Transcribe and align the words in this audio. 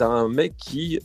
t'as 0.00 0.06
un 0.06 0.28
mec 0.30 0.54
qui 0.56 0.98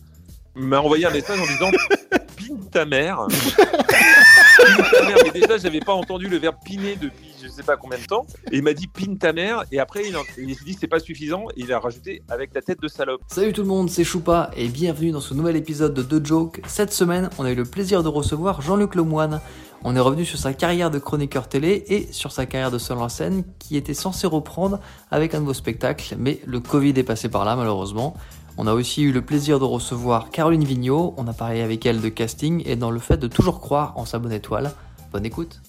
m'a 0.56 0.80
envoyé 0.80 1.06
un 1.06 1.12
message 1.12 1.38
en 1.38 1.46
disant 1.46 1.70
pine 2.38 2.66
ta 2.72 2.86
mère. 2.86 3.28
pine 3.30 4.86
ta 4.90 5.06
mère. 5.06 5.18
Mais 5.26 5.32
déjà, 5.32 5.58
j'avais 5.58 5.82
pas 5.82 5.92
entendu 5.92 6.30
le 6.30 6.38
verbe 6.38 6.56
piner 6.64 6.96
depuis 6.96 7.36
je 7.44 7.50
sais 7.50 7.64
pas 7.64 7.76
combien 7.76 8.00
de 8.00 8.06
temps. 8.06 8.26
Et 8.54 8.58
il 8.58 8.64
m'a 8.64 8.72
dit 8.72 8.88
pine 8.88 9.18
ta 9.18 9.34
mère. 9.34 9.66
Et 9.74 9.80
après, 9.80 10.04
il, 10.08 10.16
il 10.38 10.56
s'est 10.56 10.64
dit 10.64 10.78
c'est 10.80 10.88
pas 10.88 11.02
suffisant. 11.02 11.48
Et 11.58 11.64
il 11.64 11.74
a 11.74 11.80
rajouté 11.80 12.22
avec 12.30 12.54
ta 12.54 12.62
tête 12.62 12.82
de 12.82 12.88
salope. 12.88 13.20
Salut 13.28 13.52
tout 13.52 13.64
le 13.64 13.68
monde, 13.68 13.90
c'est 13.90 14.06
Choupa 14.06 14.50
et 14.56 14.70
bienvenue 14.70 15.12
dans 15.12 15.20
ce 15.20 15.34
nouvel 15.34 15.58
épisode 15.58 15.94
de 15.94 16.02
The 16.02 16.26
Joke. 16.26 16.62
Cette 16.66 16.94
semaine, 16.94 17.30
on 17.38 17.44
a 17.44 17.52
eu 17.52 17.56
le 17.56 17.66
plaisir 17.66 18.02
de 18.02 18.08
recevoir 18.08 18.62
Jean-Luc 18.62 18.96
Lemoine. 18.96 19.42
On 19.84 19.94
est 19.94 20.00
revenu 20.00 20.24
sur 20.24 20.40
sa 20.40 20.54
carrière 20.54 20.90
de 20.90 21.00
chroniqueur 21.00 21.50
télé 21.50 21.84
et 21.90 22.08
sur 22.14 22.32
sa 22.32 22.46
carrière 22.46 22.72
de 22.72 22.78
seul 22.78 22.98
en 22.98 23.10
scène 23.10 23.44
qui 23.60 23.76
était 23.76 23.94
censé 23.94 24.26
reprendre 24.26 24.80
avec 25.12 25.36
un 25.36 25.42
nouveau 25.42 25.54
spectacle, 25.54 26.16
mais 26.18 26.40
le 26.46 26.62
Covid 26.62 26.94
est 26.96 27.04
passé 27.04 27.28
par 27.28 27.44
là 27.44 27.58
malheureusement. 27.58 28.16
On 28.58 28.68
a 28.68 28.74
aussi 28.74 29.04
eu 29.04 29.12
le 29.12 29.22
plaisir 29.22 29.60
de 29.60 29.66
recevoir 29.66 30.30
Caroline 30.30 30.64
Vigneault, 30.64 31.14
on 31.18 31.28
a 31.28 31.34
parlé 31.34 31.62
avec 31.62 31.86
elle 31.86 32.00
de 32.00 32.08
casting 32.08 32.64
et 32.66 32.78
dans 32.78 32.90
le 32.90 33.00
fait 33.00 33.18
de 33.18 33.28
toujours 33.28 33.60
croire 33.60 33.98
en 33.98 34.06
sa 34.06 34.18
bonne 34.18 34.32
étoile. 34.32 34.72
Bonne 35.12 35.26
écoute. 35.26 35.60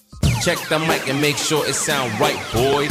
Check 0.40 0.58
the 0.68 0.78
mic 0.78 1.02
and 1.10 1.20
make 1.20 1.36
sure 1.36 1.66
it 1.68 1.74
sound 1.74 2.12
right, 2.20 2.38
boys. 2.52 2.86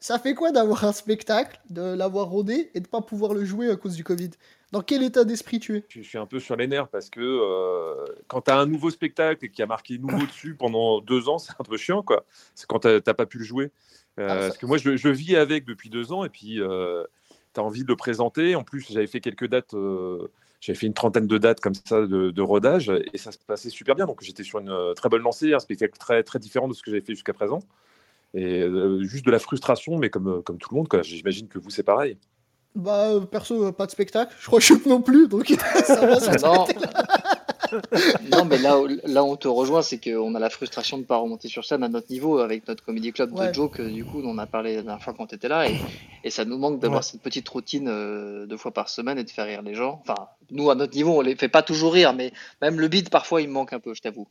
Ça 0.00 0.18
fait 0.18 0.34
quoi 0.34 0.50
d'avoir 0.50 0.84
un 0.84 0.92
spectacle, 0.92 1.60
de 1.70 1.94
l'avoir 1.94 2.28
rodé 2.28 2.70
et 2.74 2.80
de 2.80 2.88
pas 2.88 3.02
pouvoir 3.02 3.34
le 3.34 3.44
jouer 3.44 3.70
à 3.70 3.76
cause 3.76 3.96
du 3.96 4.02
Covid? 4.02 4.30
Dans 4.72 4.80
quel 4.80 5.02
état 5.02 5.24
d'esprit 5.24 5.60
tu 5.60 5.76
es? 5.76 5.84
Je 5.88 6.00
suis 6.00 6.18
un 6.18 6.26
peu 6.26 6.40
sur 6.40 6.56
les 6.56 6.66
nerfs 6.66 6.88
parce 6.88 7.10
que 7.10 7.20
euh, 7.20 8.04
quand 8.26 8.40
tu 8.40 8.50
as 8.50 8.58
un 8.58 8.66
nouveau 8.66 8.90
spectacle 8.90 9.44
et 9.44 9.50
qui 9.50 9.62
a 9.62 9.66
marqué 9.66 9.98
nouveau 9.98 10.26
dessus 10.26 10.54
pendant 10.54 11.00
deux 11.02 11.28
ans, 11.28 11.38
c'est 11.38 11.52
un 11.58 11.64
peu 11.64 11.76
chiant, 11.76 12.02
quoi. 12.02 12.24
C'est 12.54 12.66
quand 12.66 12.80
tu 12.80 12.88
n'as 12.88 13.14
pas 13.14 13.26
pu 13.26 13.38
le 13.38 13.44
jouer. 13.44 13.70
Euh, 14.20 14.26
Ah, 14.28 14.34
ça- 14.34 14.46
Parce 14.48 14.58
que 14.58 14.66
moi, 14.66 14.76
je, 14.78 14.96
je 14.96 15.08
vis 15.08 15.36
avec 15.36 15.64
depuis 15.64 15.88
deux 15.90 16.12
ans 16.12 16.24
et 16.24 16.28
puis 16.28 16.60
euh, 16.60 17.04
tu 17.54 17.60
as 17.60 17.62
envie 17.62 17.82
de 17.82 17.88
le 17.88 17.96
présenter. 17.96 18.54
En 18.56 18.62
plus, 18.64 18.86
j'avais 18.90 19.06
fait 19.06 19.20
quelques 19.20 19.46
dates, 19.48 19.74
euh, 19.74 20.28
j'avais 20.60 20.78
fait 20.78 20.86
une 20.86 20.94
trentaine 20.94 21.26
de 21.26 21.38
dates 21.38 21.60
comme 21.60 21.74
ça 21.74 22.02
de, 22.02 22.30
de 22.30 22.42
rodage 22.42 22.92
et 23.12 23.18
ça 23.18 23.32
se 23.32 23.38
passait 23.38 23.70
super 23.70 23.94
bien. 23.94 24.06
Donc 24.06 24.20
j'étais 24.22 24.42
sur 24.44 24.58
une 24.58 24.68
euh, 24.70 24.92
très 24.94 25.08
bonne 25.08 25.22
lancée, 25.22 25.54
un 25.54 25.58
spectacle 25.60 25.96
très, 25.98 26.22
très 26.22 26.38
différent 26.38 26.68
de 26.68 26.74
ce 26.74 26.82
que 26.82 26.90
j'avais 26.90 27.02
fait 27.02 27.14
jusqu'à 27.14 27.32
présent. 27.32 27.60
Et 28.34 28.60
euh, 28.62 29.02
juste 29.02 29.26
de 29.26 29.30
la 29.30 29.38
frustration, 29.38 29.98
mais 29.98 30.08
comme, 30.10 30.28
euh, 30.28 30.40
comme 30.42 30.56
tout 30.58 30.68
le 30.74 30.78
monde. 30.78 30.88
J'imagine 31.02 31.48
que 31.48 31.58
vous, 31.58 31.68
c'est 31.70 31.82
pareil. 31.82 32.16
Bah, 32.74 33.10
euh, 33.10 33.20
perso, 33.20 33.66
euh, 33.66 33.72
pas 33.72 33.84
de 33.84 33.90
spectacle. 33.90 34.34
Je 34.40 34.46
crois 34.46 34.58
que 34.58 34.64
je 34.64 34.72
non 34.88 35.02
plus, 35.02 35.28
donc 35.28 35.46
ça 35.84 36.06
va. 36.06 36.18
ça- 36.18 36.36
Non. 36.48 36.66
non, 38.30 38.44
mais 38.44 38.58
là, 38.58 38.78
où- 38.80 38.88
là 39.04 39.24
on 39.24 39.36
te 39.36 39.48
rejoint, 39.48 39.82
c'est 39.82 39.98
qu'on 39.98 40.34
a 40.34 40.38
la 40.38 40.50
frustration 40.50 40.96
de 40.98 41.02
ne 41.02 41.06
pas 41.06 41.16
remonter 41.16 41.48
sur 41.48 41.64
scène 41.64 41.82
à 41.82 41.88
notre 41.88 42.10
niveau 42.10 42.38
avec 42.38 42.66
notre 42.68 42.84
comédie 42.84 43.12
club 43.12 43.32
Ouais. 43.32 43.48
de 43.48 43.54
joke, 43.54 43.80
euh, 43.80 43.90
du 43.90 44.04
coup, 44.04 44.22
dont 44.22 44.30
on 44.30 44.38
a 44.38 44.46
parlé 44.46 44.76
la 44.76 44.82
dernière 44.82 45.02
fois 45.02 45.14
quand 45.16 45.26
tu 45.26 45.34
étais 45.34 45.48
là, 45.48 45.68
et, 45.68 45.76
et 46.24 46.30
ça 46.30 46.44
nous 46.44 46.58
manque 46.58 46.78
d'avoir 46.80 47.00
Ouais. 47.00 47.06
cette 47.10 47.22
petite 47.22 47.48
routine 47.48 47.88
euh, 47.88 48.46
deux 48.46 48.56
fois 48.56 48.70
par 48.72 48.88
semaine 48.88 49.18
et 49.18 49.24
de 49.24 49.30
faire 49.30 49.46
rire 49.46 49.62
les 49.62 49.74
gens. 49.74 50.00
Enfin, 50.06 50.28
nous, 50.50 50.70
à 50.70 50.74
notre 50.74 50.94
niveau, 50.94 51.18
on 51.18 51.20
les 51.22 51.34
fait 51.36 51.48
pas 51.48 51.62
toujours 51.62 51.92
rire, 51.94 52.12
mais 52.14 52.32
même 52.60 52.78
le 52.80 52.88
beat, 52.88 53.10
parfois, 53.10 53.40
il 53.42 53.48
me 53.48 53.52
manque 53.54 53.72
un 53.72 53.80
peu, 53.80 53.94
je 53.94 54.02
t'avoue. 54.02 54.28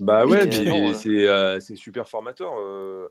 Bah 0.00 0.26
ouais, 0.26 0.46
euh. 0.46 0.94
c'est 0.94 1.08
euh, 1.28 1.60
c'est 1.60 1.76
super 1.76 2.08
formateur. 2.08 2.52
euh. 2.58 3.08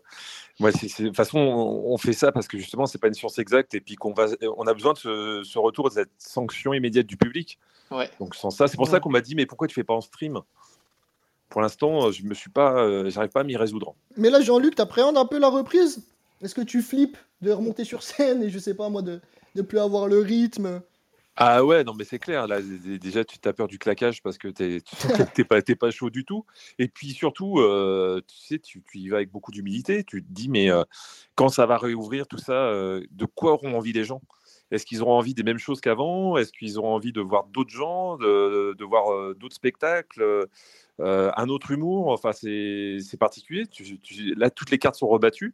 Moi, 0.59 0.72
c'est 0.72 0.88
c'est- 0.88 1.03
de 1.03 1.08
toute 1.09 1.17
façon, 1.17 1.40
on 1.40 1.94
on 1.94 1.98
fait 1.98 2.14
ça 2.14 2.31
parce 2.31 2.48
que 2.48 2.58
justement, 2.58 2.86
c'est 2.86 2.98
pas 3.00 3.08
une 3.08 3.14
science 3.14 3.38
exacte 3.40 3.73
et 3.75 3.81
puis 3.81 3.95
qu'on 3.95 4.14
va, 4.14 4.28
on 4.58 4.67
a 4.67 4.73
besoin 4.73 4.94
de 4.94 4.98
ce, 4.98 5.42
ce 5.44 5.59
retour, 5.59 5.90
de 5.90 5.94
cette 5.95 6.12
sanction 6.17 6.73
immédiate 6.73 7.06
du 7.06 7.17
public. 7.17 7.59
Ouais. 7.92 8.09
Donc 8.20 8.36
sans 8.36 8.50
ça, 8.50 8.67
c'est 8.67 8.75
pour 8.78 8.86
Ouais. 8.86 8.92
ça 8.92 9.00
qu'on 9.00 9.09
m'a 9.09 9.22
dit, 9.22 9.36
mais 9.36 9.45
pourquoi 9.45 9.67
tu 9.67 9.73
fais 9.75 9.84
pas 9.84 9.94
en 9.94 10.02
stream? 10.02 10.40
Pour 11.50 11.62
l'instant, 11.62 12.12
je 12.12 12.23
me 12.23 12.34
suis 12.34 12.50
pas, 12.50 12.81
euh, 12.84 13.09
j'arrive 13.09 13.30
pas 13.30 13.42
à 13.42 13.44
m'y 13.44 13.56
résoudre. 13.58 13.94
Mais 14.18 14.30
là, 14.31 14.42
Jean-Luc, 14.42 14.75
t'appréhendes 14.75 15.18
un 15.18 15.25
peu 15.25 15.38
la 15.38 15.50
reprise? 15.50 16.02
Est-ce 16.42 16.56
que 16.56 16.62
tu 16.62 16.81
flippes 16.81 17.18
de 17.42 17.52
remonter 17.52 17.84
sur 17.84 18.02
scène 18.03 18.42
et 18.44 18.50
je 18.50 18.58
sais 18.58 18.73
pas 18.73 18.90
moi, 18.90 19.02
de 19.03 19.22
ne 19.56 19.62
plus 19.62 19.78
avoir 19.80 20.08
le 20.08 20.18
rythme? 20.20 20.81
Ah 21.36 21.66
ouais, 21.66 21.84
non 21.84 21.94
mais 21.95 22.03
c'est 22.03 22.20
clair. 22.20 22.48
Là, 22.48 22.62
déjà, 22.62 23.26
tu 23.26 23.38
as 23.48 23.53
peur 23.53 23.67
du 23.67 23.80
claquage 23.80 24.22
parce 24.22 24.38
que 24.38 24.48
t'es 24.50 24.81
t'es 25.35 25.44
pas, 25.44 25.62
pas 25.62 25.90
chaud 25.90 26.12
du 26.12 26.25
tout. 26.25 26.46
Et 26.78 26.88
puis 26.88 27.09
surtout, 27.09 27.59
euh, 27.59 28.22
tu 28.28 28.38
sais, 28.38 28.59
tu, 28.59 28.84
tu 28.84 29.00
y 29.00 29.09
vas 29.09 29.18
avec 29.18 29.31
beaucoup 29.31 29.52
d'humilité. 29.52 30.03
Tu 30.03 30.24
te 30.24 30.31
dis, 30.31 30.47
mais 30.47 30.69
euh, 30.69 30.84
quand 31.35 31.50
ça 31.50 31.66
va 31.66 31.78
réouvrir 31.78 32.28
tout 32.28 32.38
ça, 32.38 32.53
euh, 32.53 33.03
de 33.12 33.25
quoi 33.25 33.53
auront 33.53 33.75
envie 33.75 33.94
les 33.94 34.03
gens? 34.03 34.22
Est-ce 34.69 34.85
qu'ils 34.85 35.02
auront 35.02 35.18
envie 35.18 35.34
des 35.34 35.44
mêmes 35.44 35.58
choses 35.58 35.81
qu'avant? 35.81 36.38
Est-ce 36.38 36.52
qu'ils 36.53 36.78
auront 36.78 36.94
envie 36.94 37.12
de 37.13 37.22
voir 37.22 37.46
d'autres 37.46 37.72
gens, 37.72 38.18
de, 38.18 38.75
de 38.78 38.85
voir 38.85 39.35
d'autres 39.35 39.56
spectacles, 39.56 40.47
un 41.00 41.50
autre 41.50 41.72
humour? 41.72 42.09
Enfin, 42.09 42.31
c'est 42.31 42.97
c'est 43.02 43.18
particulier. 43.18 43.68
Tu- 43.68 44.00
tu- 44.00 44.34
là, 44.35 44.50
toutes 44.50 44.72
les 44.72 44.79
cartes 44.79 44.96
sont 44.96 45.08
rebattues. 45.08 45.53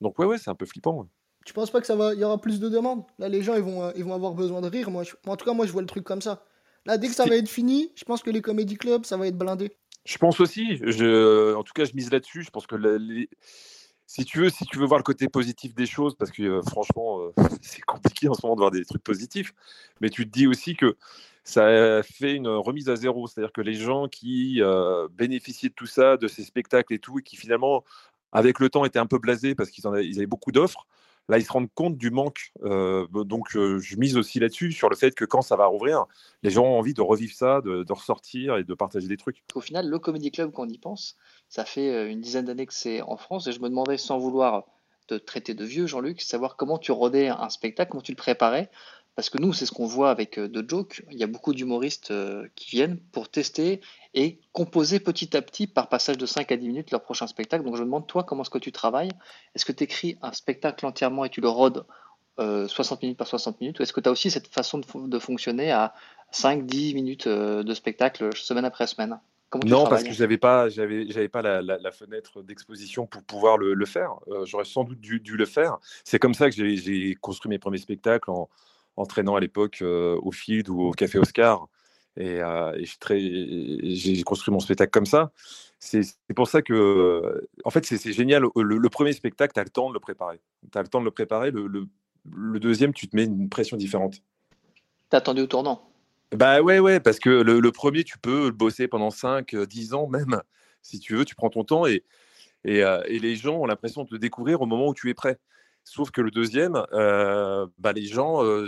Donc 0.00 0.18
ouais, 0.18 0.26
ouais, 0.26 0.38
c'est 0.38 0.50
un 0.50 0.54
peu 0.54 0.66
flippant. 0.66 0.98
ouais. 1.00 1.06
Tu 1.44 1.52
penses 1.52 1.70
pas 1.70 1.80
que 1.80 1.86
ça 1.86 1.96
va, 1.96 2.14
il 2.14 2.20
y 2.20 2.24
aura 2.24 2.40
plus 2.40 2.58
de 2.60 2.68
demandes? 2.68 3.04
Là, 3.18 3.28
les 3.28 3.42
gens, 3.42 3.54
ils 3.54 3.62
vont, 3.62 3.82
euh, 3.84 3.92
ils 3.96 4.04
vont 4.04 4.14
avoir 4.14 4.32
besoin 4.34 4.60
de 4.60 4.68
rire. 4.68 4.90
Moi, 4.90 5.02
je- 5.04 5.12
en 5.26 5.36
tout 5.36 5.44
cas, 5.44 5.52
moi, 5.52 5.66
je 5.66 5.72
vois 5.72 5.82
le 5.82 5.86
truc 5.86 6.04
comme 6.04 6.22
ça. 6.22 6.42
Là, 6.86 6.98
dès 6.98 7.08
que 7.08 7.14
ça 7.14 7.26
va 7.26 7.36
être 7.36 7.48
fini, 7.48 7.92
je 7.96 8.04
pense 8.04 8.22
que 8.22 8.30
les 8.30 8.40
comédie 8.42 8.76
clubs, 8.76 9.04
ça 9.04 9.16
va 9.16 9.26
être 9.26 9.36
blindé. 9.38 9.72
Je 10.04 10.18
pense 10.18 10.40
aussi. 10.40 10.76
Je, 10.82 11.54
en 11.54 11.62
tout 11.62 11.72
cas, 11.74 11.84
je 11.84 11.92
mise 11.94 12.10
là-dessus. 12.10 12.42
Je 12.42 12.50
pense 12.50 12.66
que 12.66 12.76
la- 12.76 12.98
les- 12.98 13.28
si 14.06 14.24
tu 14.24 14.40
veux, 14.40 14.50
si 14.50 14.64
tu 14.66 14.78
veux 14.78 14.86
voir 14.86 14.98
le 14.98 15.02
côté 15.04 15.28
positif 15.28 15.74
des 15.74 15.86
choses, 15.86 16.14
parce 16.14 16.30
que 16.30 16.42
euh, 16.42 16.62
franchement, 16.62 17.20
euh, 17.20 17.32
c'est 17.62 17.80
compliqué 17.82 18.28
en 18.28 18.34
ce 18.34 18.40
moment 18.44 18.54
de 18.54 18.60
voir 18.60 18.70
des 18.70 18.84
trucs 18.84 19.02
positifs, 19.02 19.54
mais 20.00 20.10
tu 20.10 20.26
te 20.26 20.30
dis 20.30 20.46
aussi 20.46 20.76
que 20.76 20.96
ça 21.42 22.02
fait 22.02 22.34
une 22.34 22.48
remise 22.48 22.88
à 22.88 22.96
zéro. 22.96 23.26
C'est-à-dire 23.26 23.52
que 23.52 23.62
les 23.62 23.74
gens 23.74 24.08
qui 24.08 24.60
euh, 24.60 25.08
bénéficiaient 25.10 25.70
de 25.70 25.74
tout 25.74 25.86
ça, 25.86 26.16
de 26.16 26.28
ces 26.28 26.42
spectacles 26.44 26.92
et 26.94 26.98
tout, 26.98 27.18
et 27.18 27.22
qui 27.22 27.36
finalement, 27.36 27.82
avec 28.32 28.60
le 28.60 28.68
temps, 28.68 28.84
étaient 28.84 28.98
un 28.98 29.06
peu 29.06 29.18
blasés 29.18 29.54
parce 29.54 29.70
qu'ils 29.70 29.86
en 29.86 29.92
avaient, 29.92 30.06
ils 30.06 30.16
avaient 30.18 30.26
beaucoup 30.26 30.52
d'offres. 30.52 30.86
Là, 31.28 31.38
ils 31.38 31.44
se 31.44 31.52
rendent 31.52 31.72
compte 31.74 31.96
du 31.96 32.10
manque. 32.10 32.52
Euh, 32.62 33.06
donc, 33.08 33.56
euh, 33.56 33.78
je 33.78 33.96
mise 33.96 34.16
aussi 34.16 34.40
là-dessus, 34.40 34.72
sur 34.72 34.90
le 34.90 34.96
fait 34.96 35.12
que 35.12 35.24
quand 35.24 35.42
ça 35.42 35.56
va 35.56 35.66
rouvrir, 35.66 36.04
les 36.42 36.50
gens 36.50 36.64
ont 36.64 36.78
envie 36.78 36.94
de 36.94 37.00
revivre 37.00 37.34
ça, 37.34 37.60
de, 37.62 37.82
de 37.82 37.92
ressortir 37.92 38.56
et 38.56 38.64
de 38.64 38.74
partager 38.74 39.08
des 39.08 39.16
trucs. 39.16 39.42
Au 39.54 39.60
final, 39.60 39.88
le 39.88 39.98
Comedy 39.98 40.30
Club, 40.30 40.52
quand 40.52 40.64
on 40.64 40.68
y 40.68 40.78
pense, 40.78 41.16
ça 41.48 41.64
fait 41.64 41.90
euh, 41.90 42.10
une 42.10 42.20
dizaine 42.20 42.44
d'années 42.44 42.66
que 42.66 42.74
c'est 42.74 43.00
en 43.02 43.16
France 43.16 43.46
et 43.46 43.52
je 43.52 43.60
me 43.60 43.68
demandais, 43.68 43.96
sans 43.96 44.18
vouloir 44.18 44.64
te 45.06 45.14
traiter 45.14 45.54
de 45.54 45.64
vieux, 45.64 45.86
Jean-Luc, 45.86 46.20
savoir 46.20 46.56
comment 46.56 46.78
tu 46.78 46.92
rodais 46.92 47.28
un 47.28 47.48
spectacle, 47.50 47.90
comment 47.90 48.02
tu 48.02 48.12
le 48.12 48.16
préparais. 48.16 48.70
Parce 49.16 49.30
que 49.30 49.38
nous, 49.38 49.52
c'est 49.52 49.64
ce 49.66 49.72
qu'on 49.72 49.86
voit 49.86 50.10
avec 50.10 50.38
euh, 50.38 50.48
The 50.48 50.68
Joke. 50.68 51.04
Il 51.10 51.18
y 51.18 51.22
a 51.22 51.28
beaucoup 51.28 51.54
d'humoristes 51.54 52.10
euh, 52.10 52.48
qui 52.56 52.70
viennent 52.70 52.98
pour 53.12 53.28
tester 53.28 53.80
et 54.12 54.40
composer 54.52 54.98
petit 54.98 55.36
à 55.36 55.42
petit, 55.42 55.66
par 55.68 55.88
passage 55.88 56.18
de 56.18 56.26
5 56.26 56.50
à 56.50 56.56
10 56.56 56.66
minutes, 56.66 56.90
leur 56.90 57.02
prochain 57.02 57.26
spectacle. 57.28 57.64
Donc 57.64 57.76
je 57.76 57.80
me 57.80 57.86
demande, 57.86 58.06
toi, 58.08 58.24
comment 58.24 58.42
est-ce 58.42 58.50
que 58.50 58.58
tu 58.58 58.72
travailles? 58.72 59.10
Est-ce 59.54 59.64
que 59.64 59.72
tu 59.72 59.84
écris 59.84 60.18
un 60.22 60.32
spectacle 60.32 60.84
entièrement 60.84 61.24
et 61.24 61.30
tu 61.30 61.40
le 61.40 61.48
rodes 61.48 61.86
euh, 62.40 62.66
60 62.66 63.02
minutes 63.02 63.18
par 63.18 63.28
60 63.28 63.60
minutes? 63.60 63.78
Ou 63.78 63.82
est-ce 63.84 63.92
que 63.92 64.00
tu 64.00 64.08
as 64.08 64.12
aussi 64.12 64.30
cette 64.32 64.48
façon 64.48 64.78
de, 64.78 64.86
fon- 64.86 65.06
de 65.06 65.18
fonctionner 65.20 65.70
à 65.70 65.94
5-10 66.32 66.94
minutes 66.94 67.26
euh, 67.28 67.62
de 67.62 67.74
spectacle 67.74 68.36
semaine 68.36 68.64
après 68.64 68.88
semaine? 68.88 69.20
Comment 69.48 69.64
Non, 69.64 69.86
parce 69.86 70.02
que 70.02 70.12
j'avais 70.12 70.38
pas, 70.38 70.68
j'avais, 70.68 71.08
j'avais 71.08 71.28
pas 71.28 71.42
la, 71.42 71.62
la- 71.62 71.78
la 71.78 71.92
fenêtre 71.92 72.42
d'exposition 72.42 73.06
pour 73.06 73.22
pouvoir 73.22 73.58
le, 73.58 73.74
le 73.74 73.86
faire. 73.86 74.14
Euh, 74.26 74.44
j'aurais 74.44 74.64
sans 74.64 74.82
doute 74.82 74.98
dû, 75.00 75.20
dû 75.20 75.36
le 75.36 75.46
faire. 75.46 75.78
C'est 76.02 76.18
comme 76.18 76.34
ça 76.34 76.50
que 76.50 76.56
j'ai, 76.56 76.76
j'ai 76.76 77.14
construit 77.14 77.48
mes 77.50 77.60
premiers 77.60 77.78
spectacles 77.78 78.30
en, 78.32 78.48
en 78.96 79.06
traînant 79.06 79.36
à 79.36 79.40
l'époque 79.40 79.78
euh, 79.82 80.18
au 80.22 80.30
Field 80.32 80.68
ou 80.68 80.82
au 80.82 80.90
Café 80.92 81.18
Oscar. 81.18 81.68
Et, 82.16 82.40
euh, 82.40 82.72
et 83.10 83.94
j'ai 83.96 84.22
construit 84.22 84.52
mon 84.52 84.60
spectacle 84.60 84.90
comme 84.90 85.06
ça. 85.06 85.32
C'est, 85.80 86.02
pour 86.34 86.48
ça 86.48 86.62
que, 86.62 86.72
euh, 86.72 87.48
en 87.64 87.70
fait, 87.70 87.84
c'est, 87.84 87.98
c'est 87.98 88.12
génial. 88.12 88.44
Le, 88.56 88.78
le 88.78 88.88
premier 88.88 89.12
spectacle, 89.12 89.52
tu 89.52 89.60
as 89.60 89.64
le 89.64 89.70
temps 89.70 89.88
de 89.88 89.94
le 89.94 90.00
préparer. 90.00 90.40
Tu 90.72 90.78
as 90.78 90.82
le 90.82 90.88
temps 90.88 91.00
de 91.00 91.04
le 91.04 91.10
préparer. 91.10 91.50
Le, 91.50 91.66
le- 91.66 91.88
le 92.32 92.58
deuxième, 92.58 92.94
tu 92.94 93.08
te 93.08 93.16
mets 93.16 93.24
une 93.24 93.48
pression 93.50 93.76
différente. 93.76 94.22
T'as 95.10 95.18
attendu 95.18 95.42
au 95.42 95.46
tournant? 95.46 95.90
Bah 96.32 96.62
ouais, 96.62 96.78
ouais, 96.78 97.00
parce 97.00 97.18
que 97.18 97.28
le, 97.28 97.60
le 97.60 97.72
premier, 97.72 98.02
tu 98.02 98.18
peux 98.18 98.46
le 98.46 98.52
bosser 98.52 98.88
pendant 98.88 99.10
5, 99.10 99.54
10 99.54 99.94
ans 99.94 100.06
même, 100.08 100.40
si 100.82 100.98
tu 100.98 101.14
veux, 101.14 101.24
tu 101.24 101.34
prends 101.34 101.50
ton 101.50 101.64
temps 101.64 101.86
et, 101.86 102.02
et, 102.64 102.82
euh, 102.82 103.02
et 103.06 103.18
les 103.18 103.36
gens 103.36 103.56
ont 103.56 103.66
l'impression 103.66 104.04
de 104.04 104.08
te 104.08 104.16
découvrir 104.16 104.62
au 104.62 104.66
moment 104.66 104.88
où 104.88 104.94
tu 104.94 105.10
es 105.10 105.14
prêt. 105.14 105.38
Sauf 105.84 106.10
que 106.10 106.22
le 106.22 106.30
deuxième, 106.30 106.82
euh, 106.92 107.66
bah 107.78 107.92
les 107.92 108.06
gens, 108.06 108.42
euh, 108.42 108.66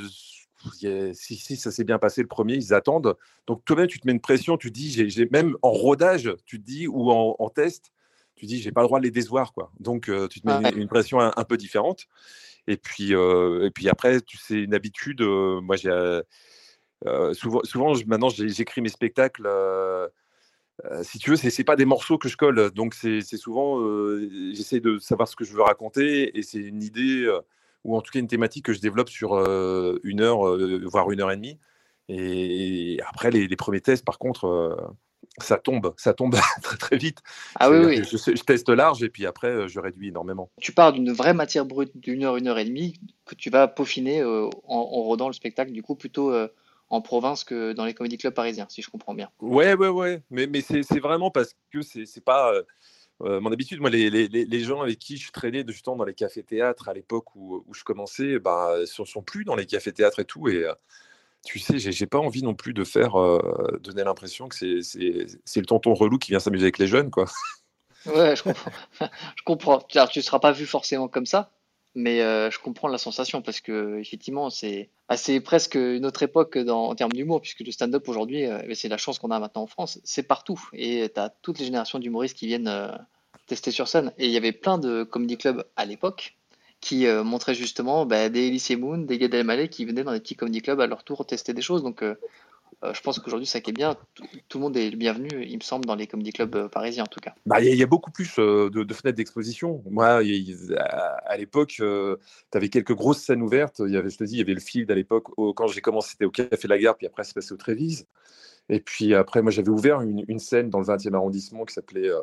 si, 1.15 1.37
si 1.37 1.57
ça 1.57 1.71
s'est 1.71 1.85
bien 1.85 1.99
passé 1.99 2.21
le 2.21 2.29
premier, 2.29 2.55
ils 2.55 2.75
attendent. 2.75 3.17
Donc 3.47 3.65
toi-même, 3.65 3.87
tu 3.87 3.99
te 3.99 4.07
mets 4.07 4.13
une 4.13 4.21
pression, 4.21 4.57
tu 4.59 4.69
te 4.69 4.75
dis, 4.75 4.91
j'ai, 5.09 5.29
même 5.31 5.57
en 5.63 5.71
rodage, 5.71 6.31
tu 6.45 6.61
te 6.61 6.65
dis, 6.65 6.87
ou 6.87 7.11
en, 7.11 7.35
en 7.39 7.49
test, 7.49 7.91
tu 8.35 8.45
te 8.45 8.51
dis, 8.51 8.61
j'ai 8.61 8.71
pas 8.71 8.83
le 8.83 8.87
droit 8.87 9.01
de 9.01 9.05
les 9.05 9.11
décevoir. 9.11 9.53
Quoi. 9.55 9.73
Donc 9.81 10.09
euh, 10.09 10.29
tu 10.29 10.41
te 10.41 10.47
mets 10.47 10.57
Ouais. 10.59 10.73
une, 10.73 10.83
une 10.83 10.89
pression 10.89 11.21
un, 11.21 11.33
un 11.37 11.45
peu 11.45 11.57
différente. 11.57 12.07
Et 12.67 12.77
puis, 12.77 13.15
euh, 13.15 13.65
et 13.67 13.71
puis 13.71 13.89
après, 13.89 14.21
tu 14.21 14.37
sais, 14.37 14.57
une 14.57 14.75
habitude, 14.75 15.23
moi 15.23 15.77
j'ai... 15.77 16.21
souvent, 17.33 17.63
souvent 17.65 17.95
maintenant, 18.07 18.29
j'écris 18.29 18.83
mes 18.83 18.89
spectacles. 18.89 19.49
Euh, 20.85 21.03
si 21.03 21.19
tu 21.19 21.31
veux, 21.31 21.37
c'est 21.37 21.51
c'est 21.51 21.65
pas 21.65 21.77
des 21.77 21.85
morceaux 21.85 22.19
que 22.19 22.29
je 22.29 22.37
colle. 22.37 22.71
Donc, 22.71 22.95
c'est 22.95 23.23
souvent, 23.23 23.81
euh, 23.81 24.29
j'essaie 24.53 24.81
de 24.81 24.99
savoir 24.99 25.29
ce 25.29 25.37
que 25.37 25.45
je 25.45 25.53
veux 25.55 25.63
raconter 25.63 26.37
et 26.39 26.43
c'est 26.43 26.59
une 26.59 26.83
idée 26.83 27.25
euh, 27.25 27.41
ou 27.85 27.97
en 27.97 28.03
tout 28.03 28.13
cas 28.13 28.19
une 28.19 28.29
thématique 28.29 28.67
que 28.67 28.73
je 28.73 28.81
développe 28.81 29.09
sur 29.09 29.37
une 30.03 30.21
heure, 30.21 30.57
voire 30.89 31.11
une 31.11 31.21
heure 31.21 31.31
et 31.31 31.37
demie. 31.37 31.59
Et 32.09 32.99
après, 33.09 33.31
les, 33.31 33.49
les 33.49 33.57
premiers 33.57 33.81
tests, 33.81 34.05
par 34.05 34.19
contre, 34.19 34.95
ça 35.39 35.59
tombe, 35.59 35.95
ça 35.97 36.15
tombe 36.15 36.35
très 36.63 36.77
très 36.77 36.97
vite. 36.97 37.19
Ah 37.59 37.71
oui, 37.71 38.03
Je, 38.05 38.17
je 38.17 38.43
teste 38.43 38.69
large 38.69 39.03
et 39.03 39.09
puis 39.09 39.27
après 39.27 39.69
je 39.69 39.81
réduis 39.81 40.09
énormément. 40.09 40.51
Tu 40.61 40.73
pars 40.73 40.93
d'une 40.93 41.13
vraie 41.13 41.35
matière 41.35 41.67
brute 41.67 41.97
d'une 41.97 42.25
heure, 42.25 42.37
une 42.37 42.49
heure 42.49 42.59
et 42.59 42.65
demie 42.65 42.99
que 43.25 43.35
tu 43.35 43.51
vas 43.51 43.69
peaufiner 43.69 44.21
euh, 44.21 44.49
en, 44.67 44.77
en 44.77 45.03
rodant 45.03 45.29
le 45.29 45.35
spectacle, 45.35 45.73
du 45.73 45.83
coup, 45.83 45.95
plutôt 45.95 46.33
euh, 46.33 46.49
en 46.89 47.01
province 47.01 47.45
que 47.45 47.73
dans 47.73 47.85
les 47.85 47.95
comédie 47.95 48.19
clubs 48.19 48.35
parisiens, 48.35 48.67
si 48.69 48.83
je 48.83 48.91
comprends 48.91 49.15
bien. 49.15 49.31
Ouais, 49.41 49.75
ouais, 49.75 49.89
ouais. 49.89 50.23
Mais, 50.31 50.47
mais 50.47 50.61
c'est 50.61 50.83
c'est 50.83 51.01
vraiment 51.01 51.31
parce 51.31 51.55
que 51.73 51.83
c'est 51.83 52.07
c'est 52.07 52.25
pas 52.25 52.53
euh, 52.53 52.63
euh, 53.23 53.41
mon 53.41 53.53
habitude. 53.53 53.81
Moi, 53.81 53.91
les, 53.91 54.11
les, 54.11 54.29
les 54.29 54.61
gens 54.61 54.83
avec 54.83 54.99
qui 54.99 55.17
je 55.17 55.31
traînais 55.33 55.65
de 55.65 55.73
justement 55.73 55.97
dans 55.97 56.05
les 56.05 56.15
cafés-théâtres 56.15 56.89
à 56.89 56.95
l'époque 56.95 57.35
où, 57.35 57.65
où 57.67 57.75
je 57.75 57.83
commençais, 57.83 58.39
bah, 58.39 58.75
sont, 58.87 59.05
sont 59.05 59.23
plus 59.23 59.45
dans 59.45 59.57
les 59.57 59.67
cafés-théâtres 59.67 60.21
et 60.21 60.25
tout. 60.25 60.49
Et 60.49 60.65
euh, 60.65 60.75
tu 61.45 61.59
sais, 61.59 61.79
j'ai 61.79 62.07
pas 62.07 62.19
envie 62.19 62.43
non 62.43 62.55
plus 62.55 62.75
de 62.75 62.85
faire 62.85 63.19
euh, 63.19 63.79
donner 63.81 64.05
l'impression 64.05 64.49
que 64.49 64.55
c'est 64.57 64.83
c'est 64.83 65.27
c'est 65.45 65.61
le 65.61 65.67
tonton 65.67 65.95
relou 65.95 66.19
qui 66.19 66.33
vient 66.33 66.41
s'amuser 66.41 66.65
avec 66.65 66.79
les 66.79 66.89
jeunes, 66.89 67.11
quoi. 67.11 67.27
Ouais, 68.05 68.37
je 68.37 68.43
comprends. 68.43 68.71
Je 69.37 69.43
comprends. 69.45 69.81
Tu 69.81 69.99
ne 69.99 70.23
seras 70.23 70.39
pas 70.39 70.53
vu 70.53 70.67
forcément 70.67 71.09
comme 71.09 71.27
ça, 71.27 71.51
mais 71.97 72.21
euh, 72.21 72.51
je 72.51 72.59
comprends 72.59 72.89
la 72.89 72.99
sensation 72.99 73.41
parce 73.41 73.61
que 73.61 73.99
effectivement, 73.99 74.51
c'est 74.51 74.91
assez 75.09 75.41
presque 75.41 75.77
une 75.77 76.05
autre 76.05 76.23
époque 76.23 76.59
en 76.69 76.95
termes 76.95 77.13
d'humour, 77.13 77.41
puisque 77.41 77.61
le 77.61 77.73
stand-up 77.73 78.07
aujourd'hui, 78.09 78.45
euh, 78.45 78.61
c'est 78.75 78.89
la 78.89 78.99
chance 78.99 79.19
qu'on 79.19 79.31
a 79.31 79.41
maintenant 79.41 79.63
en 79.63 79.67
France, 79.67 79.99
c'est 80.05 80.23
partout. 80.23 80.61
Et 80.75 81.11
tu 81.13 81.21
toutes 81.41 81.59
les 81.59 81.65
générations 81.65 81.99
d'humoristes 81.99 82.37
qui 82.37 82.49
viennent 82.49 82.69
euh, 82.69 82.93
tester 83.47 83.71
sur 83.71 83.89
scène. 83.89 84.13
Et 84.19 84.27
il 84.27 84.31
y 84.31 84.37
avait 84.37 84.53
plein 84.53 84.77
de 84.77 85.05
comedy 85.05 85.39
clubs 85.39 85.65
à 85.75 85.87
l'époque 85.87 86.37
qui 86.83 87.07
montraient 87.07 87.55
justement 87.55 88.05
bah, 88.05 88.29
des 88.29 88.49
Elysée 88.49 88.77
Moon, 88.77 88.99
des 88.99 89.17
Gad 89.17 89.33
Elmaleh 89.33 89.69
qui 89.69 89.87
venaient 89.87 90.05
dans 90.05 90.13
des 90.13 90.21
petits 90.21 90.37
comedy 90.37 90.61
clubs 90.61 90.81
à 90.81 90.87
leur 90.87 91.03
tour 91.03 91.25
tester 91.27 91.55
des 91.55 91.63
choses. 91.63 91.83
Donc, 91.83 92.05
euh, 92.83 92.89
euh, 92.89 92.95
je 92.95 93.01
pense 93.01 93.19
qu'aujourd'hui, 93.19 93.47
ça 93.47 93.61
qui 93.61 93.71
est 93.71 93.73
bien, 93.73 93.97
tout, 94.49 94.59
le 94.59 94.61
monde 94.61 94.77
est 94.77 94.91
le 94.91 94.97
bienvenu, 94.97 95.29
il 95.45 95.57
me 95.57 95.63
semble, 95.63 95.87
dans 95.87 95.95
les 95.95 96.07
comedy 96.07 96.33
clubs 96.33 96.55
euh, 96.57 96.69
parisiens 96.69 97.05
en 97.05 97.09
tout 97.09 97.21
cas. 97.21 97.35
Bah, 97.47 97.61
il 97.61 97.67
y, 97.67 97.69
a- 97.69 97.73
il 97.73 97.79
y 97.79 97.83
a 97.83 97.87
beaucoup 97.87 98.11
plus 98.11 98.39
euh, 98.39 98.71
de, 98.71 98.95
fenêtres 98.95 99.17
d'exposition. 99.17 99.83
Moi, 99.91 100.23
y 100.23 100.55
à, 100.77 101.37
l'époque, 101.37 101.81
tu 101.81 101.85
avais 102.53 102.69
quelques 102.69 102.95
grosses 102.95 103.23
scènes 103.23 103.43
ouvertes. 103.43 103.83
Il 103.85 103.93
y 103.93 103.97
avait, 103.97 104.11
je 104.11 104.19
te 104.19 104.25
dis, 104.25 104.35
il 104.35 104.39
y 104.39 104.43
avait 104.43 104.55
le 104.55 104.61
Field 104.61 104.91
à 104.91 104.95
l'époque. 104.95 105.29
Quand 105.55 105.67
j'ai 105.67 105.81
commencé, 105.81 106.11
c'était 106.13 106.25
au 106.25 106.31
Café 106.31 106.57
de 106.65 106.69
la 106.69 106.79
Gare, 106.79 106.97
puis 106.97 107.07
après, 107.07 107.25
c'est 107.25 107.35
passé 107.35 107.53
au 107.53 107.57
Trévise. 107.57 108.07
Et 108.69 108.81
puis 108.81 109.15
après, 109.15 109.43
moi, 109.43 109.51
j'avais 109.51 109.69
ouvert 109.69 110.01
une, 110.01 110.39
scène 110.39 110.71
dans 110.71 110.81
le 110.81 110.87
20e 110.87 111.15
arrondissement 111.15 111.65
qui 111.65 111.75
s'appelait 111.75 112.09
euh, 112.09 112.21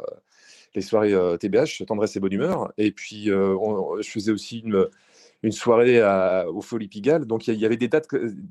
les 0.76 0.82
soirées 0.82 1.14
euh, 1.14 1.38
TBH, 1.38 1.86
Tendresse 1.88 2.16
et 2.16 2.20
Bonne 2.20 2.34
Humeur. 2.34 2.74
Et 2.78 2.92
puis, 2.92 3.32
euh, 3.32 3.56
je 4.02 4.10
faisais 4.10 4.32
aussi 4.32 4.60
une, 4.60 4.88
une 5.44 5.52
soirée 5.52 6.00
à- 6.02 6.50
au 6.50 6.62
Folie 6.62 6.88
Pigalle. 6.88 7.26
Donc, 7.26 7.48
il 7.48 7.56
y, 7.56 7.66
avait 7.66 7.78
des 7.78 7.90
dates, 7.90 8.08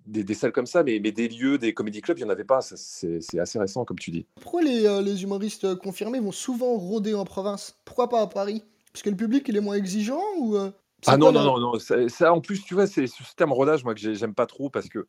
des, 0.06 0.22
des 0.24 0.34
salles 0.34 0.52
comme 0.52 0.66
ça, 0.66 0.82
mais, 0.82 1.00
mais 1.02 1.10
des 1.10 1.26
lieux, 1.28 1.58
des 1.58 1.72
comédie 1.72 2.02
clubs, 2.02 2.18
il 2.18 2.22
n'y 2.22 2.28
en 2.28 2.32
avait 2.32 2.44
pas. 2.44 2.60
C'est 2.60 3.38
assez 3.38 3.58
récent, 3.58 3.84
comme 3.84 3.98
tu 3.98 4.10
dis. 4.10 4.26
Pourquoi 4.40 4.62
les, 4.62 4.86
euh, 4.86 5.00
les 5.00 5.22
humoristes 5.22 5.64
euh, 5.64 5.74
confirmés 5.74 6.20
vont 6.20 6.32
souvent 6.32 6.74
rôder 6.74 7.14
en 7.14 7.24
province? 7.24 7.78
Pourquoi 7.84 8.08
pas 8.08 8.20
à 8.20 8.26
Paris? 8.26 8.62
Parce 8.92 9.02
que 9.02 9.10
le 9.10 9.16
public 9.16 9.46
il 9.48 9.56
est 9.56 9.60
moins 9.60 9.76
exigeant 9.76 10.22
ou 10.38 10.56
euh, 10.56 10.70
Ah 11.06 11.16
non, 11.16 11.32
non, 11.32 11.42
non, 11.42 11.58
non. 11.58 11.78
Ça, 11.78 12.08
ça, 12.10 12.32
en 12.32 12.42
plus, 12.42 12.62
tu 12.62 12.74
vois, 12.74 12.86
c'est 12.86 13.06
ce 13.06 13.22
terme 13.34 13.52
rodage, 13.52 13.84
moi, 13.84 13.94
que 13.94 14.00
j'ai- 14.00 14.14
j'aime 14.14 14.34
pas 14.34 14.46
trop 14.46 14.68
parce 14.68 14.88
que 14.90 15.06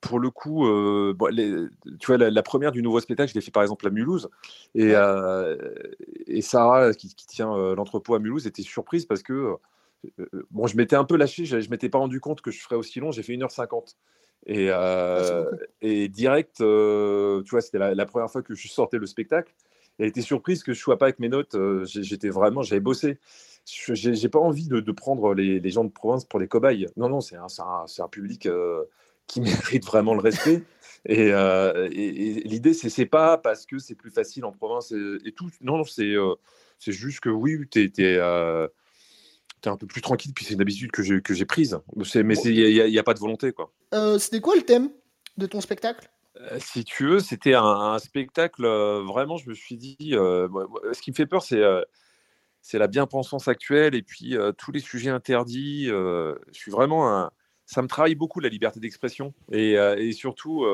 pour 0.00 0.18
le 0.18 0.30
coup, 0.30 0.66
euh, 0.66 1.14
bon, 1.16 1.32
les- 1.32 1.54
tu 2.00 2.08
vois, 2.08 2.18
la, 2.18 2.30
la 2.30 2.42
première 2.42 2.72
du 2.72 2.82
nouveau 2.82 2.98
spectacle, 2.98 3.30
je 3.30 3.34
l'ai 3.36 3.40
fait 3.40 3.52
par 3.52 3.62
exemple 3.62 3.86
à 3.86 3.90
Mulhouse. 3.90 4.28
Et, 4.74 4.96
euh, 4.96 5.56
et 6.26 6.42
Sarah, 6.42 6.92
qui, 6.92 7.14
qui 7.14 7.26
tient 7.28 7.54
euh, 7.54 7.76
l'entrepôt 7.76 8.16
à 8.16 8.18
Mulhouse, 8.18 8.48
était 8.48 8.62
surprise 8.62 9.06
parce 9.06 9.22
que, 9.22 9.54
bon, 10.50 10.66
je 10.66 10.76
m'étais 10.76 10.96
un 10.96 11.04
peu 11.04 11.16
lâché, 11.16 11.44
je, 11.44 11.60
je 11.60 11.70
m'étais 11.70 11.88
pas 11.88 11.98
rendu 11.98 12.20
compte 12.20 12.40
que 12.40 12.50
je 12.50 12.60
ferais 12.60 12.76
aussi 12.76 13.00
long, 13.00 13.12
j'ai 13.12 13.22
fait 13.22 13.34
1h50. 13.34 13.96
Et, 14.46 14.70
Ah, 14.70 14.80
euh, 14.82 15.44
beaucoup. 15.44 15.56
et 15.82 16.08
direct, 16.08 16.60
euh, 16.60 17.42
tu 17.42 17.50
vois, 17.50 17.60
c'était 17.60 17.78
la, 17.78 17.94
la 17.94 18.06
première 18.06 18.30
fois 18.30 18.42
que 18.42 18.54
je 18.54 18.68
sortais 18.68 18.98
le 18.98 19.06
spectacle. 19.06 19.54
Elle 19.98 20.06
était 20.08 20.22
surprise 20.22 20.64
que 20.64 20.72
je 20.72 20.80
sois 20.80 20.98
pas 20.98 21.06
avec 21.06 21.18
mes 21.20 21.28
notes. 21.28 21.54
euh, 21.54 21.84
J'étais 21.84 22.30
vraiment, 22.30 22.62
j'avais 22.62 22.80
bossé. 22.80 23.18
Je- 23.70 23.94
J'ai 23.94 24.28
pas 24.28 24.40
envie 24.40 24.66
de, 24.66 24.80
de 24.80 24.92
prendre 24.92 25.34
les, 25.34 25.60
les 25.60 25.70
gens 25.70 25.84
de 25.84 25.90
province 25.90 26.24
pour 26.24 26.40
des 26.40 26.48
cobayes. 26.48 26.88
Non, 26.96 27.08
non, 27.08 27.20
c'est 27.20 27.36
un, 27.36 27.46
un- 27.60 27.84
un 28.04 28.08
public 28.08 28.46
euh, 28.46 28.84
qui 29.28 29.40
mérite 29.42 29.84
vraiment 29.84 30.14
le 30.14 30.20
respect. 30.20 30.62
Et, 31.06 31.32
euh, 31.32 31.88
et- 31.92 32.38
et 32.38 32.40
l'idée, 32.40 32.74
c'est 32.74 33.06
pas 33.06 33.38
parce 33.38 33.66
que 33.66 33.78
c'est 33.78 33.94
plus 33.94 34.10
facile 34.10 34.44
en 34.44 34.50
province 34.52 34.92
et, 34.92 35.32
tout. 35.32 35.50
Non, 35.60 35.78
non, 35.78 35.84
c'est 35.84 36.14
euh, 36.14 36.34
c'est 36.78 36.92
juste 36.92 37.20
que 37.20 37.28
oui, 37.28 37.58
tu 37.70 37.92
es, 37.98 38.18
un 39.70 39.76
peu 39.76 39.86
plus 39.86 40.00
tranquille, 40.00 40.32
puis 40.34 40.44
c'est 40.44 40.54
une 40.54 40.60
habitude 40.60 40.90
que 40.90 41.02
j'ai 41.02 41.20
que 41.20 41.34
j'ai 41.34 41.44
prise. 41.44 41.78
Mais 41.96 42.34
il 42.44 42.90
n'y 42.90 42.98
a, 42.98 43.02
pas 43.02 43.14
de 43.14 43.18
volonté, 43.18 43.52
quoi. 43.52 43.72
Euh, 43.94 44.18
C'était 44.18 44.40
quoi 44.40 44.56
le 44.56 44.62
thème 44.62 44.90
de 45.36 45.46
ton 45.46 45.60
spectacle? 45.60 46.08
Euh, 46.40 46.58
Si 46.60 46.84
tu 46.84 47.06
veux, 47.06 47.20
c'était 47.20 47.54
un, 47.54 47.64
un 47.64 47.98
spectacle, 47.98 48.64
euh, 48.64 49.02
vraiment, 49.02 49.36
je 49.36 49.48
me 49.48 49.54
suis 49.54 49.76
dit, 49.76 49.96
ce 50.10 51.00
qui 51.00 51.10
me 51.10 51.16
fait 51.16 51.26
peur, 51.26 51.42
c'est 51.42 51.62
c'est 52.60 52.78
la 52.78 52.86
bien-pensance 52.86 53.48
actuelle 53.48 53.94
et 53.96 54.02
puis 54.02 54.36
tous 54.56 54.70
les 54.72 54.80
sujets 54.80 55.10
interdits. 55.10 55.86
je 55.86 56.36
suis 56.52 56.70
vraiment 56.70 57.08
un- 57.08 57.30
Ça 57.66 57.82
me 57.82 57.88
travaille 57.88 58.14
beaucoup, 58.14 58.40
la 58.40 58.48
liberté 58.48 58.80
d'expression 58.80 59.34
et, 59.50 59.72
et 59.72 60.12
surtout 60.12 60.64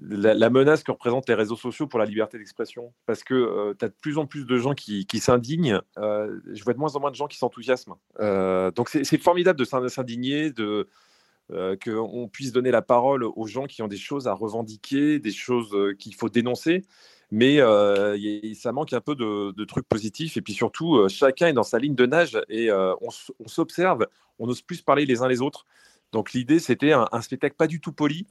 la, 0.00 0.50
menace 0.50 0.82
que 0.82 0.92
représentent 0.92 1.28
les 1.28 1.34
réseaux 1.34 1.56
sociaux 1.56 1.86
pour 1.86 1.98
la 1.98 2.04
liberté 2.04 2.38
d'expression. 2.38 2.92
Parce 3.06 3.24
que 3.24 3.74
tu 3.78 3.84
as 3.84 3.88
de 3.88 3.94
plus 4.00 4.18
en 4.18 4.26
plus 4.26 4.46
de 4.46 4.58
gens 4.58 4.74
qui, 4.74 5.06
s'indignent. 5.18 5.80
euh, 5.98 6.38
je 6.52 6.62
vois 6.64 6.74
de 6.74 6.78
moins 6.78 6.94
en 6.96 7.00
moins 7.00 7.10
de 7.10 7.16
gens 7.16 7.26
qui 7.26 7.38
s'enthousiasment. 7.38 7.96
Euh, 8.20 8.70
donc 8.70 8.88
c'est 8.88 9.18
formidable 9.18 9.58
de 9.58 9.64
s'in- 9.64 9.88
s'indigner, 9.88 10.50
de 10.50 10.88
euh, 11.52 11.76
qu'on 11.76 12.28
puisse 12.28 12.52
donner 12.52 12.72
la 12.72 12.82
parole 12.82 13.22
aux 13.24 13.46
gens 13.46 13.66
qui 13.66 13.80
ont 13.82 13.88
des 13.88 13.96
choses 13.96 14.26
à 14.26 14.32
revendiquer, 14.32 15.20
des 15.20 15.30
choses 15.30 15.72
euh, 15.74 15.94
qu'il 15.94 16.14
faut 16.14 16.28
dénoncer. 16.28 16.84
Mais 17.30 17.60
euh, 17.60 18.16
ça 18.54 18.72
manque 18.72 18.92
un 18.92 19.00
peu 19.00 19.14
de, 19.14 19.64
trucs 19.64 19.88
positifs. 19.88 20.36
Et 20.36 20.42
puis 20.42 20.52
surtout, 20.52 20.96
euh, 20.96 21.08
chacun 21.08 21.48
est 21.48 21.52
dans 21.52 21.62
sa 21.62 21.78
ligne 21.78 21.94
de 21.94 22.06
nage 22.06 22.38
et 22.48 22.70
euh, 22.70 22.94
on, 23.00 23.46
s'observe, 23.48 24.06
on 24.38 24.46
n'ose 24.46 24.62
plus 24.62 24.82
parler 24.82 25.06
les 25.06 25.22
uns 25.22 25.28
les 25.28 25.40
autres. 25.40 25.66
Donc 26.12 26.32
l'idée, 26.32 26.60
c'était 26.60 26.92
un 26.92 27.20
spectacle 27.20 27.56
pas 27.56 27.66
du 27.66 27.80
tout 27.80 27.92
poli, 27.92 28.26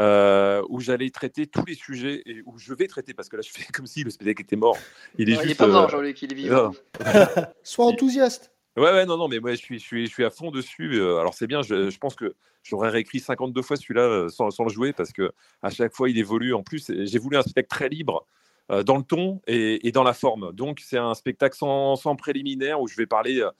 euh, 0.00 0.62
où 0.68 0.80
j'allais 0.80 1.10
traiter 1.10 1.46
tous 1.46 1.64
les 1.66 1.74
sujets 1.74 2.22
et 2.26 2.42
où 2.46 2.58
je 2.58 2.72
vais 2.74 2.86
traiter, 2.86 3.14
parce 3.14 3.28
que 3.28 3.36
là, 3.36 3.42
je 3.42 3.50
fais 3.50 3.64
comme 3.72 3.86
si 3.86 4.02
le 4.04 4.10
spectacle 4.10 4.42
était 4.42 4.56
mort. 4.56 4.76
Il 5.18 5.28
est 5.28 5.34
Non, 5.34 5.40
il 5.40 5.42
n'est 5.42 5.48
juste. 5.48 5.58
pas 5.58 5.66
euh, 5.66 5.72
mort, 5.72 5.88
Jean-Luc, 5.88 6.20
il 6.22 6.32
est 6.32 6.36
vivant. 6.36 6.72
Sois 7.62 7.86
enthousiaste. 7.86 8.52
Ouais, 8.76 8.84
ouais, 8.90 9.04
non, 9.04 9.18
non, 9.18 9.28
mais 9.28 9.38
moi, 9.38 9.50
je 9.50 9.56
suis, 9.56 9.78
je 9.78 9.84
suis, 9.84 10.06
je 10.06 10.10
suis 10.12 10.24
à 10.24 10.30
fond 10.30 10.50
dessus. 10.50 10.94
euh, 10.94 11.18
Alors, 11.18 11.34
c'est 11.34 11.46
bien, 11.46 11.60
je, 11.60 11.90
je 11.90 11.98
pense 11.98 12.14
que 12.14 12.34
j'aurais 12.62 12.88
réécrit 12.88 13.20
52 13.20 13.60
fois 13.60 13.76
celui-là 13.76 14.00
euh, 14.02 14.28
sans, 14.30 14.50
sans 14.50 14.64
le 14.64 14.70
jouer 14.70 14.94
parce 14.94 15.12
que 15.12 15.30
à 15.62 15.68
chaque 15.68 15.94
fois, 15.94 16.08
il 16.08 16.16
évolue. 16.16 16.54
En 16.54 16.62
plus, 16.62 16.90
j'ai 17.04 17.18
voulu 17.18 17.36
un 17.36 17.42
spectacle 17.42 17.68
très 17.68 17.90
libre 17.90 18.26
euh, 18.70 18.82
dans 18.82 18.96
le 18.96 19.02
ton 19.02 19.42
et, 19.46 19.86
et 19.86 19.92
dans 19.92 20.04
la 20.04 20.14
forme. 20.14 20.52
Donc, 20.54 20.80
c'est 20.82 20.96
un 20.96 21.12
spectacle 21.12 21.54
sans, 21.54 21.96
sans 21.96 22.16
préliminaire 22.16 22.80
où 22.80 22.88
je 22.88 22.96
vais 22.96 23.04
parler 23.06 23.40
euh, 23.42 23.50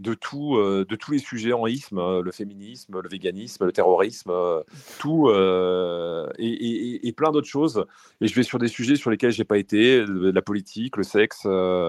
de 0.00 0.14
tout, 0.14 0.56
euh, 0.56 0.84
de 0.88 0.96
tous 0.96 1.12
les 1.12 1.18
sujets 1.18 1.52
en 1.52 1.66
isme, 1.66 1.98
euh, 1.98 2.22
le 2.22 2.32
féminisme, 2.32 3.00
le 3.00 3.08
véganisme, 3.08 3.66
le 3.66 3.72
terrorisme, 3.72 4.30
euh, 4.30 4.62
tout, 4.98 5.28
euh, 5.28 6.26
et, 6.38 6.48
et- 6.48 6.94
et- 6.94 7.08
et 7.08 7.12
plein 7.12 7.30
d'autres 7.30 7.46
choses. 7.46 7.84
Et 8.20 8.26
je 8.26 8.34
vais 8.34 8.42
sur 8.42 8.58
des 8.58 8.68
sujets 8.68 8.96
sur 8.96 9.10
lesquels 9.10 9.30
j'ai 9.30 9.44
pas 9.44 9.58
été, 9.58 10.04
la 10.08 10.42
politique, 10.42 10.96
le 10.96 11.02
sexe, 11.02 11.46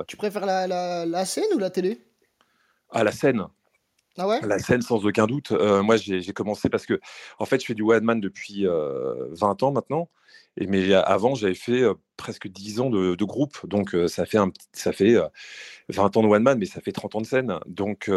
Tu 0.08 0.18
préfères 0.18 0.46
la, 0.46 0.68
la, 0.68 1.06
la 1.06 1.26
scène 1.26 1.52
ou 1.56 1.58
la 1.58 1.70
télé? 1.70 2.00
À 2.90 3.04
la 3.04 3.12
scène. 3.12 3.46
Ah 4.18 4.40
La 4.44 4.60
scène, 4.60 4.82
sans 4.82 5.06
aucun 5.06 5.26
doute. 5.26 5.52
Moi, 5.52 5.96
j'ai 5.96 6.34
commencé 6.34 6.70
parce 6.70 6.86
que, 6.86 7.00
en 7.40 7.46
fait, 7.46 7.62
je 7.62 7.66
fais 7.66 7.74
du 7.74 7.84
one 7.84 8.04
man 8.04 8.20
depuis 8.20 8.68
euh, 8.68 9.28
20 9.32 9.64
ans 9.64 9.72
maintenant. 9.72 10.10
Mais 10.58 10.94
avant, 10.94 11.34
j'avais 11.34 11.56
fait 11.56 11.84
presque 12.18 12.48
10 12.50 12.82
ans 12.82 12.90
de, 12.90 13.24
groupe. 13.24 13.66
Donc, 13.68 13.96
ça 14.08 14.26
fait, 14.26 14.38
ça 14.74 14.92
fait 14.92 15.16
euh, 15.16 15.28
20 15.90 16.18
ans 16.18 16.24
de 16.24 16.28
one 16.28 16.44
man, 16.44 16.58
mais 16.60 16.66
ça 16.66 16.82
fait 16.82 16.92
30 16.92 17.16
ans 17.16 17.22
de 17.22 17.26
scène. 17.26 17.58
Donc, 17.68 18.12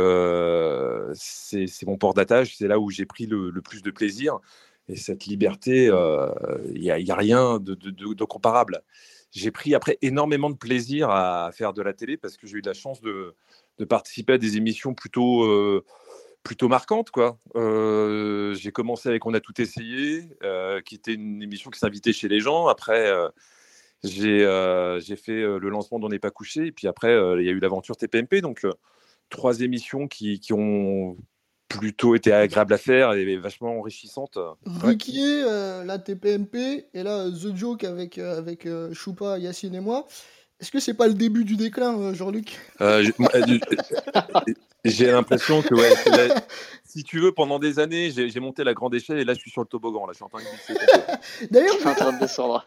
c'est 1.15 1.87
mon 1.87 1.97
port 1.97 2.15
d'attache. 2.15 2.57
C'est 2.57 2.69
là 2.69 2.79
où 2.79 2.91
j'ai 2.91 3.07
pris 3.07 3.27
le, 3.27 3.53
plus 3.63 3.83
de 3.83 3.91
plaisir. 3.91 4.39
Et 4.89 4.97
cette 4.97 5.27
liberté, 5.27 5.87
il 6.75 6.81
n'y 6.81 6.91
a, 6.91 7.17
rien 7.17 7.59
de- 7.61 7.75
de 7.75 8.25
comparable. 8.25 8.83
J'ai 9.35 9.51
pris 9.51 9.75
après 9.75 9.99
énormément 10.01 10.49
de 10.49 10.57
plaisir 10.57 11.11
à 11.11 11.51
faire 11.53 11.73
de 11.73 11.83
la 11.83 11.93
télé 11.93 12.17
parce 12.17 12.37
que 12.37 12.47
j'ai 12.47 12.59
eu 12.59 12.63
de 12.63 12.69
la 12.69 12.75
chance 12.75 13.01
de, 13.01 13.35
de 13.78 13.85
participer 13.85 14.35
à 14.35 14.38
des 14.38 14.57
émissions 14.57 14.95
plutôt, 14.95 15.45
euh, 15.45 15.85
plutôt 16.43 16.69
marquantes. 16.69 17.11
Quoi. 17.11 17.38
Euh, 17.57 18.54
j'ai 18.54 18.73
commencé 18.73 19.09
avec 19.09 19.26
On 19.26 19.35
a 19.35 19.40
tout 19.40 19.61
essayé, 19.61 20.28
euh, 20.43 20.81
qui 20.81 20.95
était 20.95 21.14
une 21.14 21.43
émission 21.43 21.71
qui 21.71 21.78
s'invitait 21.78 22.12
chez 22.12 22.28
les 22.28 22.40
gens. 22.40 22.66
Après, 22.66 23.12
j'ai 24.02 24.38
j'ai 25.00 25.16
fait 25.16 25.40
le 25.43 25.69
lancement 25.69 25.99
d'On 25.99 26.09
n'est 26.09 26.19
pas 26.19 26.31
couché. 26.31 26.66
Et 26.66 26.73
puis 26.73 26.87
après, 26.87 27.12
il 27.12 27.45
y 27.45 27.49
a 27.49 27.52
eu 27.52 27.61
l'aventure 27.61 27.97
TPMP. 27.97 28.40
Donc, 28.40 28.66
trois 29.31 29.61
émissions 29.61 30.07
qui, 30.07 30.38
qui 30.40 30.52
ont 30.52 31.16
plutôt 31.69 32.14
été 32.14 32.33
agréables 32.33 32.75
à 32.75 32.78
faire 32.78 33.12
et 33.14 33.37
vachement 33.37 33.78
enrichissantes. 33.78 34.37
Euh, 34.37 35.85
la 35.85 35.99
TPMP, 35.99 36.87
et 36.95 37.02
là, 37.02 37.28
The 37.31 37.57
Joke 37.57 37.85
avec, 37.85 38.19
avec 38.19 38.69
Choupa, 38.93 39.38
Yacine 39.38 39.75
et 39.75 39.81
moi. 39.81 40.07
Est-ce 40.64 40.73
que 40.73 40.80
c'est 40.80 40.94
pas 40.94 41.09
le 41.09 41.12
début 41.12 41.44
du 41.44 41.56
déclin, 41.56 41.94
euh, 42.00 42.14
Jean-Luc? 42.14 42.59
Euh, 42.80 43.04
euh, 43.21 43.59
j'ai 44.83 45.11
l'impression 45.11 45.61
que, 45.61 45.75
ouais, 45.75 45.94
c'est 46.02 46.09
la- 46.09 46.42
si 46.85 47.04
tu 47.04 47.21
veux, 47.21 47.33
pendant 47.33 47.59
des 47.59 47.78
années, 47.78 48.11
j'ai 48.11 48.40
monté 48.40 48.64
la 48.64 48.73
grande 48.73 48.94
échelle 48.94 49.18
et 49.18 49.25
là, 49.26 49.35
je 49.35 49.40
suis 49.40 49.50
sur 49.50 49.61
le 49.61 49.66
toboggan. 49.66 50.06
Là, 50.06 50.12
je 50.12 50.16
suis 50.16 50.25
en 50.25 50.30
train 50.30 50.38
de 50.42 50.47
glisser. 50.49 50.73
D'ailleurs, 51.50 51.75
Je 51.75 51.80
suis 51.80 51.88
en 51.88 51.94
train 51.94 52.14
de 52.14 52.18
descendre. 52.18 52.66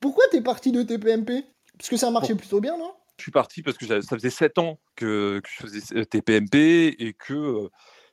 Pourquoi 0.00 0.24
t'es 0.30 0.40
parti 0.40 0.72
de 0.72 0.82
TPMP 0.84 1.44
Parce 1.76 1.90
que 1.90 1.98
ça 1.98 2.10
marchait 2.10 2.34
plutôt 2.34 2.62
bien, 2.62 2.78
non? 2.78 2.94
Je 3.18 3.24
suis 3.24 3.30
parti 3.30 3.62
parce 3.62 3.76
que 3.76 3.84
j'avais- 3.84 4.00
ça 4.00 4.16
faisait 4.16 4.30
7 4.30 4.56
ans 4.56 4.80
que, 4.96 5.42
que 5.44 5.50
je 5.50 5.66
faisais 5.66 6.06
TPMP 6.06 6.96
et 6.98 7.12
que, 7.12 7.68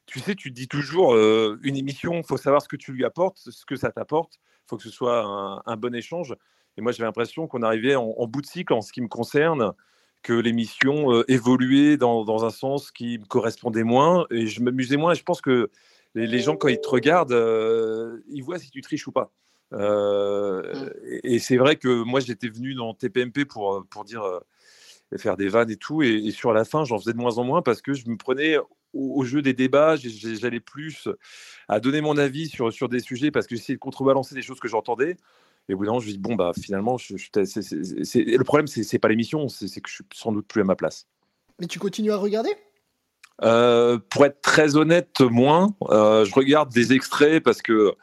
tu 0.08 0.20
sais, 0.20 0.36
tu 0.36 0.50
te 0.50 0.56
dis 0.56 0.68
toujours, 0.68 1.14
euh, 1.16 1.58
une 1.64 1.78
émission, 1.78 2.16
il 2.16 2.26
faut 2.26 2.36
savoir 2.36 2.62
ce 2.62 2.68
que 2.68 2.76
tu 2.76 2.92
lui 2.92 3.06
apportes, 3.06 3.38
ce 3.38 3.66
que 3.66 3.78
ça 3.78 3.94
t'apporte, 3.94 4.34
il 4.44 4.68
faut 4.68 4.76
que 4.76 4.84
ce 4.84 4.90
soit 4.90 5.24
un, 5.24 5.62
un 5.66 5.78
bon 5.78 5.96
échange. 5.96 6.36
Et 6.78 6.82
moi, 6.82 6.92
j'avais 6.92 7.08
l'impression 7.08 7.48
qu'on 7.48 7.62
arrivait 7.62 7.96
en, 7.96 8.14
en 8.18 8.28
bout 8.28 8.42
de 8.42 8.48
cycle 8.48 8.74
en 8.74 8.82
ce 8.82 8.92
qui 8.94 9.02
me 9.02 9.08
concerne, 9.08 9.74
que 10.24 10.34
l'émission 10.34 11.14
euh, 11.14 11.24
évoluait 11.28 11.98
dans, 11.98 12.24
dans 12.24 12.46
un 12.46 12.52
sens 12.52 12.92
qui 12.92 13.18
me 13.18 13.26
correspondait 13.26 13.84
moins 13.84 14.28
et 14.30 14.48
je 14.48 14.62
m'amusais 14.62 14.98
moins. 14.98 15.14
Et 15.14 15.16
je 15.16 15.24
pense 15.24 15.42
que 15.42 15.72
les, 16.16 16.28
les 16.28 16.40
gens, 16.40 16.56
quand 16.56 16.68
ils 16.68 16.80
te 16.80 16.88
regardent, 16.88 17.32
euh, 17.32 18.20
ils 18.30 18.44
voient 18.44 18.60
si 18.60 18.70
tu 18.70 18.82
triches 18.82 19.08
ou 19.08 19.12
pas. 19.12 19.32
Euh, 19.74 20.90
et 21.06 21.36
et 21.36 21.40
c'est 21.40 21.58
vrai 21.58 21.76
que 21.76 22.04
moi, 22.04 22.20
j'étais 22.20 22.50
venu 22.50 22.76
dans 22.76 22.94
TPMP 22.94 23.46
pour, 23.46 23.86
pour 23.90 24.04
dire 24.04 24.24
euh, 24.24 24.40
faire 25.18 25.38
des 25.38 25.48
vannes 25.48 25.72
et 25.72 25.78
tout. 25.78 26.04
Et, 26.04 26.14
et 26.14 26.32
sur 26.32 26.54
la 26.54 26.66
fin, 26.66 26.86
j'en 26.86 27.00
faisais 27.00 27.14
de 27.14 27.18
moins 27.18 27.38
en 27.38 27.44
moins 27.44 27.62
parce 27.62 27.82
que 27.82 27.94
je 27.94 28.08
me 28.10 28.18
prenais 28.18 28.58
au, 28.58 28.68
au 28.94 29.24
jeu 29.24 29.42
des 29.42 29.54
débats. 29.54 29.96
J'allais 29.96 30.60
plus 30.60 31.08
à 31.68 31.80
donner 31.80 32.02
mon 32.02 32.18
avis 32.18 32.48
sur, 32.48 32.72
sur 32.72 32.90
des 32.90 33.00
sujets 33.00 33.32
parce 33.32 33.48
que 33.48 33.56
j'essayais 33.56 33.78
de 33.78 33.80
contrebalancer 33.80 34.36
des 34.36 34.42
choses 34.42 34.60
que 34.60 34.68
j'entendais. 34.68 35.18
Et 35.70 35.74
au 35.74 35.78
bout 35.78 35.86
d'un 35.86 35.92
moment, 35.92 36.00
je 36.02 36.08
me 36.08 36.12
dis, 36.14 36.18
bon, 36.18 36.36
bah, 36.36 36.52
finalement, 36.60 36.98
je, 36.98 37.18
je- 37.18 37.30
c'est- 37.46 37.62
c'est- 37.62 38.04
c'est- 38.04 38.24
le 38.24 38.44
problème, 38.44 38.68
c'est 38.68 38.84
c'est 38.84 39.00
pas 39.00 39.08
l'émission, 39.08 39.48
c'est 39.48 39.68
c'est 39.68 39.82
que 39.82 39.90
je 39.90 39.96
suis 39.96 40.04
sans 40.14 40.32
doute 40.32 40.48
plus 40.48 40.62
à 40.62 40.66
ma 40.66 40.76
place. 40.76 41.08
Mais 41.60 41.68
tu 41.68 41.80
continues 41.80 42.12
à 42.12 42.18
regarder? 42.18 42.52
Euh, 43.44 43.98
pour 44.10 44.26
être 44.26 44.42
très 44.42 44.76
honnête, 44.76 45.22
moins. 45.22 45.76
Euh, 45.90 46.26
je 46.26 46.34
regarde 46.34 46.72
des 46.72 46.94
extraits 46.94 47.44
parce 47.44 47.62
que 47.62 47.94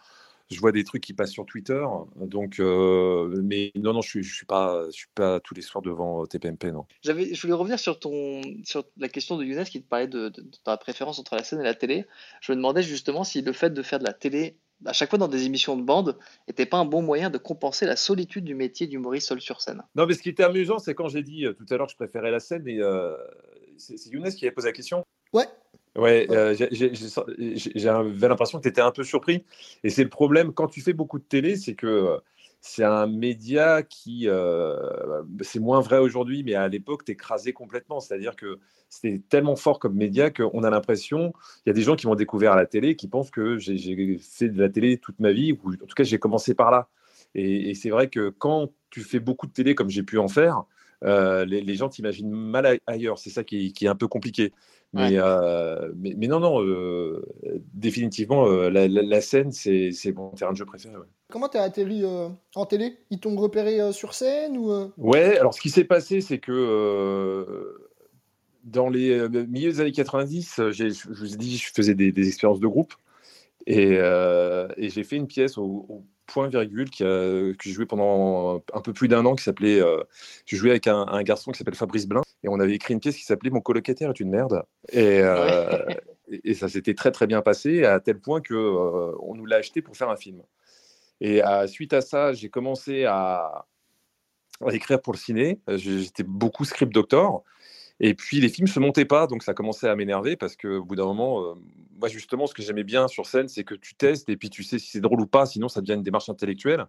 je 0.50 0.59
vois 0.61 0.73
des 0.73 0.83
trucs 0.83 1.03
qui 1.03 1.12
passent 1.12 1.33
sur 1.33 1.45
Twitter. 1.47 1.85
Donc, 2.17 2.59
euh, 2.59 3.41
mais 3.45 3.71
non, 3.77 3.93
non, 3.93 4.00
je 4.00 4.09
suis, 4.09 4.23
je 4.23 4.35
suis 4.35 4.47
pas, 4.47 4.85
je 4.87 4.93
suis 4.97 5.09
pas 5.15 5.41
tous 5.41 5.55
les 5.55 5.62
soirs 5.62 5.83
devant 5.83 6.27
TPMP, 6.27 6.73
non. 6.73 6.87
J'avais, 7.03 7.35
je 7.35 7.43
voulais 7.43 7.53
revenir 7.53 7.79
sur 7.79 8.00
ton, 8.00 8.41
sur 8.65 8.85
la 8.97 9.09
question 9.09 9.37
de 9.37 9.45
Younes 9.45 9.65
qui 9.65 9.83
te 9.83 9.88
parlait 9.88 10.09
de, 10.09 10.31
de, 10.31 10.41
de 10.41 10.57
ta 10.65 10.77
préférence 10.77 11.19
entre 11.19 11.35
la 11.37 11.45
scène 11.45 11.61
et 11.61 11.65
la 11.65 11.75
télé. 11.75 12.07
Je 12.41 12.53
me 12.53 12.57
demandais 12.57 12.83
justement 12.83 13.25
si 13.25 13.43
le 13.43 13.53
fait 13.53 13.71
de 13.71 13.83
faire 13.83 13.99
de 13.99 14.05
la 14.05 14.15
télé 14.15 14.57
à 14.85 14.92
chaque 14.92 15.11
fois 15.11 15.18
dans 15.18 15.28
des 15.28 15.44
émissions 15.44 15.76
de 15.76 15.82
bande 15.82 16.16
n'était 16.47 16.66
pas 16.66 16.78
un 16.78 16.85
bon 16.85 17.02
moyen 17.02 17.30
de 17.30 17.38
compenser 17.38 17.87
la 17.87 17.97
solitude 17.97 18.44
du 18.44 18.54
métier 18.54 18.87
d'humoriste 18.87 19.28
seul 19.28 19.40
sur 19.40 19.61
scène. 19.61 19.82
Non, 19.94 20.06
mais 20.06 20.14
ce 20.14 20.23
qui 20.23 20.28
était 20.28 20.44
amusant, 20.44 20.78
c'est 20.78 20.94
quand 20.94 21.08
j'ai 21.08 21.23
dit 21.23 21.47
euh, 21.47 21.52
tout 21.52 21.66
à 21.70 21.76
l'heure 21.76 21.87
que 21.87 21.92
je 21.92 21.97
préférais 21.97 22.30
la 22.30 22.40
scène, 22.40 22.66
et 22.68 22.80
euh, 22.80 23.16
c'est 23.76 24.06
Younes 24.06 24.30
qui 24.30 24.44
avait 24.44 24.54
posé 24.54 24.68
la 24.68 24.73
question. 24.73 25.04
Ouais. 25.32 25.47
Ouais, 25.97 26.28
euh, 26.30 26.54
j'avais 26.54 28.28
l'impression 28.28 28.58
que 28.58 28.62
tu 28.62 28.68
étais 28.68 28.80
un 28.80 28.92
peu 28.92 29.02
surpris. 29.02 29.44
Et 29.82 29.90
c'est 29.90 30.04
le 30.04 30.11
problème, 30.11 30.52
quand 30.52 30.68
tu 30.68 30.80
fais 30.80 30.92
beaucoup 30.92 31.18
de 31.18 31.25
télé, 31.25 31.56
c'est 31.56 31.75
que 31.75 31.87
euh, 31.87 32.18
c'est 32.61 32.85
un 32.85 33.07
média 33.07 33.83
qui. 33.83 34.29
euh, 34.29 35.23
c'est 35.43 35.61
moins 35.61 35.81
vrai 35.81 35.99
aujourd'hui, 35.99 36.43
mais 36.43 36.55
à 36.55 36.69
l'époque, 36.69 37.05
t'écrasais 37.05 37.53
complètement. 37.53 38.00
C'est-à-dire 38.00 38.37
que 38.37 38.59
c'était 38.88 39.21
tellement 39.29 39.57
fort 39.57 39.79
comme 39.79 39.95
média 39.95 40.31
qu'on 40.31 40.62
a 40.65 40.71
l'impression. 40.71 41.33
Il 41.65 41.69
y 41.69 41.71
a 41.71 41.75
des 41.75 41.83
gens 41.83 41.97
qui 41.97 42.07
m'ont 42.07 42.15
découvert 42.15 42.53
à 42.53 42.57
la 42.57 42.67
télé 42.67 42.97
qui 42.97 43.09
pensent 43.09 43.31
que 43.31 43.59
j'ai 43.59 44.19
fait 44.19 44.49
de 44.49 44.61
la 44.61 44.69
télé 44.69 44.99
toute 44.99 45.21
ma 45.21 45.33
vie, 45.33 45.53
ou 45.53 45.73
en 45.73 45.87
tout 45.87 45.95
cas, 45.95 46.05
j'ai 46.05 46.19
commencé 46.19 46.55
par 46.55 46.71
là. 46.71 46.88
Et 47.35 47.75
c'est 47.75 47.91
vrai 47.91 48.09
que 48.09 48.31
quand 48.31 48.71
tu 48.91 49.03
fais 49.03 49.21
beaucoup 49.21 49.47
de 49.47 49.53
télé 49.53 49.75
comme 49.75 49.91
j'ai 49.91 50.03
pu 50.03 50.19
en 50.19 50.29
faire, 50.29 50.65
euh, 51.05 51.45
les, 51.45 51.61
les 51.61 51.75
gens 51.75 51.88
t'imaginent 51.88 52.31
mal 52.31 52.67
a- 52.67 52.76
ailleurs. 52.87 53.19
C'est 53.19 53.31
ça 53.31 53.45
qui 53.45 53.67
est, 53.67 53.71
qui 53.73 53.85
est 53.87 53.88
un 53.88 53.95
peu 53.95 54.09
compliqué. 54.09 54.52
Mais, 54.95 55.02
Ouais. 55.02 55.17
euh, 55.19 55.93
mais, 55.97 56.14
mais 56.17 56.26
non, 56.28 56.40
non, 56.40 56.62
euh, 56.64 57.23
définitivement, 57.75 58.47
euh, 58.49 58.71
la, 58.71 58.88
la- 58.88 59.02
la 59.02 59.21
scène, 59.21 59.52
c'est 59.52 59.93
mon 60.14 60.31
terrain 60.31 60.52
de 60.52 60.57
jeu 60.57 60.64
préféré. 60.64 60.97
Ouais. 60.97 61.07
Comment 61.31 61.49
t'es 61.49 61.59
atterri 61.59 62.02
euh, 62.05 62.28
en 62.55 62.64
télé? 62.64 62.97
Ils 63.11 63.21
t'ont 63.21 63.37
repéré 63.37 63.81
euh, 63.81 63.93
sur 63.93 64.14
scène 64.14 64.57
ou 64.57 64.73
euh, 64.73 64.88
Ouais, 64.97 65.38
alors 65.38 65.52
ce 65.52 65.61
qui 65.61 65.69
s'est 65.69 65.85
passé, 65.85 66.23
c'est 66.23 66.38
que 66.38 66.52
euh, 66.52 67.90
dans 68.64 68.88
les 68.88 69.11
euh, 69.11 69.28
milieux 69.28 69.71
des 69.73 69.81
années 69.81 69.93
90, 69.93 70.59
euh, 70.59 70.71
j'ai- 70.71 70.90
je 70.90 71.09
vous 71.09 71.35
ai 71.35 71.37
dit, 71.37 71.59
je 71.59 71.71
faisais 71.75 71.95
des, 71.95 72.11
des 72.12 72.26
expériences 72.28 72.61
de 72.61 72.67
groupe. 72.67 72.95
Et, 73.70 73.98
euh, 73.98 74.66
et 74.78 74.88
j'ai 74.88 75.04
fait 75.04 75.16
une 75.16 75.26
pièce 75.26 75.58
au, 75.58 75.62
au 75.90 76.06
point 76.26 76.48
virgule 76.48 76.88
qui 76.88 77.02
que 77.04 77.54
j'ai 77.60 77.72
joué 77.72 77.84
pendant 77.84 78.62
un 78.72 78.80
peu 78.80 78.94
plus 78.94 79.08
d'un 79.08 79.26
an 79.26 79.34
qui 79.34 79.44
s'appelait. 79.44 79.78
euh, 79.78 80.02
je 80.46 80.56
jouais 80.56 80.70
avec 80.70 80.87
un, 80.87 81.06
un 81.06 81.22
garçon 81.22 81.52
qui 81.52 81.58
s'appelle 81.58 81.75
Fabrice 81.75 82.06
Blin 82.06 82.22
et 82.42 82.48
on 82.48 82.60
avait 82.60 82.72
écrit 82.75 82.94
une 82.94 83.00
pièce 83.00 83.16
qui 83.16 83.25
s'appelait 83.25 83.50
Mon 83.50 83.60
colocataire 83.60 84.08
est 84.08 84.20
une 84.20 84.30
merde. 84.30 84.62
Et, 84.90 85.20
euh, 85.20 85.84
et, 86.30 86.50
et 86.52 86.54
ça 86.54 86.68
s'était 86.68 86.94
très 86.94 87.10
très 87.12 87.26
bien 87.26 87.42
passé 87.42 87.84
à 87.84 88.00
tel 88.00 88.18
point 88.18 88.40
que 88.40 88.54
euh, 88.54 89.12
on 89.20 89.34
nous 89.34 89.44
l'a 89.44 89.56
acheté 89.56 89.82
pour 89.82 89.94
faire 89.98 90.08
un 90.08 90.16
film. 90.16 90.42
Et 91.20 91.42
à- 91.42 91.66
suite 91.66 91.92
à 91.92 92.00
ça, 92.00 92.32
j'ai 92.32 92.48
commencé 92.48 93.04
à, 93.04 93.66
à 94.64 94.72
écrire 94.72 95.02
pour 95.02 95.12
le 95.12 95.18
ciné. 95.18 95.60
J'étais 95.68 96.22
beaucoup 96.22 96.64
script 96.64 96.94
doctor. 96.94 97.44
Et 98.00 98.14
puis 98.14 98.40
les 98.40 98.49
films 98.49 98.69
se 98.69 98.78
montaient 98.81 99.05
pas, 99.05 99.26
donc 99.26 99.43
ça 99.43 99.55
commençait 99.55 99.88
à 99.88 99.97
m'énerver 99.97 100.37
parce 100.37 100.57
qu'au 100.57 100.85
bout 100.85 100.97
d'un 100.97 101.05
moment, 101.07 101.43
euh, 101.43 101.55
moi 101.99 102.09
justement, 102.09 102.47
ce 102.47 102.55
que 102.55 102.62
j'aimais 102.62 102.85
bien 102.85 103.09
sur 103.09 103.26
scène, 103.26 103.49
c'est 103.49 103.64
que 103.64 103.75
tu 103.75 103.95
testes 103.97 104.28
et 104.28 104.37
puis 104.37 104.50
tu 104.50 104.62
sais 104.62 104.78
si 104.78 104.90
c'est 104.90 105.00
drôle 105.00 105.21
ou 105.21 105.26
pas, 105.26 105.47
sinon 105.47 105.69
ça 105.69 105.81
devient 105.81 105.95
une 105.95 106.05
démarche 106.05 106.28
intellectuelle. 106.28 106.87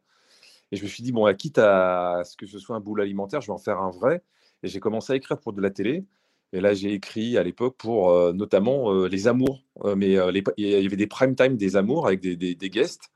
Et 0.71 0.77
je 0.77 0.83
me 0.83 0.87
suis 0.87 1.03
dit, 1.03 1.11
bon, 1.11 1.25
à 1.25 1.33
quitte 1.33 1.57
à 1.57 2.21
ce 2.25 2.37
que 2.37 2.45
ce 2.45 2.59
soit 2.59 2.75
un 2.75 2.79
boulot 2.79 3.03
alimentaire, 3.03 3.41
je 3.41 3.47
vais 3.47 3.53
en 3.53 3.57
faire 3.57 3.79
un 3.79 3.91
vrai. 3.91 4.21
Et 4.63 4.67
j'ai 4.67 4.79
commencé 4.79 5.13
à 5.13 5.15
écrire 5.15 5.39
pour 5.39 5.53
de 5.53 5.61
la 5.61 5.71
télé. 5.71 6.05
Et 6.53 6.61
là, 6.61 6.73
j'ai 6.73 6.93
écrit 6.93 7.37
à 7.37 7.43
l'époque 7.43 7.75
pour 7.77 8.11
euh, 8.11 8.33
notamment 8.33 8.93
euh, 8.93 9.07
Les 9.07 9.27
Amours. 9.27 9.63
Mais 9.95 10.11
il 10.11 10.43
y 10.57 10.75
avait 10.85 10.95
des 10.95 11.07
prime 11.07 11.35
time 11.35 11.57
des 11.57 11.75
Amours 11.75 12.07
avec 12.07 12.19
des, 12.21 12.35
des- 12.35 12.69
guests. 12.69 13.09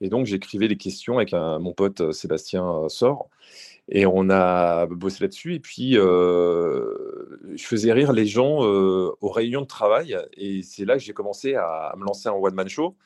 Et 0.00 0.08
donc, 0.08 0.26
j'écrivais 0.26 0.68
les 0.68 0.76
questions 0.76 1.18
avec 1.18 1.32
mon 1.32 1.72
pote 1.72 2.12
Sébastien 2.12 2.88
Sor. 2.88 3.28
Et 3.90 4.04
on 4.06 4.28
a 4.28 4.86
bossé 4.86 5.24
là-dessus. 5.24 5.54
Et 5.54 5.60
puis, 5.60 5.96
euh, 5.96 6.94
je 7.54 7.64
faisais 7.64 7.92
rire 7.92 8.12
les 8.12 8.26
gens 8.26 8.64
euh, 8.64 9.10
aux 9.20 9.30
réunions 9.30 9.62
de 9.62 9.66
travail. 9.66 10.16
Et 10.34 10.62
c'est 10.62 10.84
là 10.84 10.94
que 10.94 11.02
j'ai 11.02 11.14
commencé 11.14 11.54
à, 11.54 11.94
me 11.96 12.04
lancer 12.04 12.28
en 12.28 12.36
one-man 12.36 12.68
show. 12.68 12.96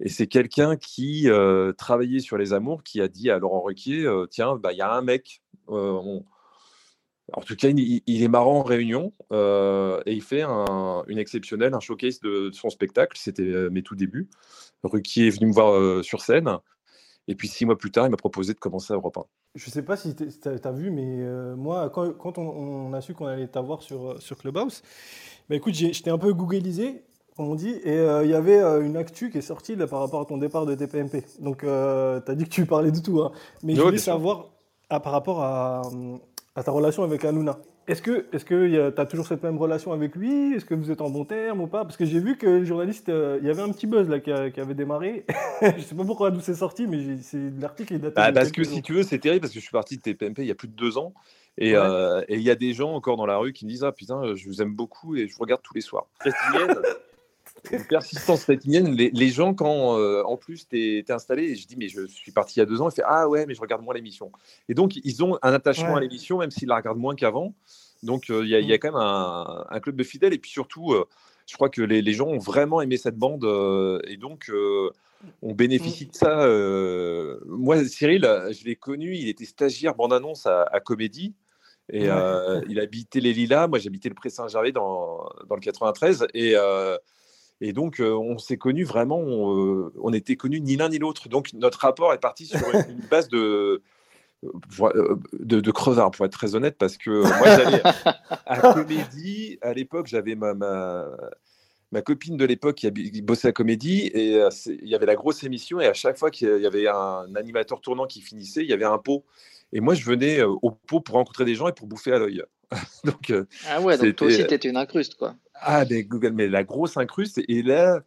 Et 0.00 0.08
c'est 0.08 0.28
quelqu'un 0.28 0.76
qui 0.76 1.28
euh, 1.28 1.72
travaillait 1.72 2.20
sur 2.20 2.38
les 2.38 2.52
amours 2.52 2.82
qui 2.82 3.00
a 3.00 3.08
dit 3.08 3.30
à 3.30 3.38
Laurent 3.38 3.62
Ruquier 3.62 4.08
Tiens, 4.30 4.56
bah, 4.56 4.72
il 4.72 4.78
y 4.78 4.82
a 4.82 4.92
un 4.92 5.02
mec. 5.02 5.42
En 5.68 7.40
tout 7.40 7.56
cas, 7.56 7.68
il, 7.68 8.22
est 8.22 8.28
marrant 8.28 8.58
en 8.60 8.62
réunion 8.62 9.12
et 9.32 10.12
il 10.12 10.22
fait 10.22 10.42
un- 10.42 11.02
une 11.08 11.18
exceptionnelle, 11.18 11.74
un 11.74 11.80
showcase 11.80 12.20
de, 12.20 12.50
son 12.52 12.70
spectacle. 12.70 13.18
C'était 13.18 13.70
mes 13.70 13.82
tout 13.82 13.96
débuts. 13.96 14.28
Ruquier 14.84 15.28
est 15.28 15.30
venu 15.30 15.46
me 15.46 15.52
voir 15.52 16.04
sur 16.04 16.20
scène. 16.20 16.58
Et 17.28 17.34
puis 17.34 17.48
six 17.48 17.64
mois 17.64 17.78
plus 17.78 17.90
tard, 17.90 18.06
il 18.06 18.10
m'a 18.10 18.16
proposé 18.16 18.52
de 18.52 18.58
commencer 18.58 18.92
à 18.92 18.96
Europe 18.96 19.16
1. 19.16 19.24
Je 19.54 19.70
sais 19.70 19.82
pas 19.82 19.96
si 19.96 20.14
tu 20.14 20.24
as, 20.48 20.72
vu, 20.72 20.90
mais 20.90 21.18
euh, 21.20 21.54
moi, 21.56 21.90
quand, 21.90 22.12
quand 22.16 22.38
on, 22.38 22.48
on 22.48 22.92
a 22.92 23.00
su 23.00 23.14
qu'on 23.14 23.26
allait 23.26 23.46
t'avoir 23.46 23.82
sur, 23.82 24.12
euh, 24.12 24.16
sur 24.18 24.36
Clubhouse, 24.38 24.82
bah 25.48 25.56
écoute, 25.56 25.74
j'étais 25.74 26.10
un 26.10 26.18
peu 26.18 26.32
googlisé, 26.32 27.04
comme 27.36 27.48
on 27.48 27.54
dit, 27.54 27.76
et 27.84 27.92
euh, 27.98 28.24
il 28.24 28.30
y 28.30 28.34
avait 28.34 28.60
euh, 28.60 28.84
une 28.84 28.96
actu 28.96 29.30
qui 29.30 29.38
est 29.38 29.42
sortie 29.42 29.76
là, 29.76 29.86
par 29.86 30.00
rapport 30.00 30.22
à 30.22 30.24
ton 30.24 30.38
départ 30.38 30.66
de 30.66 30.74
TPMP. 30.74 31.24
Donc, 31.40 31.60
tu 31.60 31.68
as 31.68 32.34
dit 32.34 32.44
que 32.44 32.50
tu 32.50 32.66
parlais 32.66 32.90
de 32.90 33.00
tout, 33.00 33.20
hein. 33.20 33.32
mais 33.62 33.74
je 33.74 33.82
voulais 33.82 33.98
savoir 33.98 34.50
ah, 34.88 35.00
par 35.00 35.12
rapport 35.12 35.42
à, 35.42 35.82
à 36.54 36.62
ta 36.62 36.70
relation 36.70 37.02
avec 37.02 37.24
Hanouna. 37.24 37.58
Est-ce 37.88 38.00
que 38.00 38.26
est-ce 38.32 38.44
que 38.44 38.90
tu 38.90 39.00
as 39.00 39.06
toujours 39.06 39.26
cette 39.26 39.42
même 39.42 39.58
relation 39.58 39.92
avec 39.92 40.14
lui? 40.14 40.54
Est-ce 40.54 40.64
que 40.64 40.74
vous 40.74 40.90
êtes 40.92 41.00
en 41.00 41.10
bon 41.10 41.24
terme 41.24 41.60
ou 41.62 41.66
pas? 41.66 41.84
Parce 41.84 41.96
que 41.96 42.04
j'ai 42.04 42.20
vu 42.20 42.36
que 42.36 42.46
le 42.46 42.64
journaliste, 42.64 43.08
euh, 43.08 43.38
il 43.42 43.46
y 43.46 43.50
avait 43.50 43.62
un 43.62 43.70
petit 43.72 43.86
buzz 43.88 44.08
là 44.08 44.20
qui, 44.20 44.30
a- 44.30 44.50
qui 44.50 44.60
avait 44.60 44.74
démarré. 44.74 45.24
je 45.62 45.80
sais 45.82 45.94
pas 45.96 46.04
pourquoi 46.04 46.30
d'où 46.30 46.40
c'est 46.40 46.54
sorti, 46.54 46.86
mais 46.86 47.00
j'ai- 47.00 47.18
c'est 47.22 47.50
l'article 47.60 47.94
est 47.94 47.98
daté. 47.98 48.14
Bah, 48.14 48.30
parce 48.32 48.52
que 48.52 48.62
si 48.64 48.82
tu 48.82 48.92
veux, 48.94 49.02
c'est 49.02 49.18
terrible 49.18 49.40
parce 49.40 49.52
que 49.52 49.58
je 49.58 49.64
suis 49.64 49.72
parti 49.72 49.96
de 49.96 50.02
TPMP 50.02 50.42
il 50.42 50.46
y 50.46 50.50
a 50.52 50.54
plus 50.54 50.68
de 50.68 50.74
deux 50.76 50.96
ans. 50.96 51.12
Et 51.58 51.72
Ouais. 51.72 51.78
euh, 51.82 52.22
et 52.28 52.36
il 52.36 52.42
y 52.42 52.50
a 52.50 52.54
des 52.54 52.72
gens 52.72 52.92
encore 52.94 53.16
dans 53.16 53.26
la 53.26 53.36
rue 53.36 53.52
qui 53.52 53.64
me 53.66 53.70
disent 53.70 53.84
Ah 53.84 53.92
putain, 53.92 54.34
je 54.36 54.46
vous 54.48 54.62
aime 54.62 54.74
beaucoup 54.74 55.16
et 55.16 55.26
je 55.26 55.34
vous 55.34 55.40
regarde 55.40 55.60
tous 55.62 55.74
les 55.74 55.80
soirs. 55.82 56.06
Une 57.70 57.84
persistance 57.84 58.44
rétinienne. 58.44 58.90
Les, 58.94 59.10
les 59.10 59.28
gens, 59.28 59.54
quand 59.54 59.96
euh, 59.98 60.22
en 60.24 60.36
plus 60.36 60.66
tu 60.68 60.98
es, 60.98 61.10
installé, 61.12 61.44
et 61.44 61.54
je 61.54 61.66
dis 61.66 61.76
Mais 61.76 61.88
je 61.88 62.06
suis 62.06 62.32
parti 62.32 62.54
il 62.56 62.58
y 62.58 62.62
a 62.62 62.66
deux 62.66 62.80
ans, 62.80 62.88
ils 62.88 62.94
font 62.94 63.02
Ah 63.06 63.28
ouais, 63.28 63.46
mais 63.46 63.54
je 63.54 63.60
regarde 63.60 63.82
moins 63.82 63.94
l'émission. 63.94 64.32
Et 64.68 64.74
donc, 64.74 64.96
ils 64.96 65.22
ont 65.22 65.38
un 65.42 65.52
attachement 65.52 65.92
Ouais. 65.92 65.98
à 65.98 66.00
l'émission, 66.00 66.38
même 66.38 66.50
s'ils 66.50 66.68
la 66.68 66.76
regardent 66.76 66.98
moins 66.98 67.14
qu'avant. 67.14 67.54
Donc, 68.02 68.30
euh, 68.30 68.42
il 68.44 68.50
y, 68.50 68.54
a- 68.56 68.60
il 68.60 68.66
y 68.66 68.72
a 68.72 68.78
quand 68.78 68.88
même 68.88 69.00
un, 69.00 69.64
un 69.70 69.80
club 69.80 69.94
de 69.96 70.02
fidèles. 70.02 70.32
Et 70.34 70.38
puis 70.38 70.50
surtout, 70.50 70.92
euh, 70.92 71.04
je 71.46 71.54
crois 71.54 71.68
que 71.68 71.82
les, 71.82 72.02
les 72.02 72.12
gens 72.12 72.26
ont 72.26 72.38
vraiment 72.38 72.80
aimé 72.80 72.96
cette 72.96 73.16
bande. 73.16 73.44
euh, 73.44 74.00
et 74.08 74.16
donc. 74.16 74.46
euh, 74.50 74.90
on 75.40 75.52
bénéficie 75.54 76.06
de 76.06 76.14
ça. 76.16 76.42
euh, 76.42 77.38
Moi, 77.46 77.84
Cyril, 77.84 78.22
je 78.50 78.64
l'ai 78.64 78.74
connu, 78.74 79.14
il 79.14 79.28
était 79.28 79.44
stagiaire 79.44 79.94
bande-annonce 79.94 80.46
à, 80.46 80.64
à 80.64 80.80
Comédie. 80.80 81.32
Et 81.92 82.08
euh, 82.08 82.60
il 82.68 82.80
habitait 82.80 83.20
les 83.20 83.32
Lilas. 83.32 83.68
Moi, 83.68 83.78
j'habitais 83.78 84.08
le 84.08 84.16
Pré-Saint-Gervais 84.16 84.72
dans, 84.72 85.28
dans 85.48 85.54
le 85.54 85.60
93. 85.60 86.26
Et, 86.34 86.54
euh, 86.56 86.96
et 87.64 87.72
donc, 87.72 88.00
euh, 88.00 88.12
on 88.12 88.38
s'est 88.38 88.56
connus 88.56 88.82
vraiment, 88.82 89.18
on, 89.18 89.86
euh, 89.86 90.12
était 90.12 90.34
connus 90.34 90.60
ni 90.60 90.76
l'un 90.76 90.88
ni 90.88 90.98
l'autre. 90.98 91.28
Donc, 91.28 91.52
notre 91.54 91.78
rapport 91.78 92.12
est 92.12 92.18
parti 92.18 92.44
sur 92.44 92.58
une, 92.74 93.00
base 93.08 93.28
de, 93.28 93.80
euh, 94.44 95.16
de, 95.32 95.60
de 95.60 95.70
crevard, 95.70 96.10
pour 96.10 96.26
être 96.26 96.32
très 96.32 96.56
honnête, 96.56 96.76
parce 96.76 96.96
que 96.96 97.10
moi, 97.10 97.56
j'allais 97.56 97.82
à 98.46 98.74
Comédie. 98.74 99.58
À 99.62 99.72
l'époque, 99.74 100.08
j'avais 100.08 100.34
ma, 100.34 100.54
ma, 100.54 102.02
copine 102.02 102.36
de 102.36 102.44
l'époque 102.44 102.74
qui 102.74 103.22
bossait 103.22 103.48
à 103.48 103.52
Comédie, 103.52 104.10
et 104.12 104.42
euh, 104.42 104.48
il 104.66 104.88
y 104.88 104.96
avait 104.96 105.06
la 105.06 105.14
grosse 105.14 105.44
émission, 105.44 105.80
et 105.80 105.86
à 105.86 105.94
chaque 105.94 106.18
fois 106.18 106.32
qu'il 106.32 106.58
y 106.58 106.66
avait 106.66 106.88
un 106.88 107.32
animateur 107.36 107.80
tournant 107.80 108.06
qui 108.06 108.20
finissait, 108.20 108.62
il 108.62 108.68
y 108.68 108.72
avait 108.72 108.84
un 108.84 108.98
pot. 108.98 109.24
Et 109.72 109.80
moi, 109.80 109.94
je 109.94 110.04
venais 110.04 110.40
euh, 110.40 110.48
au 110.62 110.72
pot 110.72 111.00
pour 111.00 111.14
rencontrer 111.14 111.44
des 111.44 111.54
gens 111.54 111.68
et 111.68 111.72
pour 111.72 111.86
bouffer 111.86 112.12
à 112.12 112.18
l'œil. 112.18 112.42
Donc, 113.04 113.30
euh, 113.30 113.44
Ah 113.68 113.80
ouais, 113.80 113.96
donc 113.98 114.16
toi 114.16 114.26
aussi, 114.26 114.36
C'était- 114.36 114.48
t'étais 114.48 114.68
une 114.70 114.76
incruste, 114.76 115.16
quoi. 115.16 115.34
ah, 115.54 115.84
mais 115.88 116.04
Google, 116.04 116.32
mais 116.32 116.48
la 116.48 116.64
grosse 116.64 116.96
incruste. 116.96 117.40
Et 117.48 117.62
là, 117.62 118.02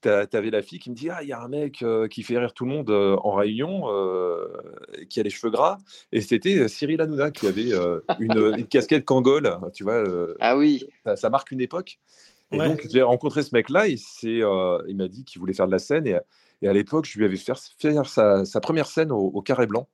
t'a- 0.00 0.26
t'avais 0.26 0.50
la 0.50 0.62
fille 0.62 0.78
qui 0.78 0.90
me 0.90 0.94
dit 0.94 1.10
Ah, 1.10 1.22
il 1.22 1.28
y 1.28 1.32
a 1.32 1.40
un 1.40 1.48
mec 1.48 1.82
euh, 1.82 2.06
qui 2.08 2.22
fait 2.22 2.38
rire 2.38 2.52
tout 2.54 2.64
le 2.64 2.70
monde 2.70 2.90
euh, 2.90 3.16
en 3.22 3.32
réunion, 3.34 3.84
euh, 3.90 4.46
qui 5.08 5.20
a 5.20 5.22
les 5.22 5.30
cheveux 5.30 5.50
gras. 5.50 5.78
Et 6.12 6.20
c'était 6.20 6.58
euh, 6.58 6.68
Cyril 6.68 7.00
Hanouna 7.00 7.30
qui 7.30 7.46
avait 7.46 7.72
euh, 7.72 8.00
une, 8.20 8.36
une 8.58 8.66
casquette 8.66 9.04
Kangol. 9.04 9.58
Tu 9.74 9.84
vois, 9.84 9.94
euh, 9.94 10.34
Ah 10.40 10.56
oui, 10.56 10.86
ça, 11.04 11.16
ça 11.16 11.30
marque 11.30 11.50
une 11.50 11.60
époque. 11.60 11.98
Et 12.52 12.58
Ouais. 12.58 12.68
donc, 12.68 12.86
j'ai 12.88 13.02
rencontré 13.02 13.42
ce 13.42 13.50
mec-là 13.54 13.88
et 13.88 13.96
c'est, 13.96 14.40
euh, 14.42 14.78
il 14.86 14.96
m'a 14.96 15.08
dit 15.08 15.24
qu'il 15.24 15.40
voulait 15.40 15.52
faire 15.54 15.66
de 15.66 15.72
la 15.72 15.80
scène. 15.80 16.06
Et, 16.06 16.16
et 16.62 16.68
à 16.68 16.72
l'époque, 16.72 17.04
je 17.06 17.18
lui 17.18 17.24
avais 17.24 17.36
fait 17.36 17.52
faire 17.80 18.06
sa, 18.06 18.44
sa 18.44 18.60
première 18.60 18.86
scène 18.86 19.10
au, 19.10 19.18
au 19.18 19.42
Carré 19.42 19.66
Blanc. 19.66 19.88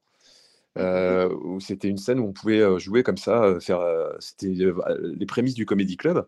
Euh, 0.79 1.29
où 1.43 1.61
c'était 1.61 1.88
une 1.88 1.99
scène 1.99 2.19
où 2.19 2.26
on 2.26 2.33
pouvait 2.33 2.79
jouer 2.79 3.02
comme 3.02 3.19
ça, 3.19 3.59
faire, 3.61 3.81
c'était 4.21 4.64
euh, 4.64 5.14
les 5.19 5.26
prémices 5.26 5.55
du 5.55 5.67
Comedy 5.67 5.97
Club. 5.97 6.26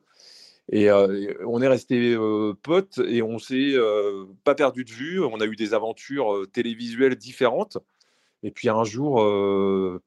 Et 0.73 0.91
on 0.91 1.61
est 1.61 1.69
resté 1.69 2.15
euh, 2.15 2.55
potes 2.63 2.99
et 3.07 3.21
on 3.23 3.39
s'est 3.39 3.75
pas 4.45 4.55
perdu 4.55 4.85
de 4.85 4.91
vue. 4.91 5.23
On 5.23 5.41
a 5.41 5.47
eu 5.47 5.57
des 5.57 5.75
aventures 5.75 6.47
télévisuelles 6.53 7.17
différentes. 7.17 7.79
Et 8.43 8.51
puis 8.51 8.69
un 8.69 8.85
jour, 8.85 9.17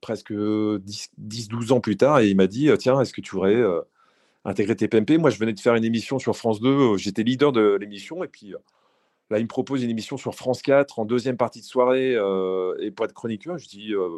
presque 0.01 0.31
10-12 0.31 1.73
ans 1.73 1.79
plus 1.79 1.97
tard, 1.97 2.19
et 2.19 2.29
il 2.29 2.35
m'a 2.35 2.47
dit 2.47 2.69
Tiens, 2.79 2.99
est-ce 3.01 3.13
que 3.13 3.21
tu 3.21 3.35
voudrais 3.35 3.63
intégrer 4.47 4.75
TPMP 4.75 5.17
Moi, 5.17 5.29
je 5.29 5.37
venais 5.37 5.53
de 5.53 5.59
faire 5.59 5.75
une 5.75 5.83
émission 5.83 6.19
sur 6.19 6.35
France 6.35 6.59
2, 6.61 6.69
euh, 6.69 6.97
j'étais 6.97 7.23
leader 7.23 7.51
de 7.51 7.77
l'émission. 7.79 8.23
Et 8.23 8.27
puis 8.27 8.55
là, 9.29 9.39
il 9.39 9.43
me 9.43 9.47
propose 9.47 9.83
une 9.83 9.89
émission 9.89 10.17
sur 10.17 10.35
France 10.35 10.61
4 10.61 10.99
en 10.99 11.05
deuxième 11.05 11.37
partie 11.37 11.61
de 11.61 11.65
soirée. 11.65 12.15
euh, 12.15 12.75
et 12.79 12.91
pour 12.91 13.05
être 13.05 13.13
chroniqueur, 13.13 13.57
je 13.57 13.67
dis 13.67 13.93
euh, 13.93 14.09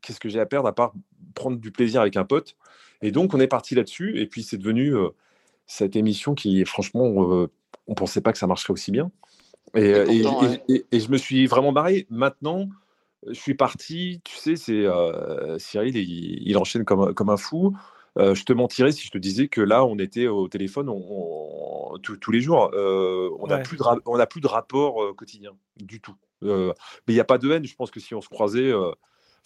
Qu'est-ce 0.00 0.20
que 0.20 0.28
j'ai 0.28 0.40
à 0.40 0.46
perdre 0.46 0.68
à 0.68 0.74
part 0.74 0.92
prendre 1.34 1.58
du 1.58 1.70
plaisir 1.70 2.00
avec 2.00 2.16
un 2.16 2.24
pote? 2.24 2.56
Et 3.02 3.10
donc, 3.10 3.34
on 3.34 3.40
est 3.40 3.48
parti 3.48 3.74
là-dessus. 3.74 4.18
Et 4.20 4.26
puis, 4.26 4.42
c'est 4.42 4.56
devenu 4.56 4.94
euh, 4.96 5.08
cette 5.66 5.96
émission 5.96 6.34
qui, 6.34 6.64
franchement, 6.64 7.48
on 7.86 7.94
pensait 7.94 8.20
pas 8.22 8.32
que 8.32 8.38
ça 8.38 8.46
marcherait 8.46 8.72
aussi 8.72 8.90
bien. 8.90 9.10
Et, 9.74 9.80
Et 9.82 10.18
et- 10.18 10.22
pourtant, 10.22 10.42
et- 10.44 10.48
ouais. 10.48 10.64
et- 10.68 10.86
et 10.92 11.00
je 11.00 11.10
me 11.10 11.18
suis 11.18 11.46
vraiment 11.46 11.72
barré. 11.72 12.06
Maintenant, 12.10 12.68
je 13.26 13.34
suis 13.34 13.54
parti, 13.54 14.20
tu 14.24 14.34
sais, 14.36 14.56
c'est 14.56 14.86
euh, 14.86 15.58
Cyril, 15.58 15.96
il, 15.96 16.42
il 16.48 16.56
enchaîne 16.56 16.84
comme 16.84 17.30
un 17.30 17.36
fou. 17.36 17.76
Euh, 18.18 18.34
je 18.34 18.44
te 18.44 18.52
mentirais 18.52 18.92
si 18.92 19.06
je 19.06 19.10
te 19.10 19.18
disais 19.18 19.48
que 19.48 19.60
là, 19.60 19.84
on 19.84 19.96
était 19.98 20.26
au 20.26 20.48
téléphone 20.48 20.88
on- 20.88 21.92
on- 21.94 21.98
tous- 21.98 22.16
tous 22.16 22.30
les 22.30 22.40
jours. 22.40 22.70
Euh, 22.74 23.30
on 23.38 23.46
n'a 23.46 23.56
Ouais. 23.56 23.62
plus, 23.62 23.76
de 23.76 23.82
on 24.06 24.26
plus 24.26 24.40
de 24.40 24.46
rapport 24.48 25.14
quotidien 25.16 25.52
du 25.76 26.00
tout. 26.00 26.16
Mais 26.42 26.72
il 27.08 27.14
n'y 27.14 27.20
a 27.20 27.24
pas 27.24 27.38
de 27.38 27.50
haine. 27.50 27.64
Je 27.64 27.74
pense 27.74 27.90
que 27.90 28.00
si 28.00 28.14
on 28.14 28.20
se 28.20 28.28
croisait, 28.28 28.72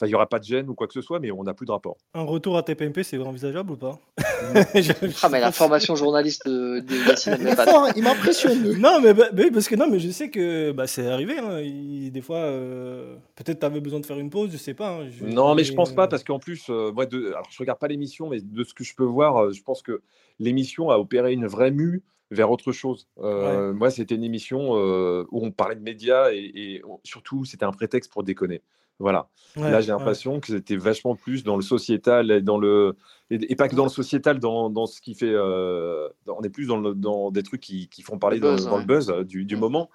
enfin, 0.02 0.06
il 0.08 0.10
n'y 0.10 0.14
aura 0.16 0.26
pas 0.26 0.38
de 0.40 0.44
gêne 0.44 0.68
ou 0.68 0.74
quoi 0.74 0.88
que 0.88 0.92
ce 0.94 1.00
soit, 1.00 1.20
mais 1.20 1.30
on 1.30 1.44
n'a 1.44 1.54
plus 1.54 1.64
de 1.66 1.70
rapport. 1.70 1.96
Un 2.14 2.22
retour 2.22 2.58
à 2.58 2.62
TPMP, 2.64 3.02
c'est 3.04 3.18
envisageable 3.18 3.72
ou 3.72 3.76
pas? 3.76 3.98
Ah, 5.22 5.28
mais 5.30 5.40
la 5.40 5.52
formation 5.52 5.94
journaliste 5.94 6.46
de, 6.46 6.80
de 6.80 6.94
Il 7.40 7.48
hein, 7.48 7.92
il 7.96 8.02
m'impressionne. 8.02 8.72
Non, 8.78 9.00
mais, 9.00 9.14
bah, 9.14 9.26
bah 9.32 9.44
parce 9.52 9.68
que 9.68 9.76
non, 9.76 9.88
mais 9.88 10.00
je 10.00 10.10
sais 10.10 10.28
que 10.30 10.72
bah, 10.72 10.86
c'est 10.86 11.06
arrivé. 11.06 11.38
hein. 11.38 11.60
Il- 11.60 12.10
des 12.10 12.20
fois, 12.20 12.38
euh, 12.38 13.16
peut-être 13.36 13.60
tu 13.60 13.66
avais 13.66 13.80
besoin 13.80 14.00
de 14.00 14.06
faire 14.06 14.18
une 14.18 14.30
pause, 14.30 14.50
je 14.52 14.56
sais 14.56 14.74
pas. 14.74 14.90
hein. 14.96 15.08
Je- 15.10 15.24
Non, 15.24 15.54
mais 15.54 15.64
je 15.64 15.72
pense 15.74 15.94
pas 15.94 16.08
parce 16.08 16.24
qu'en 16.24 16.38
plus, 16.38 16.66
euh, 16.68 16.90
moi, 16.92 17.06
de, 17.06 17.28
alors 17.28 17.46
je 17.50 17.58
regarde 17.58 17.78
pas 17.78 17.88
l'émission, 17.88 18.28
mais 18.28 18.40
de 18.40 18.64
ce 18.64 18.74
que 18.74 18.82
je 18.84 18.94
peux 18.94 19.04
voir, 19.04 19.36
euh, 19.36 19.52
je 19.52 19.62
pense 19.62 19.82
que 19.82 20.02
l'émission 20.40 20.90
a 20.90 20.98
opéré 20.98 21.32
une 21.32 21.46
vraie 21.46 21.70
mue 21.70 22.02
vers 22.32 22.50
autre 22.50 22.72
chose. 22.72 23.08
Euh, 23.18 23.72
Moi, 23.72 23.90
c'était 23.90 24.14
une 24.14 24.24
émission 24.24 24.76
euh, 24.76 25.24
où 25.30 25.44
on 25.44 25.50
parlait 25.50 25.76
de 25.76 25.82
médias 25.82 26.30
et, 26.32 26.82
surtout, 27.04 27.44
c'était 27.44 27.64
un 27.64 27.72
prétexte 27.72 28.10
pour 28.12 28.22
déconner. 28.24 28.62
Voilà. 28.98 29.28
ouais, 29.56 29.70
Là, 29.70 29.80
j'ai 29.80 29.92
ouais. 29.92 29.98
l'impression 29.98 30.38
que 30.40 30.46
c'était 30.48 30.76
vachement 30.76 31.16
plus 31.16 31.42
dans 31.44 31.56
le 31.56 31.62
sociétal 31.62 32.30
et 32.30 32.40
dans 32.40 32.58
le 32.58 32.96
et, 33.30 33.52
et 33.52 33.56
pas 33.56 33.68
que 33.68 33.74
dans 33.74 33.84
le 33.84 33.90
sociétal, 33.90 34.38
dans, 34.38 34.70
dans 34.70 34.86
ce 34.86 35.00
qui 35.00 35.14
fait. 35.14 35.32
euh, 35.32 36.08
dans- 36.26 36.36
on 36.38 36.42
est 36.42 36.50
plus 36.50 36.66
dans, 36.66 36.78
le- 36.78 36.94
dans 36.94 37.30
des 37.30 37.42
trucs 37.42 37.60
qui, 37.60 37.88
qui 37.88 38.02
font 38.02 38.18
parler 38.18 38.36
Le 38.38 38.42
dans, 38.42 38.52
buzz, 38.54 38.64
dans 38.66 38.76
le 38.76 38.82
ouais. 38.82 38.86
buzz 38.86 39.08
du, 39.26 39.44
du 39.44 39.56
Mm. 39.56 39.60
moment. 39.60 39.90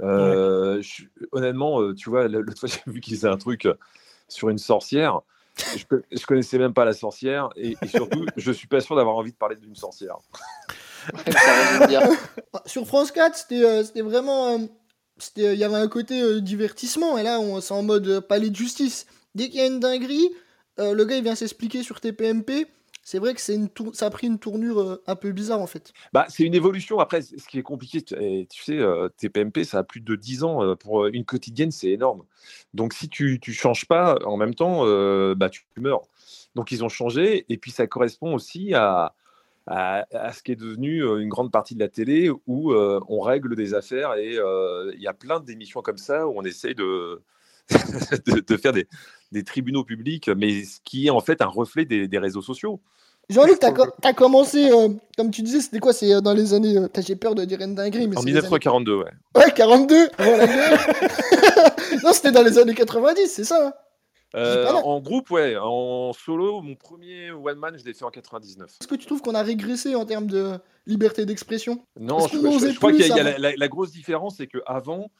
Euh, 0.00 0.80
je- 0.82 1.04
honnêtement, 1.32 1.92
tu 1.94 2.08
vois, 2.10 2.28
l'autre 2.28 2.58
fois, 2.58 2.68
j'ai 2.68 2.80
vu 2.90 3.00
qu'ils 3.00 3.14
faisaient 3.16 3.28
un 3.28 3.36
truc 3.38 3.68
sur 4.28 4.48
une 4.48 4.58
sorcière. 4.58 5.20
Je 5.76 6.26
connaissais 6.26 6.58
même 6.58 6.74
pas 6.74 6.84
la 6.84 6.92
sorcière 6.92 7.48
et, 7.56 7.76
et 7.82 7.88
surtout, 7.88 8.24
je 8.36 8.52
suis 8.52 8.68
pas 8.68 8.80
sûr 8.80 8.94
d'avoir 8.96 9.16
envie 9.16 9.32
de 9.32 9.36
parler 9.36 9.56
d'une 9.56 9.74
sorcière. 9.74 10.16
Ça 11.32 11.52
résume 11.70 11.86
bien. 11.88 12.00
Sur 12.66 12.86
France 12.86 13.12
4, 13.12 13.36
c'était 13.36 13.64
euh, 13.64 13.84
c'était 13.84 14.02
vraiment. 14.02 14.48
euh, 14.54 14.58
c'était- 15.18 15.54
Il 15.54 15.58
y 15.58 15.64
avait 15.64 15.74
un 15.76 15.88
côté 15.88 16.20
euh, 16.22 16.40
divertissement, 16.40 17.16
et 17.18 17.22
là, 17.22 17.40
on- 17.40 17.60
c'est 17.60 17.74
en 17.74 17.82
mode 17.82 18.06
euh, 18.08 18.20
palais 18.20 18.50
de 18.50 18.56
justice. 18.56 19.06
Dès 19.34 19.48
qu'il 19.48 19.60
y 19.60 19.62
a 19.62 19.66
une 19.66 19.80
dinguerie, 19.80 20.30
euh, 20.78 20.92
le 20.94 21.04
gars 21.04 21.16
il 21.16 21.22
vient 21.22 21.34
s'expliquer 21.34 21.82
sur 21.82 22.00
TPMP. 22.00 22.66
C'est 23.08 23.20
vrai 23.20 23.34
que 23.34 23.40
c'est 23.40 23.54
une 23.54 23.68
tour- 23.68 23.94
ça 23.94 24.06
a 24.06 24.10
pris 24.10 24.26
une 24.26 24.40
tournure 24.40 24.80
euh, 24.80 25.02
un 25.06 25.14
peu 25.14 25.30
bizarre 25.30 25.60
en 25.60 25.68
fait. 25.68 25.92
Bah, 26.12 26.26
c'est 26.28 26.42
une 26.42 26.54
évolution. 26.54 26.98
Après, 26.98 27.22
c- 27.22 27.36
ce 27.38 27.46
qui 27.46 27.56
est 27.56 27.62
compliqué, 27.62 28.02
tu, 28.02 28.14
et 28.20 28.48
tu 28.50 28.64
sais, 28.64 28.76
euh, 28.78 29.08
TPMP, 29.16 29.62
ça 29.62 29.78
a 29.78 29.82
plus 29.84 30.00
de 30.00 30.16
10 30.16 30.42
ans. 30.42 30.64
euh, 30.64 30.74
Pour 30.74 31.04
euh, 31.04 31.10
une 31.12 31.24
quotidienne, 31.24 31.70
c'est 31.70 31.90
énorme. 31.90 32.24
Donc, 32.74 32.94
si 32.94 33.08
tu 33.08 33.40
ne 33.46 33.52
changes 33.52 33.84
pas 33.86 34.18
en 34.24 34.36
même 34.36 34.56
temps, 34.56 34.80
euh, 34.86 35.36
bah, 35.36 35.48
tu 35.50 35.64
meurs. 35.76 36.02
Donc, 36.56 36.72
ils 36.72 36.82
ont 36.82 36.88
changé. 36.88 37.46
Et 37.48 37.58
puis, 37.58 37.70
ça 37.70 37.86
correspond 37.86 38.34
aussi 38.34 38.74
à, 38.74 39.14
à, 39.66 40.06
à 40.12 40.32
ce 40.32 40.42
qui 40.42 40.52
est 40.52 40.56
devenu 40.56 41.02
une 41.20 41.28
grande 41.28 41.50
partie 41.50 41.74
de 41.74 41.80
la 41.80 41.88
télé 41.88 42.30
où 42.46 42.72
euh, 42.72 43.00
on 43.08 43.20
règle 43.20 43.56
des 43.56 43.74
affaires. 43.74 44.14
Et 44.14 44.36
euh, 44.38 44.92
il 44.94 45.02
y 45.02 45.08
a 45.08 45.12
plein 45.14 45.40
d'émissions 45.40 45.82
comme 45.82 45.98
ça 45.98 46.26
où 46.28 46.34
on 46.36 46.42
essaye 46.42 46.74
de, 46.74 47.20
de, 48.26 48.40
de 48.46 48.56
faire 48.56 48.72
des, 48.72 48.86
des 49.32 49.42
tribunaux 49.44 49.84
publics, 49.84 50.28
mais 50.28 50.64
ce 50.64 50.78
qui 50.84 51.06
est 51.06 51.10
en 51.10 51.20
fait 51.20 51.42
un 51.42 51.46
reflet 51.46 51.84
des, 51.84 52.06
des 52.08 52.18
réseaux 52.18 52.42
sociaux. 52.42 52.80
Jean-Luc, 53.28 53.58
co- 53.58 53.90
t'as 54.00 54.12
commencé, 54.12 54.70
euh, 54.70 54.88
comme 55.16 55.32
tu 55.32 55.42
disais, 55.42 55.60
c'était 55.60 55.80
quoi 55.80 55.92
C'est 55.92 56.14
euh, 56.14 56.20
dans 56.20 56.32
les 56.32 56.54
années. 56.54 56.78
euh, 56.78 56.86
J'ai 57.04 57.16
peur 57.16 57.34
de 57.34 57.44
dire 57.44 57.60
une 57.60 57.74
dinguerie, 57.74 58.06
mais 58.06 58.16
En 58.16 58.20
c'est 58.20 58.26
les 58.26 58.32
années- 58.36 58.42
1942, 58.42 58.94
ouais. 58.98 59.04
Ouais, 59.34 59.50
42 59.52 60.08
avant 60.16 60.36
la 60.36 60.46
guerre. 60.46 60.86
Non, 62.04 62.12
c'était 62.12 62.30
dans 62.30 62.42
les 62.42 62.56
années 62.58 62.74
90, 62.74 63.26
c'est 63.26 63.42
ça 63.44 63.68
hein 63.68 63.72
Euh, 64.36 64.70
en 64.70 65.00
groupe, 65.00 65.30
ouais. 65.30 65.56
En 65.56 66.12
solo, 66.12 66.60
mon 66.60 66.74
premier 66.74 67.30
one 67.30 67.58
man, 67.58 67.76
je 67.78 67.84
l'ai 67.84 67.94
fait 67.94 68.04
en 68.04 68.10
99. 68.10 68.70
Est-ce 68.80 68.88
que 68.88 68.94
tu 68.94 69.06
trouves 69.06 69.22
qu'on 69.22 69.34
a 69.34 69.42
régressé 69.42 69.94
en 69.94 70.04
termes 70.04 70.26
de 70.26 70.58
liberté 70.86 71.24
d'expression? 71.24 71.82
Non, 71.98 72.18
je, 72.28 72.76
crois 72.76 72.92
qu'il 72.92 73.06
y 73.06 73.12
a, 73.12 73.38
y 73.38 73.56
la, 73.56 73.68
grosse 73.68 73.92
différence, 73.92 74.36
c'est 74.36 74.46
qu'avant, 74.46 75.10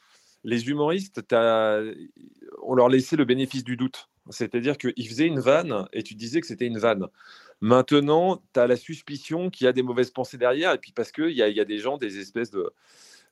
les 0.45 0.69
humoristes, 0.69 1.23
on 1.33 2.75
leur 2.75 2.89
laissait 2.89 3.17
le 3.17 3.25
bénéfice 3.25 3.65
du 3.65 3.77
doute. 3.77 4.09
C'est-à-dire 4.31 4.77
qu'ils 4.77 5.09
faisaient 5.09 5.27
une 5.27 5.41
vanne 5.41 5.87
et 5.93 6.03
tu 6.03 6.15
disais 6.15 6.41
que 6.41 6.47
c'était 6.47 6.67
une 6.67 6.79
vanne. 6.79 7.07
Maintenant, 7.61 8.43
tu 8.53 8.61
as 8.61 8.67
la 8.67 8.77
suspicion 8.77 9.49
qu'il 9.49 9.65
y 9.65 9.69
a 9.69 9.73
des 9.73 9.83
mauvaises 9.83 10.11
pensées 10.11 10.37
derrière, 10.37 10.73
et 10.73 10.79
puis 10.79 10.93
parce 10.93 11.11
qu'il 11.11 11.31
y 11.31 11.43
a, 11.43 11.49
y 11.49 11.61
a 11.61 11.65
des 11.65 11.79
gens, 11.79 11.97
des 11.97 12.19
espèces 12.19 12.51
de, 12.51 12.71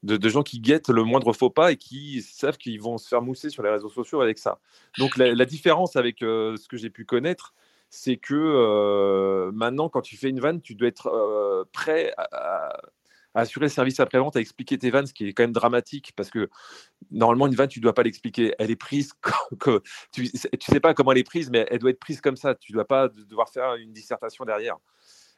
de, 0.04 0.28
gens 0.28 0.42
qui 0.42 0.60
guettent 0.60 0.90
le 0.90 1.02
moindre 1.02 1.32
faux 1.32 1.50
pas 1.50 1.72
et 1.72 1.76
qui 1.76 2.22
savent 2.22 2.58
qu'ils 2.58 2.80
vont 2.80 2.98
se 2.98 3.08
faire 3.08 3.22
mousser 3.22 3.50
sur 3.50 3.62
les 3.62 3.70
réseaux 3.70 3.88
sociaux 3.88 4.20
avec 4.20 4.38
ça. 4.38 4.58
Donc 4.98 5.16
la, 5.16 5.44
différence 5.44 5.96
avec 5.96 6.22
euh, 6.22 6.56
ce 6.56 6.68
que 6.68 6.76
j'ai 6.76 6.90
pu 6.90 7.04
connaître, 7.04 7.54
c'est 7.88 8.16
que 8.16 8.34
euh, 8.34 9.50
maintenant, 9.52 9.88
quand 9.88 10.02
tu 10.02 10.16
fais 10.16 10.28
une 10.28 10.40
vanne, 10.40 10.60
tu 10.60 10.74
dois 10.74 10.88
être 10.88 11.06
euh, 11.06 11.64
prêt 11.72 12.12
à, 12.18 12.76
assurer 13.34 13.66
le 13.66 13.70
service 13.70 13.98
après-vente, 13.98 14.36
à 14.36 14.40
expliquer 14.40 14.78
tes 14.78 14.90
vannes, 14.90 15.06
ce 15.06 15.14
qui 15.14 15.26
est 15.26 15.32
quand 15.32 15.42
même 15.42 15.52
dramatique, 15.52 16.12
parce 16.14 16.30
que 16.30 16.48
normalement, 17.10 17.46
une 17.46 17.54
vanne, 17.54 17.68
tu 17.68 17.80
ne 17.80 17.82
dois 17.82 17.94
pas 17.94 18.02
l'expliquer. 18.02 18.54
Elle 18.58 18.70
est 18.70 18.76
prise, 18.76 19.12
co- 19.58 19.80
tu 20.12 20.22
ne 20.22 20.60
sais 20.60 20.80
pas 20.80 20.94
comment 20.94 21.12
elle 21.12 21.18
est 21.18 21.24
prise, 21.24 21.50
mais 21.50 21.66
elle 21.70 21.78
doit 21.78 21.90
être 21.90 21.98
prise 21.98 22.20
comme 22.20 22.36
ça. 22.36 22.54
Tu 22.54 22.72
ne 22.72 22.74
dois 22.74 22.86
pas 22.86 23.08
devoir 23.08 23.48
faire 23.48 23.74
une 23.74 23.92
dissertation 23.92 24.44
derrière. 24.44 24.76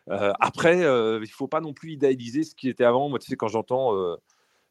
Après, 0.08 0.76
il 0.78 1.20
ne 1.20 1.26
faut 1.26 1.48
pas 1.48 1.60
non 1.60 1.72
plus 1.72 1.92
idéaliser 1.92 2.44
ce 2.44 2.54
qui 2.54 2.68
était 2.68 2.84
avant. 2.84 3.08
Moi, 3.08 3.18
tu 3.18 3.28
sais, 3.28 3.36
quand 3.36 3.48
j'entends 3.48 4.16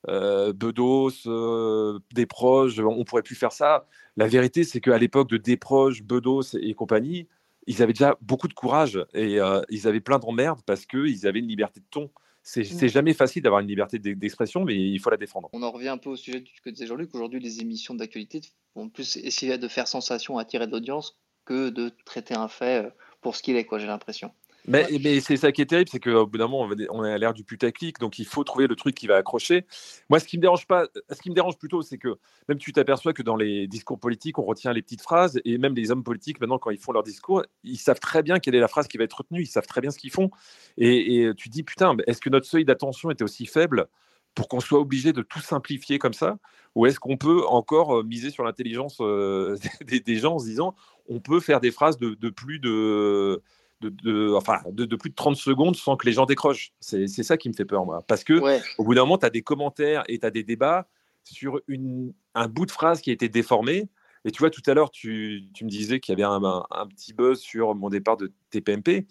euh, 0.07 0.53
Bedos, 0.53 1.27
euh, 1.27 1.99
Desproges, 2.13 2.79
on 2.79 3.03
pourrait 3.03 3.23
plus 3.23 3.35
faire 3.35 3.51
ça. 3.51 3.87
La 4.17 4.27
vérité, 4.27 4.63
c'est 4.63 4.81
qu'à 4.81 4.97
l'époque 4.97 5.29
de 5.29 5.37
Desproges, 5.37 6.03
Bedos 6.03 6.55
et 6.59 6.73
compagnie, 6.73 7.27
ils 7.67 7.81
avaient 7.81 7.93
déjà 7.93 8.15
beaucoup 8.21 8.47
de 8.47 8.53
courage 8.53 9.03
et 9.13 9.39
euh, 9.39 9.61
ils 9.69 9.87
avaient 9.87 9.99
plein 9.99 10.19
d'emmerdes 10.19 10.61
parce 10.65 10.85
qu'ils 10.85 11.25
avaient 11.25 11.39
une 11.39 11.47
liberté 11.47 11.79
de 11.79 11.85
ton. 11.89 12.11
C'est 12.47 12.63
c'est 12.63 12.89
jamais 12.89 13.13
facile 13.15 13.41
d'avoir 13.41 13.61
une 13.61 13.67
liberté 13.67 13.97
d'e- 13.97 14.13
d'expression, 14.13 14.65
mais 14.65 14.75
il 14.75 14.99
faut 14.99 15.09
la 15.09 15.17
défendre. 15.17 15.49
On 15.51 15.63
en 15.63 15.71
revient 15.71 15.87
un 15.87 15.97
peu 15.97 16.11
au 16.11 16.15
sujet 16.15 16.43
que 16.63 16.69
disait 16.69 16.85
Jean-Luc. 16.85 17.15
Aujourd'hui, 17.15 17.39
les 17.39 17.59
émissions 17.59 17.95
d'actualité 17.95 18.41
vont 18.75 18.87
plus 18.87 19.17
essayer 19.17 19.57
de 19.57 19.67
faire 19.67 19.87
sensation, 19.87 20.37
attirer 20.37 20.67
de 20.67 20.71
l'audience, 20.71 21.17
que 21.45 21.69
de 21.69 21.91
traiter 22.05 22.35
un 22.35 22.47
fait 22.47 22.85
euh, 22.85 22.89
pour 23.21 23.35
ce 23.35 23.41
qu'il 23.41 23.55
est, 23.55 23.65
quoi, 23.65 23.79
j'ai 23.79 23.87
l'impression. 23.87 24.31
Mais, 24.67 24.87
mais 25.01 25.19
c'est 25.19 25.37
ça 25.37 25.51
qui 25.51 25.61
est 25.61 25.65
terrible, 25.65 25.89
c'est 25.91 25.99
qu'au 25.99 26.25
bout 26.25 26.37
d'un 26.37 26.47
moment, 26.47 26.67
on 26.89 27.05
est 27.05 27.11
à 27.11 27.17
l'ère 27.17 27.33
du 27.33 27.43
putaclic, 27.43 27.99
donc 27.99 28.17
il 28.17 28.25
faut 28.25 28.43
trouver 28.43 28.67
le 28.67 28.75
truc 28.75 28.95
qui 28.95 29.05
va 29.05 29.17
accrocher. 29.17 29.65
Moi, 30.09 30.19
ce 30.19 30.25
qui 30.25 30.37
me 30.37 30.41
dérange 30.41 30.65
pas, 30.65 30.87
ce 31.11 31.21
qui 31.21 31.29
me 31.29 31.35
dérange 31.35 31.57
plutôt, 31.57 31.81
c'est 31.81 31.97
que 31.97 32.17
même 32.49 32.57
tu 32.57 32.73
t'aperçois 32.73 33.13
que 33.13 33.21
dans 33.21 33.35
les 33.35 33.67
discours 33.67 33.99
politiques, 33.99 34.39
on 34.39 34.43
retient 34.43 34.73
les 34.73 34.81
petites 34.81 35.01
phrases, 35.01 35.39
et 35.45 35.57
même 35.57 35.75
les 35.75 35.91
hommes 35.91 36.03
politiques, 36.03 36.39
maintenant, 36.39 36.57
quand 36.57 36.71
ils 36.71 36.79
font 36.79 36.91
leur 36.91 37.03
discours, 37.03 37.43
ils 37.63 37.77
savent 37.77 37.99
très 37.99 38.23
bien 38.23 38.39
quelle 38.39 38.55
est 38.55 38.59
la 38.59 38.67
phrase 38.67 38.87
qui 38.87 38.97
va 38.97 39.03
être 39.03 39.17
retenue, 39.17 39.41
ils 39.41 39.47
savent 39.47 39.67
très 39.67 39.81
bien 39.81 39.91
ce 39.91 39.99
qu'ils 39.99 40.11
font. 40.11 40.31
Et, 40.77 41.25
et 41.25 41.35
tu 41.35 41.49
te 41.49 41.53
dis, 41.53 41.63
putain, 41.63 41.95
est-ce 42.07 42.21
que 42.21 42.29
notre 42.29 42.47
seuil 42.47 42.65
d'attention 42.65 43.11
était 43.11 43.23
aussi 43.23 43.45
faible 43.45 43.87
pour 44.33 44.47
qu'on 44.47 44.59
soit 44.59 44.79
obligé 44.79 45.13
de 45.13 45.21
tout 45.21 45.39
simplifier 45.39 45.99
comme 45.99 46.13
ça? 46.13 46.37
Ou 46.73 46.87
est-ce 46.87 46.99
qu'on 46.99 47.17
peut 47.17 47.45
encore 47.47 47.99
euh, 47.99 48.03
miser 48.03 48.31
sur 48.31 48.43
l'intelligence 48.43 48.97
euh, 48.99 49.57
des, 49.85 49.99
des 49.99 50.15
gens 50.17 50.35
en 50.35 50.39
se 50.39 50.45
disant, 50.45 50.75
on 51.07 51.19
peut 51.19 51.39
faire 51.39 51.61
des 51.61 51.71
phrases 51.71 51.97
de, 51.97 52.15
de 52.15 52.29
plus 52.29 52.59
de 52.59 53.41
de, 53.89 54.11
de- 54.29 54.33
enfin, 54.35 54.59
de, 54.71 54.85
de 54.85 54.95
plus 54.95 55.09
de 55.09 55.15
30 55.15 55.35
secondes 55.35 55.75
sans 55.75 55.95
que 55.97 56.05
les 56.05 56.13
gens 56.13 56.25
décrochent. 56.25 56.71
C'est 56.79 57.07
ça 57.07 57.37
qui 57.37 57.49
me 57.49 57.53
fait 57.53 57.65
peur, 57.65 57.85
moi. 57.85 58.03
Parce 58.07 58.23
que 58.23 58.33
Ouais. 58.39 58.61
au 58.77 58.83
bout 58.83 58.93
d'un 58.95 59.01
moment, 59.01 59.17
tu 59.17 59.25
as 59.25 59.29
des 59.29 59.41
commentaires 59.41 60.03
et 60.07 60.19
tu 60.19 60.25
as 60.25 60.31
des 60.31 60.43
débats 60.43 60.87
sur 61.23 61.59
une, 61.67 62.13
un 62.35 62.47
bout 62.47 62.65
de 62.65 62.71
phrase 62.71 63.01
qui 63.01 63.09
a 63.09 63.13
été 63.13 63.29
déformé. 63.29 63.89
Et 64.25 64.31
tu 64.31 64.39
vois, 64.39 64.49
tout 64.49 64.61
à 64.67 64.73
l'heure, 64.73 64.91
tu, 64.91 65.43
tu 65.53 65.65
me 65.65 65.69
disais 65.69 65.99
qu'il 65.99 66.11
y 66.11 66.15
avait 66.15 66.23
un, 66.31 66.43
un- 66.43 66.65
un 66.71 66.87
petit 66.87 67.13
buzz 67.13 67.39
sur 67.39 67.75
mon 67.75 67.89
départ 67.89 68.17
de 68.17 68.31
TPMP. 68.49 69.05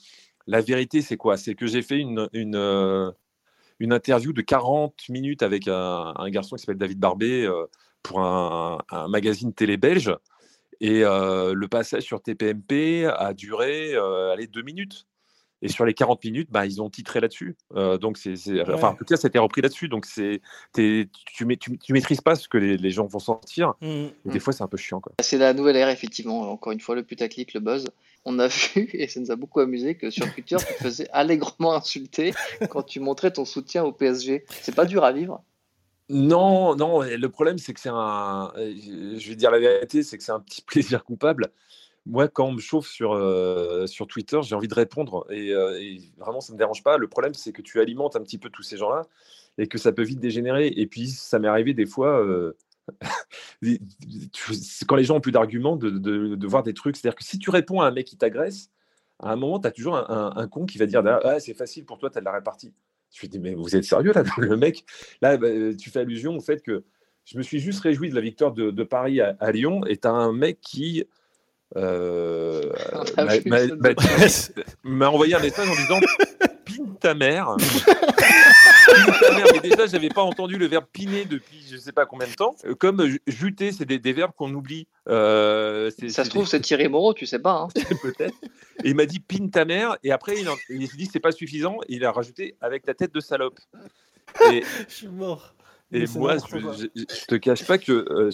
La 0.46 0.60
vérité, 0.60 1.02
c'est 1.02 1.16
quoi? 1.16 1.36
C'est 1.36 1.54
que 1.54 1.66
j'ai 1.66 1.82
fait 1.82 1.98
une, 1.98 2.28
une, 2.32 2.56
euh, 2.56 3.10
une 3.78 3.92
interview 3.92 4.32
de 4.32 4.42
40 4.42 5.08
minutes 5.08 5.42
avec 5.42 5.68
un, 5.68 6.12
un 6.16 6.30
garçon 6.30 6.56
qui 6.56 6.62
s'appelle 6.62 6.78
David 6.78 6.98
Barbet 6.98 7.44
euh, 7.46 7.66
pour 8.02 8.20
un, 8.20 8.78
un 8.90 9.08
magazine 9.08 9.52
télé 9.54 9.76
belge. 9.76 10.12
Et 10.80 11.04
euh, 11.04 11.54
le 11.54 11.68
passage 11.68 12.02
sur 12.02 12.20
TPMP 12.22 13.06
a 13.06 13.32
duré 13.34 13.94
euh, 13.94 14.32
allez, 14.32 14.46
deux 14.46 14.62
minutes. 14.62 15.06
Et 15.62 15.68
sur 15.68 15.86
les 15.86 15.94
40 15.94 16.22
minutes, 16.24 16.48
bah, 16.50 16.66
ils 16.66 16.82
ont 16.82 16.90
titré 16.90 17.20
là-dessus. 17.20 17.56
Euh, 17.74 17.96
donc, 17.96 18.18
c'est, 18.18 18.36
c'est- 18.36 18.60
enfin, 18.70 18.88
en 18.88 18.94
tout 18.94 19.04
cas, 19.06 19.16
ça 19.16 19.28
a 19.28 19.30
été 19.30 19.38
repris 19.38 19.62
là-dessus. 19.62 19.88
Donc, 19.88 20.04
c'est, 20.04 20.42
t'es- 20.72 21.08
tu, 21.34 21.46
tu, 21.46 21.56
tu, 21.56 21.78
tu 21.78 21.92
maîtrises 21.94 22.20
pas 22.20 22.34
ce 22.34 22.48
que 22.48 22.58
les, 22.58 22.76
les 22.76 22.90
gens 22.90 23.06
vont 23.06 23.18
sortir. 23.18 23.72
Mm. 23.80 23.86
Et 23.86 24.10
des 24.26 24.36
Mm. 24.36 24.40
fois, 24.40 24.52
c'est 24.52 24.62
un 24.62 24.68
peu 24.68 24.76
chiant. 24.76 25.00
Quoi. 25.00 25.12
C'est 25.22 25.38
la 25.38 25.54
nouvelle 25.54 25.76
ère, 25.76 25.88
effectivement. 25.88 26.50
Encore 26.50 26.72
une 26.72 26.80
fois, 26.80 26.94
le 26.96 27.02
putaclic, 27.02 27.54
le 27.54 27.60
buzz. 27.60 27.86
On 28.26 28.38
a 28.40 28.48
vu, 28.74 28.90
et 28.92 29.08
ça 29.08 29.20
nous 29.20 29.30
a 29.30 29.36
beaucoup 29.36 29.60
amusé, 29.60 29.94
que 29.94 30.10
sur 30.10 30.30
Twitter, 30.34 30.56
tu 30.58 30.66
te 30.66 30.82
faisais 30.82 31.08
allègrement 31.12 31.72
insulter 31.74 32.34
quand 32.68 32.82
tu 32.82 33.00
montrais 33.00 33.30
ton 33.32 33.46
soutien 33.46 33.84
au 33.84 33.92
PSG. 33.92 34.44
C'est 34.60 34.74
pas 34.74 34.84
dur 34.84 35.02
à 35.02 35.12
vivre. 35.12 35.42
Non, 36.10 36.76
non, 36.76 37.00
le 37.02 37.26
problème, 37.28 37.56
c'est 37.58 37.72
que 37.72 37.80
c'est 37.80 37.88
un. 37.90 38.52
euh, 38.56 38.74
Je 39.18 39.28
vais 39.30 39.36
dire 39.36 39.50
la 39.50 39.58
vérité, 39.58 40.02
c'est 40.02 40.18
que 40.18 40.24
c'est 40.24 40.32
un 40.32 40.40
petit 40.40 40.62
plaisir 40.66 41.02
coupable. 41.04 41.50
Moi, 42.06 42.28
quand 42.28 42.46
on 42.48 42.52
me 42.52 42.60
chauffe 42.60 42.88
sur, 42.88 43.14
euh, 43.14 43.86
sur 43.86 44.06
Twitter, 44.06 44.40
j'ai 44.42 44.54
envie 44.56 44.68
de 44.68 44.74
répondre. 44.74 45.26
Et, 45.30 45.52
euh, 45.54 45.78
et 45.80 46.00
vraiment, 46.18 46.40
ça 46.40 46.52
ne 46.52 46.56
me 46.56 46.58
dérange 46.58 46.82
pas. 46.84 46.98
Le 46.98 47.08
problème, 47.08 47.34
c'est 47.34 47.52
que 47.52 47.62
tu 47.62 47.80
alimentes 47.80 48.16
un 48.16 48.22
petit 48.22 48.38
peu 48.38 48.50
tous 48.50 48.62
ces 48.62 48.78
gens-là 48.78 49.02
et 49.58 49.68
que 49.68 49.78
ça 49.78 49.92
peut 49.92 50.02
vite 50.04 50.20
dégénérer. 50.20 50.68
Et 50.68 50.86
puis, 50.86 51.08
ça 51.10 51.38
m'est 51.40 51.48
arrivé 51.48 51.74
des 51.74 51.86
fois, 51.86 52.24
quand 54.86 54.96
les 54.96 55.04
gens 55.04 55.16
ont 55.16 55.20
plus 55.20 55.32
d'arguments, 55.32 55.76
de, 55.76 55.90
de- 55.90 56.34
de 56.34 56.46
voir 56.46 56.62
des 56.62 56.74
trucs. 56.74 56.96
C'est-à-dire 56.96 57.16
que 57.16 57.24
si 57.24 57.38
tu 57.38 57.50
réponds 57.50 57.80
à 57.80 57.86
un 57.86 57.90
mec 57.90 58.06
qui 58.06 58.16
t'agresse, 58.16 58.70
à 59.20 59.32
un 59.32 59.36
moment, 59.36 59.60
tu 59.60 59.66
as 59.68 59.70
toujours 59.72 59.96
un 59.96 60.48
con 60.48 60.66
qui 60.66 60.78
va 60.78 60.86
dire 60.86 61.02
Ah, 61.24 61.40
c'est 61.40 61.54
facile 61.54 61.84
pour 61.84 61.98
toi, 61.98 62.10
tu 62.10 62.18
as 62.18 62.20
de 62.20 62.24
la 62.26 62.32
répartie. 62.32 62.74
Je 63.14 63.20
lui 63.20 63.28
dis 63.28 63.38
Mais 63.38 63.54
vous 63.54 63.76
êtes 63.76 63.84
sérieux 63.84 64.12
là 64.12 64.22
Le 64.38 64.56
mec, 64.56 64.84
là, 65.22 65.36
bah, 65.36 65.48
tu 65.78 65.88
fais 65.90 66.00
allusion 66.00 66.36
au 66.36 66.40
fait 66.40 66.62
que 66.62 66.84
je 67.24 67.38
me 67.38 67.42
suis 67.42 67.58
juste 67.60 67.80
réjoui 67.80 68.10
de 68.10 68.14
la 68.14 68.20
victoire 68.20 68.52
de, 68.52 68.70
de 68.70 68.82
Paris 68.84 69.20
à, 69.20 69.36
à 69.40 69.50
Lyon 69.52 69.86
et 69.86 69.96
tu 69.96 70.06
as 70.08 70.12
un 70.12 70.32
mec 70.32 70.60
qui. 70.60 71.04
euh, 71.76 72.70
On 73.16 73.20
a 73.22 73.24
m'a- 73.24 73.36
vu 73.38 73.48
m'a- 73.50 73.68
ça. 73.68 73.74
m'a 73.76 73.94
dit- 73.94 74.06
m'a 74.84 75.08
envoyé 75.10 75.34
un 75.34 75.40
message 75.40 75.68
en 75.68 75.74
disant 75.74 76.00
Pine 76.94 76.98
ta 77.00 77.14
mère. 77.14 77.54
Pine 77.58 79.14
ta 79.20 79.34
mère. 79.36 79.46
Mais 79.52 79.60
déjà, 79.60 79.86
j'avais 79.86 80.08
pas 80.08 80.22
entendu 80.22 80.56
le 80.58 80.66
verbe 80.66 80.84
piner 80.92 81.24
depuis 81.24 81.64
je 81.70 81.76
sais 81.76 81.92
pas 81.92 82.06
combien 82.06 82.28
de 82.28 82.34
temps. 82.34 82.54
Euh, 82.64 82.74
Comme 82.74 83.04
ju- 83.06 83.20
juter, 83.26 83.72
c'est 83.72 83.84
des, 83.84 83.98
des 83.98 84.12
verbes 84.12 84.32
qu'on 84.36 84.52
oublie. 84.54 84.86
Euh, 85.08 85.90
Ça 86.08 86.24
se 86.24 86.30
trouve, 86.30 86.44
des- 86.44 86.50
c'est 86.50 86.60
Thierry 86.60 86.88
Moreau, 86.88 87.14
tu 87.14 87.26
sais 87.26 87.38
pas. 87.38 87.66
Hein. 87.66 87.68
peut-être. 88.02 88.34
Et 88.84 88.90
il 88.90 88.94
m'a 88.94 89.06
dit 89.06 89.20
pine 89.20 89.50
ta 89.50 89.64
mère. 89.64 89.96
Et 90.02 90.12
après, 90.12 90.38
il, 90.38 90.48
en- 90.48 90.56
il 90.70 90.86
s'est 90.88 90.96
dit 90.96 91.08
c'est 91.12 91.20
pas 91.20 91.32
suffisant. 91.32 91.78
Et 91.88 91.94
il 91.96 92.04
a 92.04 92.12
rajouté 92.12 92.56
avec 92.60 92.84
ta 92.84 92.94
tête 92.94 93.14
de 93.14 93.20
salope. 93.20 93.58
Et, 94.52 94.62
Je 94.88 94.94
suis 94.94 95.08
mort. 95.08 95.54
Et 95.94 96.06
moi, 96.16 96.36
je, 96.38 96.58
je, 96.58 96.86
je 97.00 97.24
te 97.26 97.34
cache 97.36 97.64
pas 97.66 97.78
que 97.78 97.92
euh, 97.92 98.30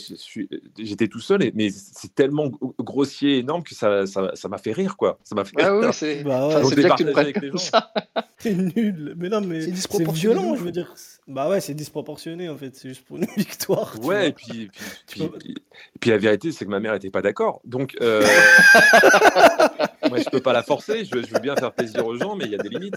j'étais 0.79 1.09
tout 1.09 1.21
seul, 1.21 1.43
et- 1.45 1.53
mais 1.55 1.71
c'est 1.71 2.15
tellement 2.15 2.49
gro- 2.49 2.75
grossier, 2.79 3.39
énorme 3.39 3.63
que 3.63 3.75
ça 3.75 4.07
ça 4.07 4.31
ça 4.35 4.49
m'a 4.49 4.59
fait 4.59 4.73
rire, 4.73 4.97
quoi. 4.97 5.19
Ça 5.25 5.35
m'a 5.35 5.45
fait 5.45 5.53
Ah 5.61 5.77
oui, 5.77 5.87
c'est 5.93 6.25
Bah 6.25 6.49
ouais. 6.49 6.55
enfin, 6.57 6.75
bien 6.75 6.89
que 6.91 6.97
tu 6.97 7.05
le 7.05 7.13
prennes 7.13 7.33
comme 7.33 7.59
ça. 7.59 7.93
C'est 8.43 8.55
nul. 8.55 9.15
Mais 9.19 9.29
non, 9.29 9.43
mais 9.43 9.61
C'est 9.75 10.11
violent, 10.13 10.57
je 10.57 10.63
veux 10.65 10.73
dire. 10.73 10.95
Bah 11.29 11.51
ouais, 11.51 11.61
c'est 11.61 11.75
disproportionné 11.75 12.49
en 12.49 12.57
fait. 12.57 12.75
C'est 12.75 12.89
juste 12.89 13.05
pour 13.05 13.19
une 13.19 13.27
victoire. 13.37 13.95
Ouais, 14.03 14.29
et 14.31 14.33
puis, 14.33 14.71
puis, 14.75 14.81
puis, 15.07 15.29
puis- 15.39 15.55
puis 16.01 16.11
la 16.11 16.17
vérité, 16.17 16.51
c'est 16.51 16.65
que 16.65 16.71
ma 16.71 16.81
mère 16.81 16.95
n'était 16.95 17.11
pas 17.11 17.21
d'accord. 17.21 17.61
Donc, 17.67 17.97
euh, 18.01 18.25
moi, 20.09 20.19
je 20.19 20.29
peux 20.31 20.41
pas 20.41 20.53
la 20.53 20.63
forcer. 20.63 21.05
Je, 21.05 21.11
je 21.23 21.33
veux 21.35 21.41
bien 21.41 21.55
faire 21.57 21.73
plaisir 21.73 22.07
aux 22.07 22.17
gens, 22.17 22.35
mais 22.37 22.47
il 22.47 22.53
y 22.53 22.55
a 22.55 22.59
des 22.59 22.69
limites. 22.71 22.97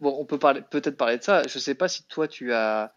Bon, 0.00 0.14
on 0.18 0.24
peut 0.24 0.38
parler, 0.38 0.60
peut-être 0.70 0.96
parler 0.96 1.18
de 1.18 1.22
ça. 1.22 1.42
Je 1.48 1.58
sais 1.58 1.74
pas 1.74 1.88
si 1.88 2.04
toi, 2.04 2.28
tu 2.28 2.52
as, 2.52 2.92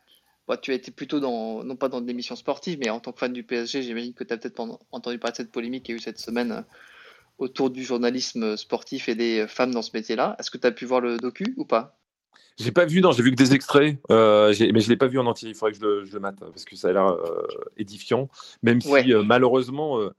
bah, 0.47 0.57
tu 0.57 0.71
as 0.71 0.75
été 0.75 0.91
plutôt 0.91 1.19
dans, 1.19 1.63
non 1.63 1.75
pas 1.75 1.89
dans 1.89 2.01
des 2.01 2.11
émissions 2.11 2.35
sportives, 2.35 2.77
mais 2.79 2.89
en 2.89 2.99
tant 2.99 3.11
que 3.11 3.19
fan 3.19 3.33
du 3.33 3.43
PSG, 3.43 3.81
j'imagine 3.81 4.13
que 4.13 4.23
tu 4.23 4.33
as 4.33 4.37
peut-être 4.37 4.79
entendu 4.91 5.19
parler 5.19 5.33
de 5.33 5.37
cette 5.37 5.51
polémique 5.51 5.83
qu'il 5.83 5.93
y 5.93 5.97
a 5.97 5.99
eu 5.99 6.01
cette 6.01 6.19
semaine 6.19 6.51
euh, 6.51 6.61
autour 7.37 7.69
du 7.69 7.83
journalisme 7.83 8.57
sportif 8.57 9.09
et 9.09 9.15
des 9.15 9.45
femmes 9.47 9.73
dans 9.73 9.81
ce 9.81 9.91
métier-là. 9.93 10.35
Est-ce 10.39 10.49
que 10.49 10.57
tu 10.57 10.67
as 10.67 10.71
pu 10.71 10.85
voir 10.85 11.01
le 11.01 11.17
docu 11.17 11.53
ou 11.57 11.65
pas? 11.65 11.97
J'ai 12.59 12.71
pas 12.71 12.85
vu, 12.85 13.01
non, 13.01 13.11
j'ai 13.11 13.21
vu 13.21 13.29
que 13.31 13.35
des 13.35 13.53
extraits, 13.53 13.99
euh, 14.09 14.51
mais 14.73 14.79
je 14.79 14.89
l'ai 14.89 14.97
pas 14.97 15.05
vu 15.07 15.19
en 15.19 15.27
entier. 15.27 15.49
Il 15.49 15.55
faudrait 15.55 15.73
que 15.73 15.77
je 15.77 15.85
le, 15.85 16.05
je 16.05 16.13
le 16.13 16.19
mate 16.19 16.39
parce 16.39 16.65
que 16.65 16.75
ça 16.75 16.87
a 16.87 16.91
l'air 16.91 17.05
euh, 17.07 17.45
édifiant, 17.77 18.29
même 18.63 18.81
si 18.81 19.13
euh, 19.13 19.21
malheureusement, 19.21 19.99
euh, 19.99 20.09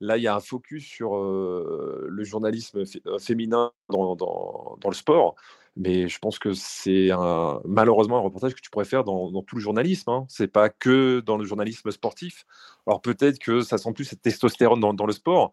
là, 0.00 0.16
il 0.16 0.22
y 0.22 0.26
a 0.26 0.34
un 0.34 0.40
focus 0.40 0.82
sur 0.86 1.14
euh, 1.16 2.06
le 2.08 2.24
journalisme 2.24 2.86
fé- 2.86 3.02
euh, 3.06 3.18
féminin 3.18 3.70
dans, 3.90 4.16
dans, 4.16 4.78
dans 4.80 4.88
le 4.88 4.94
sport. 4.94 5.34
Mais 5.76 6.08
je 6.08 6.18
pense 6.20 6.38
que 6.38 6.52
c'est 6.52 7.10
un, 7.10 7.60
malheureusement 7.64 8.18
un 8.18 8.20
reportage 8.20 8.54
que 8.54 8.60
tu 8.60 8.70
pourrais 8.70 8.84
faire 8.84 9.02
dans, 9.02 9.42
tout 9.42 9.56
le 9.56 9.60
journalisme. 9.60 10.08
Hein. 10.10 10.24
C'est 10.28 10.46
pas 10.46 10.68
que 10.68 11.20
dans 11.20 11.36
le 11.36 11.44
journalisme 11.44 11.90
sportif. 11.90 12.46
Alors 12.86 13.00
peut-être 13.00 13.38
que 13.40 13.60
ça 13.62 13.78
sent 13.78 13.92
plus 13.92 14.04
cette 14.04 14.22
testostérone 14.22 14.80
dans, 14.80 15.06
le 15.06 15.12
sport, 15.12 15.52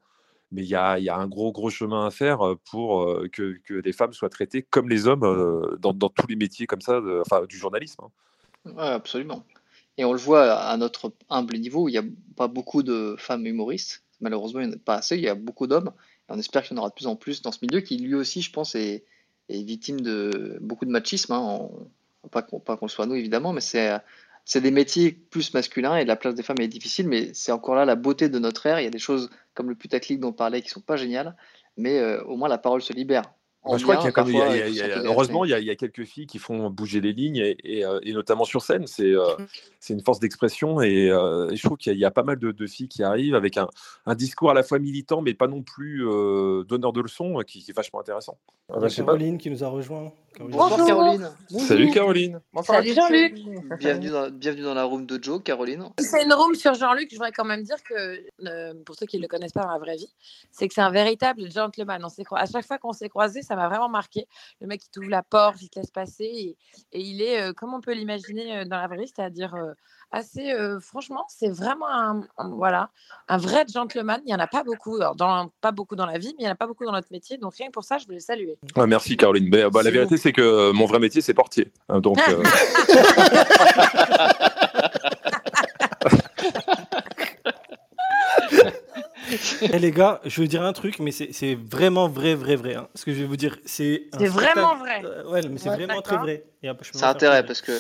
mais 0.52 0.62
il 0.62 0.68
y 0.70 0.76
a, 0.76 0.96
un 1.16 1.28
gros, 1.28 1.52
gros 1.52 1.72
chemin 1.72 2.06
à 2.06 2.12
faire 2.12 2.46
euh, 2.46 2.60
pour 2.70 3.02
euh, 3.02 3.28
que, 3.32 3.60
les 3.70 3.94
femmes 3.94 4.14
soient 4.14 4.30
traitées 4.30 4.62
comme 4.62 4.90
les 4.90 5.08
hommes 5.08 5.24
euh, 5.24 5.76
dans, 5.80 5.94
tous 5.94 6.28
les 6.28 6.36
métiers 6.36 6.68
comme 6.68 6.82
ça, 6.82 7.02
enfin 7.22 7.46
du 7.46 7.58
journalisme. 7.58 8.04
hein. 8.04 8.74
Absolument. 8.78 9.44
Et 9.98 10.06
on 10.06 10.14
le 10.14 10.20
voit 10.20 10.54
à 10.54 10.78
notre 10.78 11.14
humble 11.30 11.58
niveau, 11.58 11.90
il 11.90 11.94
n'y 11.94 11.98
a 11.98 12.04
pas 12.36 12.48
beaucoup 12.48 12.84
de 12.84 13.16
femmes 13.18 13.46
humoristes. 13.46 14.04
Malheureusement, 14.20 14.62
il 14.62 14.68
n'y 14.68 14.74
en 14.74 14.78
a 14.78 14.80
pas 14.80 14.96
assez. 14.96 15.18
Il 15.18 15.24
y 15.24 15.28
a 15.28 15.36
beaucoup 15.36 15.68
d'hommes. 15.68 15.92
On 16.30 16.38
espère 16.38 16.64
qu'il 16.64 16.78
y 16.78 16.80
en 16.80 16.82
aura 16.82 16.90
de 16.90 16.94
plus 16.94 17.08
en 17.08 17.16
plus 17.16 17.42
dans 17.42 17.52
ce 17.52 17.60
milieu 17.62 17.82
qui, 17.82 17.98
lui 17.98 18.16
aussi, 18.16 18.42
je 18.42 18.52
pense, 18.52 18.76
est, 18.76 19.04
victime 19.64 20.02
de 20.02 20.58
beaucoup 20.62 20.86
de 20.86 20.92
machisme. 20.92 21.34
hein. 21.34 21.70
Pas 22.30 22.44
qu'on 22.44 22.88
soit 22.88 23.08
nous, 23.08 23.16
évidemment, 23.16 23.52
mais 23.52 23.62
c'est 23.62 23.92
c'est 24.46 24.62
des 24.62 24.72
métiers 24.72 25.12
plus 25.12 25.54
masculins 25.54 25.98
et 25.98 26.06
la 26.06 26.16
place 26.16 26.36
des 26.36 26.44
femmes 26.44 26.60
est 26.62 26.68
difficile. 26.68 27.08
Mais 27.08 27.34
c'est 27.34 27.52
encore 27.52 27.76
là 27.76 27.86
la 27.86 27.96
beauté 27.96 28.30
de 28.30 28.40
notre 28.40 28.66
ère. 28.66 28.80
Il 28.80 28.84
y 28.84 28.88
a 28.88 28.92
des 28.92 29.00
choses 29.00 29.30
comme 29.54 29.70
le 29.70 29.76
putaclic 29.76 30.20
dont 30.20 30.30
on 30.30 30.34
parlait 30.34 30.62
qui 30.62 30.70
sont 30.70 30.82
pas 30.82 30.98
géniales, 30.98 31.36
mais 31.78 32.00
euh, 32.00 32.24
au 32.24 32.38
moins 32.38 32.50
la 32.50 32.58
parole 32.58 32.82
se 32.82 32.94
libère. 32.94 33.24
Je 33.78 33.84
crois 33.84 33.96
qu'il 33.98 34.06
y 34.06 34.08
a 34.08 34.12
quand 34.12 34.26
même- 34.26 34.34
il 34.34 34.38
y 34.38 34.42
a- 34.42 34.46
parfois, 34.46 34.56
il 34.56 34.60
y 34.60 34.62
a- 34.62 34.68
il 34.68 34.74
il 34.74 34.78
y 34.78 34.82
a- 34.82 34.96
faut 34.96 35.02
s'en 35.04 35.06
heureusement, 35.14 35.46
il 35.46 35.52
y, 35.52 35.54
a, 35.54 35.60
il 35.60 35.66
y 35.66 35.70
a 35.70 35.76
quelques 35.76 36.04
filles 36.06 36.26
qui 36.26 36.40
font 36.40 36.70
bouger 36.72 37.00
les 37.00 37.14
lignes 37.14 37.36
et, 37.38 37.56
et, 37.64 37.86
euh, 37.86 38.00
et 38.02 38.14
notamment 38.14 38.44
sur 38.44 38.62
scène. 38.64 38.88
C'est 38.88 39.12
euh, 39.14 39.24
c'est 39.80 39.94
une 39.94 40.02
force 40.02 40.20
d'expression 40.20 40.82
et, 40.82 41.10
euh, 41.12 41.50
et 41.52 41.56
je 41.56 41.64
trouve 41.64 41.78
qu'il 41.78 41.92
y, 41.92 41.94
a- 41.94 41.98
il 41.98 42.02
y 42.02 42.06
a 42.06 42.12
pas 42.12 42.24
mal 42.24 42.40
de, 42.40 42.52
de 42.52 42.68
filles 42.68 42.88
qui 42.88 43.04
arrivent 43.04 43.36
avec 43.36 43.58
un, 43.58 43.68
un 44.08 44.16
discours 44.16 44.50
à 44.50 44.54
la 44.56 44.64
fois 44.64 44.80
militant 44.80 45.22
mais 45.22 45.34
pas 45.36 45.48
non 45.48 45.62
plus 45.62 46.08
euh, 46.08 46.64
donneur 46.64 46.92
de 46.92 47.02
leçons 47.02 47.40
qui, 47.46 47.64
qui 47.64 47.70
est 47.72 47.74
vachement 47.76 48.00
intéressant. 48.00 48.38
Ah, 48.70 48.80
bah, 48.80 48.88
pas. 48.88 48.90
Caroline 48.90 49.38
qui 49.38 49.52
nous 49.52 49.64
a 49.64 49.68
rejoint. 49.68 50.12
Caroline. 50.34 50.58
Bonjour. 50.58 50.88
Caroline. 50.88 51.30
Salut 51.60 51.92
Caroline. 51.92 52.40
Salut 52.64 52.94
Jean-Luc. 52.94 53.36
Bienvenue 53.80 54.10
dans, 54.10 54.30
bienvenue 54.32 54.64
dans 54.64 54.74
la 54.74 54.86
room 54.86 55.06
de 55.06 55.22
Joe, 55.22 55.44
Caroline. 55.44 55.84
C'est 56.00 56.24
une 56.24 56.34
room 56.34 56.56
sur 56.56 56.74
Jean-Luc. 56.74 57.10
Je 57.12 57.16
voudrais 57.16 57.34
quand 57.34 57.44
même 57.44 57.64
dire 57.64 57.76
que, 57.84 58.18
euh, 58.48 58.74
pour 58.86 58.96
ceux 58.96 59.06
qui 59.06 59.18
ne 59.18 59.22
le 59.24 59.28
connaissent 59.28 59.52
pas 59.52 59.64
dans 59.64 59.72
la 59.72 59.78
vraie 59.78 59.98
vie, 59.98 60.10
c'est 60.50 60.70
que 60.70 60.74
c'est 60.74 60.82
un 60.82 60.90
véritable 60.90 61.52
gentleman. 61.52 62.02
On 62.06 62.36
À 62.36 62.46
chaque 62.46 62.66
fois 62.66 62.78
qu'on 62.78 62.94
s'est 62.94 63.10
croisés, 63.10 63.42
ça 63.52 63.58
m'a 63.58 63.68
vraiment 63.68 63.90
marqué. 63.90 64.28
Le 64.62 64.68
mec 64.68 64.80
qui 64.80 64.90
t'ouvre 64.90 65.10
la 65.10 65.24
porte, 65.24 65.62
il 65.62 65.70
te 65.70 65.78
laisse 65.78 65.92
passer. 65.92 66.24
Et, 66.24 66.56
et 66.94 67.02
il 67.02 67.22
est, 67.22 67.42
euh, 67.42 67.52
comme 67.54 67.74
on 67.74 67.82
peut 67.82 67.92
l'imaginer 67.94 68.60
euh, 68.60 68.64
dans 68.66 68.78
la 68.78 68.88
vraie 68.88 68.96
vie, 69.00 69.12
c'est-à-dire 69.14 69.54
euh, 69.56 69.74
assez. 70.12 70.54
euh, 70.54 70.80
franchement, 70.80 71.26
c'est 71.28 71.50
vraiment 71.52 71.90
un, 71.90 72.22
un- 72.38 72.50
voilà, 72.52 72.92
un 73.28 73.36
vrai 73.38 73.66
gentleman. 73.68 74.22
Il 74.24 74.28
n'y 74.28 74.34
en 74.36 74.40
a 74.40 74.48
pas 74.48 74.64
beaucoup. 74.64 74.96
Alors, 74.96 75.18
dans, 75.18 75.52
pas 75.60 75.74
beaucoup 75.74 75.98
dans 75.98 76.06
la 76.06 76.18
vie, 76.18 76.30
mais 76.38 76.44
il 76.44 76.46
n'y 76.46 76.50
en 76.50 76.54
a 76.54 76.56
pas 76.56 76.68
beaucoup 76.68 76.86
dans 76.86 76.94
notre 76.94 77.12
métier. 77.12 77.38
Donc 77.38 77.56
rien 77.56 77.68
que 77.68 77.74
pour 77.74 77.84
ça, 77.84 77.98
je 77.98 78.06
voulais 78.06 78.22
saluer. 78.22 78.58
Ouais, 78.78 78.88
merci 78.88 79.18
Caroline. 79.18 79.50
Mais, 79.52 79.70
bah, 79.70 79.84
la 79.84 79.92
vérité, 79.92 80.16
c'est 80.16 80.32
que 80.32 80.42
euh, 80.42 80.72
mon 80.72 80.86
vrai 80.86 81.00
métier, 81.00 81.20
c'est 81.22 81.34
portier. 81.34 81.74
Hein, 81.90 82.00
donc, 82.00 82.18
Eh 89.62 89.80
les 89.80 89.92
gars, 89.92 90.22
je 90.26 90.42
veux 90.42 90.48
dire 90.48 90.64
un 90.64 90.74
truc, 90.74 91.00
mais 91.00 91.12
c'est 91.12 91.30
c'est 91.34 91.56
vraiment 91.56 92.08
vrai, 92.08 92.36
vrai, 92.36 92.56
vrai. 92.56 92.76
hein. 92.76 92.88
Ce 92.96 93.06
que 93.06 93.14
je 93.14 93.20
vais 93.20 93.26
vous 93.28 93.38
dire, 93.38 93.58
c'est. 93.66 94.04
C'est 94.18 94.28
vraiment 94.28 94.76
vrai. 94.76 95.02
Euh, 95.06 95.30
ouais, 95.30 95.42
mais 95.50 95.58
c'est 95.58 95.70
Ouais. 95.70 95.76
vraiment 95.76 96.02
très 96.02 96.18
vrai. 96.18 96.44
Et 96.64 96.68
après, 96.68 96.86
je 96.86 96.92
peux 96.92 96.98
Ça 97.00 97.10
intérêt 97.10 97.46
parce 97.46 97.62
que 97.62 97.72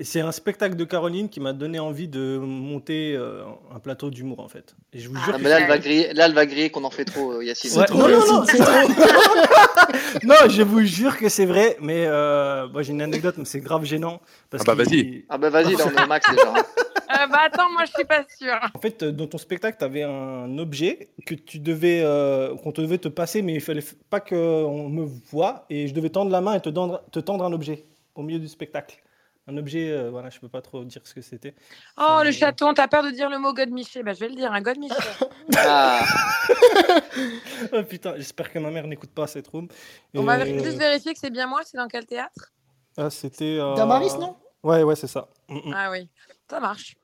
Et 0.00 0.04
c'est 0.04 0.20
un 0.22 0.32
spectacle 0.32 0.76
de 0.76 0.84
Caroline 0.84 1.28
qui 1.28 1.40
m'a 1.40 1.52
donné 1.52 1.78
envie 1.78 2.08
de 2.08 2.38
monter 2.38 3.14
euh, 3.14 3.42
un 3.74 3.78
plateau 3.80 4.08
d'humour 4.08 4.40
en 4.40 4.48
fait. 4.48 4.74
Et 4.94 4.98
je 4.98 5.08
vous 5.10 5.16
Ah, 5.18 5.24
jure 5.26 5.34
Ah, 5.34 5.38
que 5.38 5.42
mais 5.42 5.50
là, 5.50 5.56
c'est- 5.56 5.62
elle 5.62 5.68
va 5.68 5.78
griller, 5.78 6.12
là, 6.14 6.24
elle 6.24 6.32
va 6.34 6.46
griller 6.46 6.70
qu'on 6.70 6.84
en 6.84 6.90
fait 6.90 7.04
trop, 7.04 7.32
euh, 7.32 7.44
Yacine. 7.44 7.78
Ouais, 7.78 7.84
trop, 7.84 7.98
non, 7.98 8.08
non, 8.08 8.44
Yacine, 8.44 8.64
non, 10.24 10.34
je 10.48 10.62
vous 10.62 10.82
jure 10.84 11.18
que 11.18 11.28
c'est 11.28 11.44
vrai, 11.44 11.76
mais 11.82 12.06
euh, 12.06 12.66
moi 12.68 12.80
j'ai 12.82 12.92
une 12.92 13.02
anecdote, 13.02 13.34
mais 13.36 13.44
c'est 13.44 13.60
grave 13.60 13.84
gênant. 13.84 14.20
Parce 14.48 14.62
Ah 14.66 14.74
bah, 14.74 14.84
vas-y. 14.84 15.24
Ah 15.28 15.36
bah 15.36 15.50
vas-y, 15.50 15.76
là 15.76 15.84
on 15.86 15.90
est 15.98 16.02
au 16.02 16.06
max 16.06 16.30
déjà. 16.30 16.54
hein. 17.10 17.22
Euh, 17.22 17.26
bah 17.26 17.40
attends, 17.46 17.70
moi 17.72 17.84
je 17.84 17.92
suis 17.92 18.04
pas 18.04 18.24
sûre. 18.38 18.58
En 18.74 18.78
fait, 18.78 19.02
euh, 19.02 19.12
dans 19.12 19.26
ton 19.26 19.38
spectacle, 19.38 19.78
tu 19.78 19.84
avais 19.84 20.02
un 20.02 20.56
objet 20.58 21.10
que 21.26 21.34
tu 21.34 21.58
devais, 21.58 22.00
euh, 22.02 22.56
qu'on 22.56 22.72
te 22.72 22.80
devait 22.80 22.98
te 22.98 23.08
passer, 23.08 23.42
mais 23.42 23.54
il 23.54 23.60
fallait 23.60 23.84
pas 24.08 24.20
qu'on 24.20 24.88
me 24.88 25.04
voit, 25.30 25.66
et 25.70 25.88
je 25.88 25.94
devais 25.94 26.10
tendre 26.10 26.30
la 26.30 26.40
main 26.40 26.54
et 26.54 26.60
te 26.60 26.68
tendre, 26.68 27.02
te 27.10 27.18
tendre 27.20 27.44
un 27.44 27.52
objet 27.52 27.84
au 28.14 28.22
milieu 28.22 28.38
du 28.38 28.48
spectacle. 28.48 29.02
Un 29.48 29.56
objet, 29.56 29.90
euh, 29.90 30.10
voilà, 30.10 30.30
je 30.30 30.38
peux 30.38 30.48
pas 30.48 30.60
trop 30.62 30.84
dire 30.84 31.00
ce 31.04 31.12
que 31.14 31.22
c'était. 31.22 31.54
Oh, 31.96 32.20
le 32.22 32.30
chaton, 32.30 32.72
t'as 32.74 32.86
peur 32.86 33.02
de 33.02 33.10
dire 33.10 33.28
le 33.28 33.38
mot 33.38 33.52
godemiché 33.52 34.02
Bah 34.04 34.12
je 34.12 34.20
vais 34.20 34.28
le 34.28 34.36
dire, 34.36 34.52
un 34.52 34.60
godemiché. 34.60 34.94
Ah, 35.56 36.04
Oh, 37.72 37.82
putain, 37.82 38.14
j'espère 38.16 38.52
que 38.52 38.58
ma 38.60 38.70
mère 38.70 38.86
n'écoute 38.86 39.10
pas 39.10 39.26
cette 39.26 39.48
room. 39.48 39.66
On 40.14 40.22
va 40.22 40.44
juste 40.44 40.78
vérifier 40.78 41.12
que 41.12 41.18
c'est 41.18 41.30
bien 41.30 41.46
moi, 41.48 41.60
c'est 41.64 41.76
dans 41.76 41.88
quel 41.88 42.06
théâtre? 42.06 42.52
Ah, 42.96 43.10
c'était. 43.10 43.58
euh, 43.58 43.74
Damaris, 43.74 44.12
non? 44.18 44.36
Ouais, 44.62 44.82
ouais, 44.84 44.94
c'est 44.94 45.06
ça. 45.08 45.28
Mm, 45.48 45.56
mm. 45.70 45.74
Ah 45.74 45.90
oui, 45.90 46.08
ça 46.48 46.60
marche. 46.60 46.94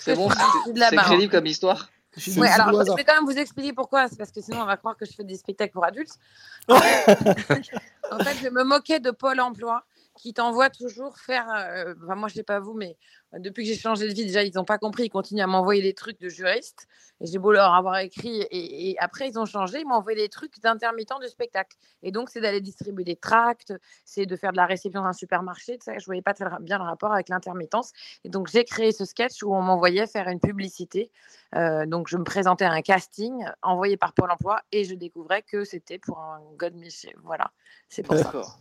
C'est 0.00 0.14
bon, 0.14 0.28
C'est 0.76 0.96
crédible 0.96 1.30
comme 1.30 1.46
histoire. 1.46 1.90
Ouais, 2.36 2.48
alors, 2.48 2.84
je 2.84 2.92
vais 2.94 3.04
quand 3.04 3.14
même 3.14 3.24
vous 3.24 3.38
expliquer 3.38 3.72
pourquoi. 3.72 4.08
C'est 4.08 4.16
parce 4.16 4.32
que 4.32 4.40
sinon, 4.40 4.62
on 4.62 4.66
va 4.66 4.76
croire 4.76 4.96
que 4.96 5.06
je 5.06 5.12
fais 5.12 5.22
des 5.22 5.36
spectacles 5.36 5.72
pour 5.72 5.84
adultes. 5.84 6.18
en 6.68 6.78
fait, 6.80 8.36
je 8.42 8.48
me 8.48 8.64
moquais 8.64 8.98
de 8.98 9.12
Pôle 9.12 9.40
emploi 9.40 9.84
qui 10.20 10.34
t'envoie 10.34 10.68
toujours 10.68 11.16
faire. 11.16 11.46
euh, 11.50 11.94
moi, 12.14 12.28
je 12.28 12.34
sais 12.34 12.42
pas 12.42 12.60
vous, 12.60 12.74
mais 12.74 12.96
euh, 13.34 13.38
depuis 13.38 13.64
que 13.64 13.70
j'ai 13.70 13.78
changé 13.78 14.06
de 14.06 14.12
vie, 14.12 14.26
déjà, 14.26 14.42
ils 14.42 14.54
n'ont 14.54 14.64
pas 14.64 14.78
compris. 14.78 15.04
Ils 15.04 15.10
continuent 15.10 15.42
à 15.42 15.46
m'envoyer 15.46 15.82
des 15.82 15.94
trucs 15.94 16.20
de 16.20 16.28
juriste. 16.28 16.86
Et 17.22 17.26
j'ai 17.26 17.38
beau 17.38 17.52
leur 17.52 17.74
avoir 17.74 17.98
écrit. 17.98 18.46
Et, 18.50 18.96
après, 18.98 19.28
ils 19.28 19.38
ont 19.38 19.46
changé. 19.46 19.80
Ils 19.80 19.86
m'ont 19.86 19.94
envoyé 19.94 20.20
des 20.20 20.28
trucs 20.28 20.60
d'intermittent 20.60 21.12
du 21.20 21.28
spectacle. 21.28 21.76
Et 22.02 22.12
donc, 22.12 22.28
c'est 22.28 22.40
d'aller 22.40 22.60
distribuer 22.60 23.04
des 23.04 23.16
tracts, 23.16 23.72
c'est 24.04 24.26
de 24.26 24.36
faire 24.36 24.52
de 24.52 24.56
la 24.58 24.66
réception 24.66 25.00
dans 25.00 25.08
un 25.08 25.12
supermarché. 25.12 25.78
Je 25.86 26.04
voyais 26.04 26.22
pas 26.22 26.34
très 26.34 26.46
bien 26.60 26.78
le 26.78 26.84
rapport 26.84 27.12
avec 27.12 27.28
l'intermittence. 27.28 27.92
Et 28.24 28.28
donc, 28.28 28.48
j'ai 28.48 28.64
créé 28.64 28.92
ce 28.92 29.04
sketch 29.04 29.42
où 29.42 29.54
on 29.54 29.62
m'envoyait 29.62 30.06
faire 30.06 30.28
une 30.28 30.40
publicité. 30.40 31.10
Euh, 31.54 31.86
donc, 31.86 32.08
je 32.08 32.16
me 32.16 32.24
présentais 32.24 32.64
à 32.64 32.72
un 32.72 32.82
casting 32.82 33.44
envoyé 33.62 33.96
par 33.96 34.12
Pôle 34.12 34.30
emploi 34.30 34.60
et 34.72 34.84
je 34.84 34.94
découvrais 34.94 35.42
que 35.42 35.64
c'était 35.64 35.98
pour 35.98 36.18
un 36.18 36.40
God. 36.56 36.74
Voilà, 37.22 37.50
c'est 37.88 38.02
pour 38.02 38.16
ça. 38.16 38.24
D'accord. 38.24 38.60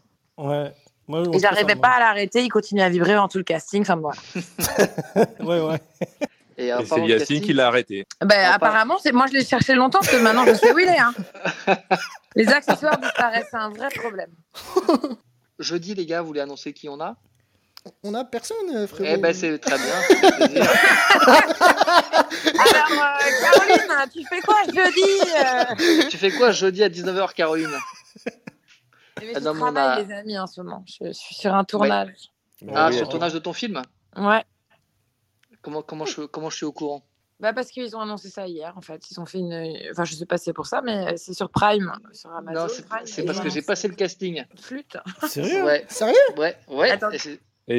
Ouais. 1.10 1.40
J'arrivais 1.40 1.74
ça 1.74 1.80
pas 1.80 1.90
à 1.90 2.00
l'arrêter, 2.00 2.44
il 2.44 2.50
continuait 2.50 2.84
à 2.84 2.90
vibrer 2.90 3.18
en 3.18 3.28
tout 3.28 3.40
le 3.40 3.44
casting. 3.44 3.82
Enfin, 3.82 3.96
voilà. 3.98 4.20
Ouais, 5.42 5.60
ouais. 5.60 5.80
Et, 6.58 6.72
c'est 6.86 7.06
Yacine 7.08 7.42
qui 7.42 7.54
l'a 7.54 7.68
arrêté. 7.68 8.06
Ben, 8.22 8.48
Ah, 8.50 8.56
apparemment, 8.56 8.98
c'est 9.02 9.12
moi 9.14 9.26
je 9.28 9.34
l'ai 9.34 9.46
cherché 9.46 9.74
longtemps 9.76 10.00
parce 10.00 10.12
que 10.12 10.18
maintenant 10.18 10.46
je 10.46 10.54
sais 10.54 10.72
où 10.74 10.80
il 10.80 10.88
est. 10.90 11.00
hein. 11.00 11.14
Les 12.36 12.48
accessoires 12.50 12.98
disparaissent, 13.00 13.48
c'est 13.50 13.58
un 13.58 13.70
vrai 13.70 13.88
problème. 13.96 14.30
Jeudi, 15.58 15.96
les 15.96 16.06
gars, 16.06 16.22
vous 16.22 16.28
voulez 16.28 16.42
annoncer 16.42 16.74
qui 16.74 16.88
on 16.90 17.00
a? 17.00 17.16
On 18.04 18.14
a 18.14 18.26
personne, 18.26 18.58
euh, 18.76 18.88
frérot. 18.88 19.10
Eh 19.14 19.18
ben 19.18 19.34
c'est 19.34 19.58
très 19.58 19.78
bien. 19.78 19.86
Alors, 22.60 22.92
euh, 22.92 23.30
Caroline, 23.42 24.12
tu 24.14 24.24
fais 24.26 24.42
quoi 24.42 24.56
jeudi 24.68 25.22
euh? 25.38 26.08
Tu 26.10 26.18
fais 26.18 26.32
quoi 26.32 26.52
jeudi 26.52 26.84
à 26.84 26.90
19h, 26.90 27.34
Caroline? 27.34 27.70
Eh 29.22 29.32
Ah 29.36 29.40
Je 29.40 29.44
non, 29.46 29.54
mais 29.54 29.62
on 29.62 29.72
travaille, 29.74 30.00
a- 30.00 30.04
les 30.04 30.14
amis, 30.14 30.38
en 30.40 30.48
ce 30.48 30.62
moment. 30.62 30.84
Je 30.88 31.12
suis 31.12 31.36
sur 31.36 31.54
un 31.54 31.64
tournage. 31.64 32.32
Ah, 32.74 32.88
Oui, 32.88 32.94
sur 32.94 33.02
le 33.02 33.02
attends. 33.02 33.10
tournage 33.12 33.34
de 33.34 33.40
ton 33.40 33.54
film 33.54 33.82
Ouais. 34.18 34.44
comment, 35.62 35.82
comment, 35.82 36.06
je, 36.06 36.22
comment 36.22 36.50
je 36.50 36.56
suis 36.58 36.66
au 36.66 36.72
courant? 36.74 37.04
Bah 37.40 37.54
parce 37.54 37.70
qu'ils 37.70 37.96
ont 37.96 38.02
annoncé 38.02 38.30
ça 38.30 38.48
hier, 38.48 38.74
en 38.76 38.82
fait. 38.82 39.02
Ils 39.12 39.20
ont 39.20 39.26
fait 39.26 39.38
une. 39.38 39.78
Enfin, 39.92 40.04
je 40.04 40.14
sais 40.14 40.26
pas 40.26 40.38
si 40.38 40.44
c'est 40.46 40.54
pour 40.54 40.68
ça, 40.68 40.82
mais 40.82 41.16
c'est 41.16 41.34
sur 41.34 41.50
Prime, 41.50 41.94
sur 42.12 42.30
Amazon. 42.34 42.64
Non, 42.64 42.68
c'est 43.06 43.22
et 43.22 43.26
parce 43.26 43.40
que 43.40 43.50
j'ai 43.50 43.62
passé 43.62 43.88
le 43.88 43.96
casting. 43.96 44.44
Flûte. 44.60 44.98
Sérieux? 45.26 45.64
Ouais, 45.64 45.86
Sérieux? 45.88 46.16
Ouais, 46.38 46.58
ouais. 46.68 46.92
Attends. 46.92 47.12
et 47.12 47.18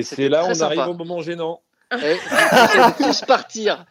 c'est- 0.02 0.18
Et 0.18 0.28
là 0.30 0.44
on 0.44 0.60
arrive 0.62 0.78
sympa. 0.78 0.86
au 0.88 0.94
moment 0.94 1.20
gênant. 1.20 1.60
eh, 1.92 1.96
vous 2.14 2.34
allez 2.36 2.94
tous 2.96 3.20
partir. 3.26 3.84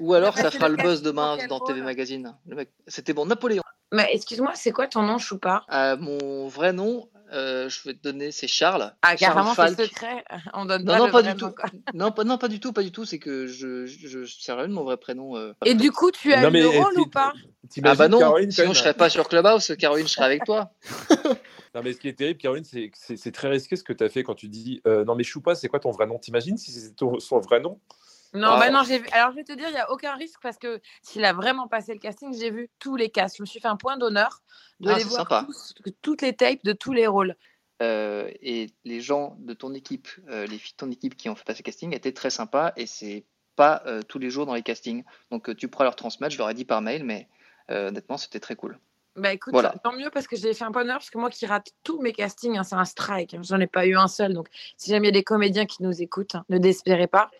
Ou 0.00 0.12
alors 0.12 0.36
ça 0.36 0.50
fera 0.50 0.68
le 0.68 0.76
buzz 0.76 1.00
demain 1.00 1.38
dans 1.48 1.60
TV 1.60 1.80
Magazine. 1.80 2.36
Le 2.46 2.56
mec- 2.56 2.72
C'était 2.86 3.14
bon, 3.14 3.24
Napoléon. 3.24 3.62
Mais 3.92 4.08
excuse-moi, 4.12 4.52
c'est 4.54 4.72
quoi 4.72 4.86
ton 4.86 5.02
nom, 5.02 5.18
Choupa? 5.18 5.64
Euh, 5.72 5.96
mon 5.96 6.46
vrai 6.48 6.72
nom, 6.72 7.08
euh, 7.32 7.68
je 7.68 7.82
vais 7.84 7.94
te 7.94 8.02
donner, 8.02 8.30
c'est 8.30 8.46
Charles. 8.46 8.94
Ah, 9.02 9.16
carrément, 9.16 9.54
c'est 9.54 9.74
secret. 9.86 10.24
On 10.54 10.64
donne 10.64 10.84
Non, 10.84 10.92
pas 10.94 10.98
non, 10.98 11.06
le 11.06 11.12
pas 11.12 11.22
vrai 11.22 11.34
du 11.34 11.42
nom, 11.42 11.50
tout. 11.50 11.54
Non, 11.94 12.12
pas, 12.12 12.24
non, 12.24 12.38
pas 12.38 12.48
du 12.48 12.60
tout, 12.60 12.72
pas 12.72 12.82
du 12.82 12.92
tout. 12.92 13.04
C'est 13.04 13.18
que 13.18 13.46
je, 13.46 13.86
je, 13.86 14.06
je 14.08 14.24
c'est 14.26 14.52
rien 14.52 14.68
de 14.68 14.72
mon 14.72 14.84
vrai 14.84 14.96
prénom. 14.96 15.36
euh. 15.36 15.52
Et 15.64 15.74
du 15.74 15.90
coup, 15.90 16.10
tu 16.10 16.32
as 16.32 16.42
Non, 16.42 16.48
eu 16.48 16.52
mais 16.52 16.60
le 16.60 16.68
rôle 16.68 17.00
ou 17.00 17.06
pas? 17.06 17.32
Ah 17.84 17.94
bah 17.94 18.08
non, 18.08 18.18
Caroline, 18.18 18.50
sinon 18.50 18.72
je 18.72 18.78
serais 18.78 18.94
pas 18.94 19.10
sur 19.10 19.28
Clubhouse, 19.28 19.72
Caroline, 19.78 20.06
je 20.06 20.12
serais 20.12 20.26
avec 20.26 20.44
toi. 20.44 20.72
Non, 21.72 21.82
mais 21.84 21.92
ce 21.92 22.00
qui 22.00 22.08
est 22.08 22.14
terrible, 22.14 22.40
Caroline, 22.40 22.64
c'est 22.64 23.32
très 23.32 23.48
risqué 23.48 23.76
ce 23.76 23.84
que 23.84 23.92
tu 23.92 24.02
as 24.02 24.08
fait 24.08 24.24
quand 24.24 24.34
tu 24.34 24.48
dis 24.48 24.80
euh, 24.88 25.04
Non, 25.04 25.14
mais 25.14 25.22
Choupa, 25.22 25.54
c'est 25.54 25.68
quoi 25.68 25.78
ton 25.78 25.92
vrai 25.92 26.04
nom? 26.06 26.18
T'imagines 26.18 26.56
si 26.56 26.72
c'était 26.72 26.96
ton- 26.96 27.20
son 27.20 27.38
vrai 27.38 27.60
nom? 27.60 27.78
Non, 28.32 28.50
Ah. 28.52 28.58
bah 28.60 28.70
non, 28.70 28.82
j'ai 28.84 28.98
vu. 28.98 29.08
Alors, 29.12 29.30
je 29.32 29.36
vais 29.36 29.44
te 29.44 29.52
dire, 29.52 29.68
il 29.68 29.72
n'y 29.72 29.78
a 29.78 29.90
aucun 29.90 30.14
risque 30.14 30.38
parce 30.42 30.56
que 30.56 30.80
s'il 31.02 31.24
a 31.24 31.32
vraiment 31.32 31.66
passé 31.66 31.92
le 31.92 31.98
casting, 31.98 32.32
j'ai 32.38 32.50
vu 32.50 32.70
tous 32.78 32.94
les 32.96 33.10
casts. 33.10 33.36
Je 33.38 33.42
me 33.42 33.46
suis 33.46 33.58
fait 33.60 33.68
un 33.68 33.76
point 33.76 33.96
d'honneur 33.96 34.40
de 34.80 34.90
Ah, 34.90 34.98
les 34.98 35.04
voir 35.04 35.44
tous, 35.46 35.74
toutes 36.00 36.22
les 36.22 36.34
tapes 36.34 36.62
de 36.64 36.72
tous 36.72 36.92
les 36.92 37.06
rôles. 37.06 37.34
Euh, 37.82 38.30
et 38.42 38.68
les 38.84 39.00
gens 39.00 39.36
de 39.40 39.54
ton 39.54 39.72
équipe, 39.74 40.08
euh, 40.28 40.46
les 40.46 40.58
filles 40.58 40.74
de 40.74 40.76
ton 40.86 40.90
équipe 40.90 41.16
qui 41.16 41.28
ont 41.30 41.34
fait 41.34 41.44
passer 41.44 41.62
le 41.62 41.64
casting 41.64 41.94
étaient 41.94 42.12
très 42.12 42.30
sympas 42.30 42.72
et 42.76 42.86
c'est 42.86 43.24
pas 43.56 43.82
euh, 43.86 44.02
tous 44.02 44.18
les 44.18 44.30
jours 44.30 44.44
dans 44.46 44.54
les 44.54 44.62
castings. 44.62 45.02
Donc 45.30 45.54
tu 45.56 45.66
pourras 45.68 45.84
leur 45.84 45.96
transmettre, 45.96 46.32
je 46.32 46.38
leur 46.38 46.50
ai 46.50 46.54
dit 46.54 46.64
par 46.66 46.82
mail, 46.82 47.04
mais 47.04 47.26
honnêtement 47.70 48.16
c'était 48.18 48.40
très 48.40 48.54
cool. 48.56 48.78
Bah 49.16 49.32
écoute, 49.32 49.52
Voilà. 49.52 49.74
tant 49.82 49.92
mieux 49.92 50.10
parce 50.10 50.26
que 50.26 50.36
j'ai 50.36 50.52
fait 50.54 50.64
un 50.64 50.72
point 50.72 50.82
d'honneur 50.82 50.98
parce 50.98 51.10
que 51.10 51.18
moi 51.18 51.30
qui 51.30 51.46
rate 51.46 51.68
tous 51.84 52.00
mes 52.00 52.12
castings, 52.12 52.56
hein, 52.58 52.64
c'est 52.64 52.74
un 52.76 52.84
strike. 52.84 53.34
hein. 53.34 53.40
J'en 53.42 53.58
ai 53.60 53.66
pas 53.66 53.86
eu 53.86 53.96
un 53.96 54.08
seul. 54.08 54.34
Donc, 54.34 54.48
si 54.76 54.90
jamais 54.90 55.08
il 55.08 55.14
y 55.14 55.16
a 55.16 55.18
des 55.18 55.24
comédiens 55.24 55.66
qui 55.66 55.82
nous 55.82 56.00
écoutent, 56.02 56.34
hein, 56.36 56.44
ne 56.48 56.58
désespérez 56.58 57.06
pas. 57.06 57.30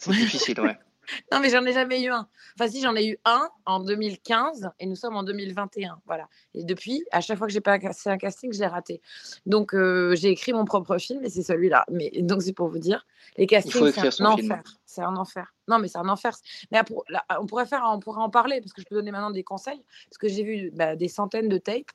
C'est 0.00 0.10
difficile, 0.12 0.60
ouais. 0.60 0.76
Non, 1.32 1.40
mais 1.40 1.50
j'en 1.50 1.64
ai 1.64 1.72
jamais 1.72 2.00
eu 2.02 2.08
un. 2.10 2.28
Enfin, 2.56 2.70
si, 2.70 2.80
j'en 2.80 2.94
ai 2.94 3.04
eu 3.04 3.18
un 3.24 3.48
en 3.66 3.80
2015 3.80 4.70
et 4.78 4.86
nous 4.86 4.94
sommes 4.94 5.16
en 5.16 5.24
2021. 5.24 6.00
Voilà. 6.06 6.28
Et 6.54 6.62
depuis, 6.62 7.04
à 7.10 7.20
chaque 7.20 7.36
fois 7.36 7.48
que 7.48 7.52
j'ai 7.52 7.60
passé 7.60 8.10
un 8.10 8.16
casting, 8.16 8.52
je 8.52 8.60
l'ai 8.60 8.66
raté. 8.68 9.00
Donc, 9.44 9.74
euh, 9.74 10.14
j'ai 10.14 10.28
écrit 10.28 10.52
mon 10.52 10.64
propre 10.64 10.98
film 10.98 11.24
et 11.24 11.28
c'est 11.28 11.42
celui-là. 11.42 11.84
Mais 11.90 12.12
donc, 12.20 12.42
c'est 12.42 12.52
pour 12.52 12.68
vous 12.68 12.78
dire, 12.78 13.06
les 13.36 13.46
castings, 13.48 13.72
c'est 13.92 14.22
un 14.22 14.26
enfer. 14.26 14.62
C'est 14.86 15.02
un 15.02 15.16
enfer. 15.16 15.52
Non, 15.66 15.78
mais 15.80 15.88
c'est 15.88 15.98
un 15.98 16.08
enfer. 16.08 16.36
Mais 16.70 16.78
là, 16.78 16.84
pour- 16.84 17.04
là, 17.08 17.24
on 17.40 17.46
pourrait 17.46 17.66
faire, 17.66 17.82
on 17.86 17.98
pourrait 17.98 18.22
en 18.22 18.30
parler 18.30 18.60
parce 18.60 18.72
que 18.72 18.80
je 18.80 18.86
peux 18.86 18.94
donner 18.94 19.10
maintenant 19.10 19.30
des 19.32 19.42
conseils 19.42 19.82
parce 20.08 20.18
que 20.18 20.28
j'ai 20.28 20.44
vu 20.44 20.70
bah, 20.72 20.94
des 20.94 21.08
centaines 21.08 21.48
de 21.48 21.58
tapes. 21.58 21.90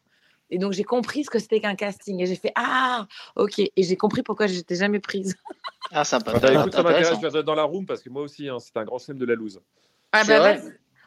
Et 0.50 0.58
donc, 0.58 0.74
j'ai 0.74 0.84
compris 0.84 1.24
ce 1.24 1.30
que 1.30 1.40
c'était 1.40 1.60
qu'un 1.60 1.76
casting. 1.76 2.22
Et 2.22 2.26
j'ai 2.26 2.36
fait 2.36 2.52
Ah, 2.56 3.08
ok. 3.36 3.60
Et 3.60 3.72
j'ai 3.78 3.98
compris 3.98 4.24
pourquoi 4.24 4.48
j'étais 4.48 4.76
jamais 4.76 5.00
prise. 5.00 5.36
Ah, 5.92 6.04
sympa. 6.04 6.34
Ah 6.36 6.54
écoute, 6.54 6.74
ça 6.74 6.84
m'intéresse, 6.84 7.20
je 7.22 7.40
dans 7.42 7.56
la 7.56 7.64
room 7.64 7.86
parce 7.86 8.02
que 8.02 8.10
moi 8.10 8.22
aussi, 8.24 8.50
hein, 8.50 8.58
c'est 8.60 8.76
un 8.78 8.84
grand 8.86 9.00
film 9.00 9.18
de 9.18 9.26
la 9.26 9.36
loose. 9.36 9.62
Ah 10.12 10.24
bah 10.26 10.40
vrai. 10.40 10.62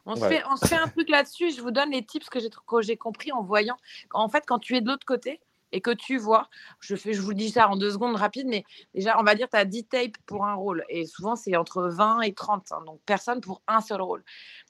On 0.07 0.17
se, 0.17 0.23
Ouais. 0.23 0.29
fait, 0.39 0.43
on 0.51 0.57
se 0.57 0.67
fait 0.67 0.77
un 0.77 0.89
truc 0.89 1.09
là-dessus. 1.11 1.51
Je 1.51 1.61
vous 1.61 1.71
donne 1.71 1.91
les 1.91 2.03
tips 2.05 2.29
que 2.31 2.41
j'ai 2.41 2.49
que 2.49 2.83
j'ai 2.83 2.97
compris 2.97 3.31
en 3.33 3.43
voyant. 3.43 3.77
En 4.13 4.29
fait, 4.29 4.45
quand 4.47 4.59
tu 4.59 4.75
es 4.77 4.81
de 4.81 4.87
l'autre 4.89 5.05
côté 5.05 5.41
et 5.71 5.83
que 5.83 5.91
tu 5.91 6.17
vois, 6.17 6.49
je, 6.81 6.97
fais, 6.97 7.13
je 7.13 7.21
vous 7.21 7.35
dis 7.35 7.51
ça 7.51 7.69
en 7.69 7.77
deux 7.77 7.91
secondes 7.91 8.17
rapide, 8.17 8.47
mais 8.49 8.65
déjà, 8.95 9.19
on 9.21 9.23
va 9.23 9.35
dire 9.35 9.49
tu 9.51 9.57
as 9.59 9.67
10 9.67 9.85
tapes 9.85 10.17
pour 10.25 10.47
un 10.47 10.55
rôle. 10.55 10.85
Et 10.89 11.05
souvent, 11.05 11.37
c'est 11.37 11.55
entre 11.57 11.83
20 11.89 12.23
et 12.23 12.33
30. 12.33 12.73
hein, 12.73 12.83
donc, 12.87 13.01
personne 13.05 13.41
pour 13.43 13.61
un 13.69 13.83
seul 13.83 14.01
rôle. 14.01 14.25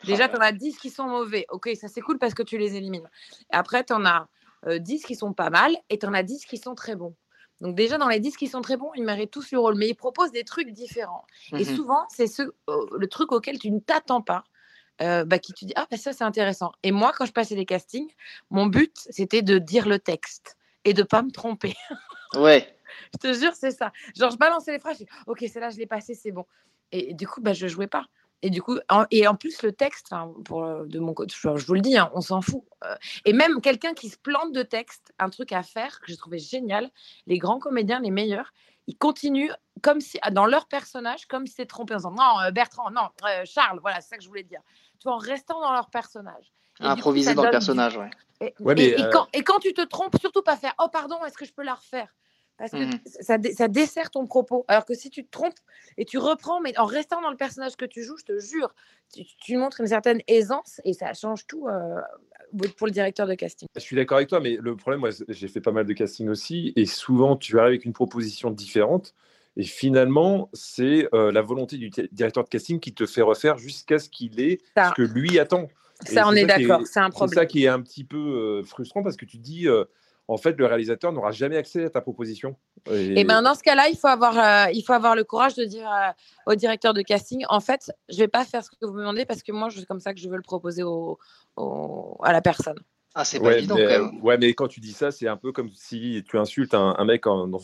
Déjà, 0.04 0.28
tu 0.28 0.36
en 0.36 0.40
as 0.40 0.50
10 0.52 0.76
qui 0.78 0.90
sont 0.90 1.06
mauvais. 1.06 1.46
Ok, 1.50 1.70
ça 1.80 1.86
c'est 1.86 2.00
cool 2.00 2.18
parce 2.18 2.34
que 2.34 2.42
tu 2.42 2.58
les 2.58 2.74
élimines. 2.74 3.08
Et 3.52 3.56
après, 3.56 3.84
tu 3.84 3.92
en 3.92 4.04
as 4.04 4.26
10 4.66 5.04
qui 5.04 5.14
sont 5.14 5.32
pas 5.32 5.50
mal 5.50 5.76
et 5.90 5.98
tu 5.98 6.06
en 6.06 6.14
as 6.14 6.22
10 6.22 6.44
qui 6.46 6.58
sont 6.58 6.74
très 6.74 6.96
bons. 6.96 7.14
Donc 7.60 7.74
déjà, 7.74 7.98
dans 7.98 8.08
les 8.08 8.20
10 8.20 8.36
qui 8.36 8.46
sont 8.46 8.60
très 8.60 8.76
bons, 8.76 8.90
ils 8.94 9.02
méritent 9.02 9.32
tous 9.32 9.50
le 9.50 9.58
rôle, 9.58 9.74
mais 9.76 9.88
ils 9.88 9.94
proposent 9.94 10.30
des 10.32 10.44
trucs 10.44 10.70
différents. 10.70 11.24
Et 11.52 11.64
Mhm. 11.64 11.74
souvent, 11.76 12.06
c'est 12.08 12.26
ce, 12.28 12.42
euh, 12.42 12.86
le 12.96 13.06
truc 13.08 13.32
auquel 13.32 13.58
tu 13.58 13.70
ne 13.70 13.80
t'attends 13.80 14.22
pas, 14.22 14.44
euh, 15.00 15.24
bah, 15.24 15.38
qui 15.38 15.52
te 15.52 15.64
dit 15.64 15.72
Ah, 15.76 15.86
bah, 15.90 15.96
ça, 15.96 16.12
c'est 16.12 16.24
intéressant. 16.24 16.72
Et 16.84 16.92
moi, 16.92 17.12
quand 17.16 17.26
je 17.26 17.32
passais 17.32 17.56
les 17.56 17.66
castings, 17.66 18.10
mon 18.50 18.66
but, 18.66 18.94
c'était 19.10 19.42
de 19.42 19.58
dire 19.58 19.88
le 19.88 19.98
texte 19.98 20.56
et 20.84 20.94
de 20.94 21.02
pas 21.02 21.22
me 21.22 21.30
tromper. 21.30 21.74
Ouais. 22.36 22.78
je 23.14 23.18
te 23.18 23.32
jure, 23.32 23.54
c'est 23.54 23.70
ça. 23.70 23.90
Genre, 24.14 24.30
je 24.30 24.36
balançais 24.36 24.70
les 24.72 24.78
phrases, 24.78 24.98
je 24.98 25.04
dis 25.04 25.10
Ok, 25.26 25.44
celle-là, 25.50 25.70
je 25.70 25.78
l'ai 25.78 25.86
passée, 25.86 26.14
c'est 26.14 26.30
bon. 26.30 26.44
Et, 26.92 27.14
du 27.14 27.26
coup, 27.26 27.40
bah, 27.40 27.54
je 27.54 27.66
jouais 27.66 27.86
pas. 27.86 28.04
Et 28.42 28.50
du 28.50 28.62
coup, 28.62 28.78
en, 28.88 29.04
et 29.10 29.26
en 29.26 29.34
plus, 29.34 29.62
le 29.62 29.72
texte, 29.72 30.12
hein, 30.12 30.32
pour, 30.44 30.62
euh, 30.64 30.84
de 30.86 31.00
mon 31.00 31.12
côté, 31.12 31.34
je, 31.36 31.56
je 31.56 31.66
vous 31.66 31.74
le 31.74 31.80
dis, 31.80 31.98
hein, 31.98 32.10
on 32.14 32.20
s'en 32.20 32.40
fout. 32.40 32.62
Euh, 32.84 32.94
et 33.24 33.32
même 33.32 33.60
quelqu'un 33.60 33.94
qui 33.94 34.08
se 34.08 34.16
plante 34.16 34.52
de 34.52 34.62
texte, 34.62 35.12
un 35.18 35.28
truc 35.28 35.52
à 35.52 35.62
faire 35.64 35.98
que 36.00 36.06
j'ai 36.06 36.16
trouvé 36.16 36.38
génial, 36.38 36.90
les 37.26 37.38
grands 37.38 37.58
comédiens, 37.58 37.98
les 38.00 38.10
meilleurs, 38.12 38.52
ils 38.86 38.96
continuent 38.96 39.50
comme 39.82 40.00
si, 40.00 40.18
dans 40.30 40.46
leur 40.46 40.66
personnage, 40.66 41.26
comme 41.26 41.46
si 41.46 41.52
c'était 41.54 41.66
trompé 41.66 41.94
en 41.94 41.98
disant 41.98 42.12
non, 42.12 42.40
euh, 42.40 42.50
Bertrand, 42.52 42.90
non, 42.90 43.08
euh, 43.24 43.44
Charles, 43.44 43.80
voilà, 43.80 44.00
c'est 44.00 44.10
ça 44.10 44.16
que 44.16 44.22
je 44.22 44.28
voulais 44.28 44.44
dire. 44.44 44.60
Tu 45.00 45.04
vois, 45.04 45.14
en 45.14 45.18
restant 45.18 45.60
dans 45.60 45.72
leur 45.72 45.90
personnage. 45.90 46.52
Et 46.80 46.84
du 46.84 46.88
coup, 46.88 46.92
Improviser 46.92 47.34
dans 47.34 47.42
le 47.42 47.48
du- 47.48 47.52
personnage, 47.52 47.96
ouais. 47.96 48.10
Et, 48.40 48.54
Ouais, 48.60 48.74
mais, 48.76 48.84
et- 48.86 49.02
euh, 49.02 49.10
quand, 49.10 49.26
et 49.32 49.42
quand 49.42 49.58
tu 49.58 49.74
te 49.74 49.80
trompes, 49.82 50.16
surtout 50.20 50.42
pas 50.42 50.56
faire 50.56 50.74
Oh, 50.78 50.86
pardon, 50.92 51.24
est-ce 51.24 51.36
que 51.36 51.44
je 51.44 51.52
peux 51.52 51.64
la 51.64 51.74
refaire? 51.74 52.14
Parce 52.58 52.72
que 52.72 52.78
Mhm. 52.78 52.98
ça, 53.20 53.38
dessert 53.68 54.10
ton 54.10 54.26
propos. 54.26 54.64
Alors 54.68 54.84
que 54.84 54.94
si 54.94 55.10
tu 55.10 55.24
te 55.24 55.30
trompes 55.30 55.58
et 55.96 56.04
tu 56.04 56.18
reprends, 56.18 56.60
mais 56.60 56.76
en 56.78 56.86
restant 56.86 57.22
dans 57.22 57.30
le 57.30 57.36
personnage 57.36 57.76
que 57.76 57.84
tu 57.84 58.02
joues, 58.02 58.16
je 58.18 58.24
te 58.24 58.38
jure, 58.40 58.74
tu, 59.14 59.22
tu 59.40 59.56
montres 59.56 59.80
une 59.80 59.86
certaine 59.86 60.20
aisance 60.26 60.80
et 60.84 60.92
ça 60.92 61.14
change 61.14 61.46
tout 61.46 61.68
euh, 61.68 62.00
pour 62.76 62.88
le 62.88 62.92
directeur 62.92 63.28
de 63.28 63.34
casting. 63.34 63.68
Je 63.76 63.80
suis 63.80 63.94
d'accord 63.94 64.16
avec 64.16 64.28
toi, 64.28 64.40
mais 64.40 64.58
le 64.60 64.76
problème, 64.76 65.00
moi, 65.00 65.10
j'ai 65.28 65.48
fait 65.48 65.60
pas 65.60 65.70
mal 65.70 65.86
de 65.86 65.92
casting 65.92 66.28
aussi, 66.28 66.72
et 66.74 66.84
souvent, 66.86 67.36
tu 67.36 67.58
arrives 67.58 67.68
avec 67.68 67.84
une 67.84 67.92
proposition 67.92 68.50
différente, 68.50 69.14
et 69.56 69.62
finalement, 69.64 70.50
c'est 70.52 71.08
euh, 71.14 71.30
la 71.30 71.42
volonté 71.42 71.76
du 71.78 71.90
directeur 72.10 72.42
de 72.44 72.48
casting 72.48 72.80
qui 72.80 72.92
te 72.92 73.06
fait 73.06 73.22
refaire 73.22 73.56
jusqu'à 73.58 73.98
ce 73.98 74.08
qu'il 74.08 74.40
ait 74.40 74.58
Ça. 74.76 74.90
ce 74.90 74.94
que 75.02 75.02
lui 75.02 75.38
attend. 75.38 75.68
Et 76.08 76.14
Ça, 76.14 76.26
on 76.26 76.32
est 76.34 76.44
d'accord, 76.44 76.86
c'est 76.86 77.00
un 77.00 77.06
C'est 77.06 77.18
ça 77.18 77.24
problème. 77.26 77.46
qui 77.46 77.64
est 77.64 77.68
un 77.68 77.80
petit 77.82 78.04
peu 78.04 78.16
euh, 78.16 78.64
frustrant 78.64 79.02
parce 79.02 79.16
que 79.16 79.24
tu 79.26 79.38
dis, 79.38 79.68
euh, 79.68 79.84
en 80.28 80.36
fait, 80.36 80.52
le 80.58 80.66
réalisateur 80.66 81.10
n'aura 81.12 81.32
jamais 81.32 81.56
accès 81.56 81.86
à 81.86 81.90
ta 81.90 82.02
proposition. 82.02 82.54
Et 82.90 83.24
ben 83.24 83.42
dans 83.42 83.54
ce 83.54 83.62
cas-là, 83.62 83.88
il 83.88 83.96
faut 83.96 84.06
avoir, 84.08 84.38
euh, 84.38 84.70
il 84.72 84.82
faut 84.82 84.92
avoir 84.92 85.16
le 85.16 85.24
courage 85.24 85.54
de 85.54 85.64
dire 85.64 85.90
euh, 85.90 86.10
au 86.52 86.54
directeur 86.54 86.92
de 86.92 87.00
casting, 87.02 87.44
en 87.48 87.60
fait, 87.60 87.90
je 88.10 88.18
vais 88.18 88.28
pas 88.28 88.44
faire 88.44 88.62
ce 88.62 88.70
que 88.70 88.76
vous 88.82 88.92
me 88.92 89.00
demandez 89.00 89.24
parce 89.24 89.42
que 89.42 89.52
moi, 89.52 89.68
c'est 89.74 89.86
comme 89.86 90.00
ça 90.00 90.12
que 90.12 90.20
je 90.20 90.28
veux 90.28 90.36
le 90.36 90.42
proposer 90.42 90.82
au, 90.82 91.18
au- 91.56 92.18
à 92.22 92.32
la 92.32 92.42
personne. 92.42 92.78
Ah, 93.14 93.24
c'est 93.24 93.38
pas 93.40 93.46
ouais, 93.46 93.58
évident 93.58 93.74
mais, 93.76 93.82
quand 93.84 93.88
même. 94.12 94.20
ouais, 94.22 94.38
mais 94.38 94.52
quand 94.54 94.68
tu 94.68 94.80
dis 94.80 94.92
ça, 94.92 95.10
c'est 95.10 95.26
un 95.28 95.38
peu 95.38 95.50
comme 95.50 95.70
si 95.70 96.22
tu 96.28 96.38
insultes 96.38 96.74
un, 96.74 96.94
un 96.98 97.04
mec 97.06 97.26
en- 97.26 97.48
dans 97.48 97.60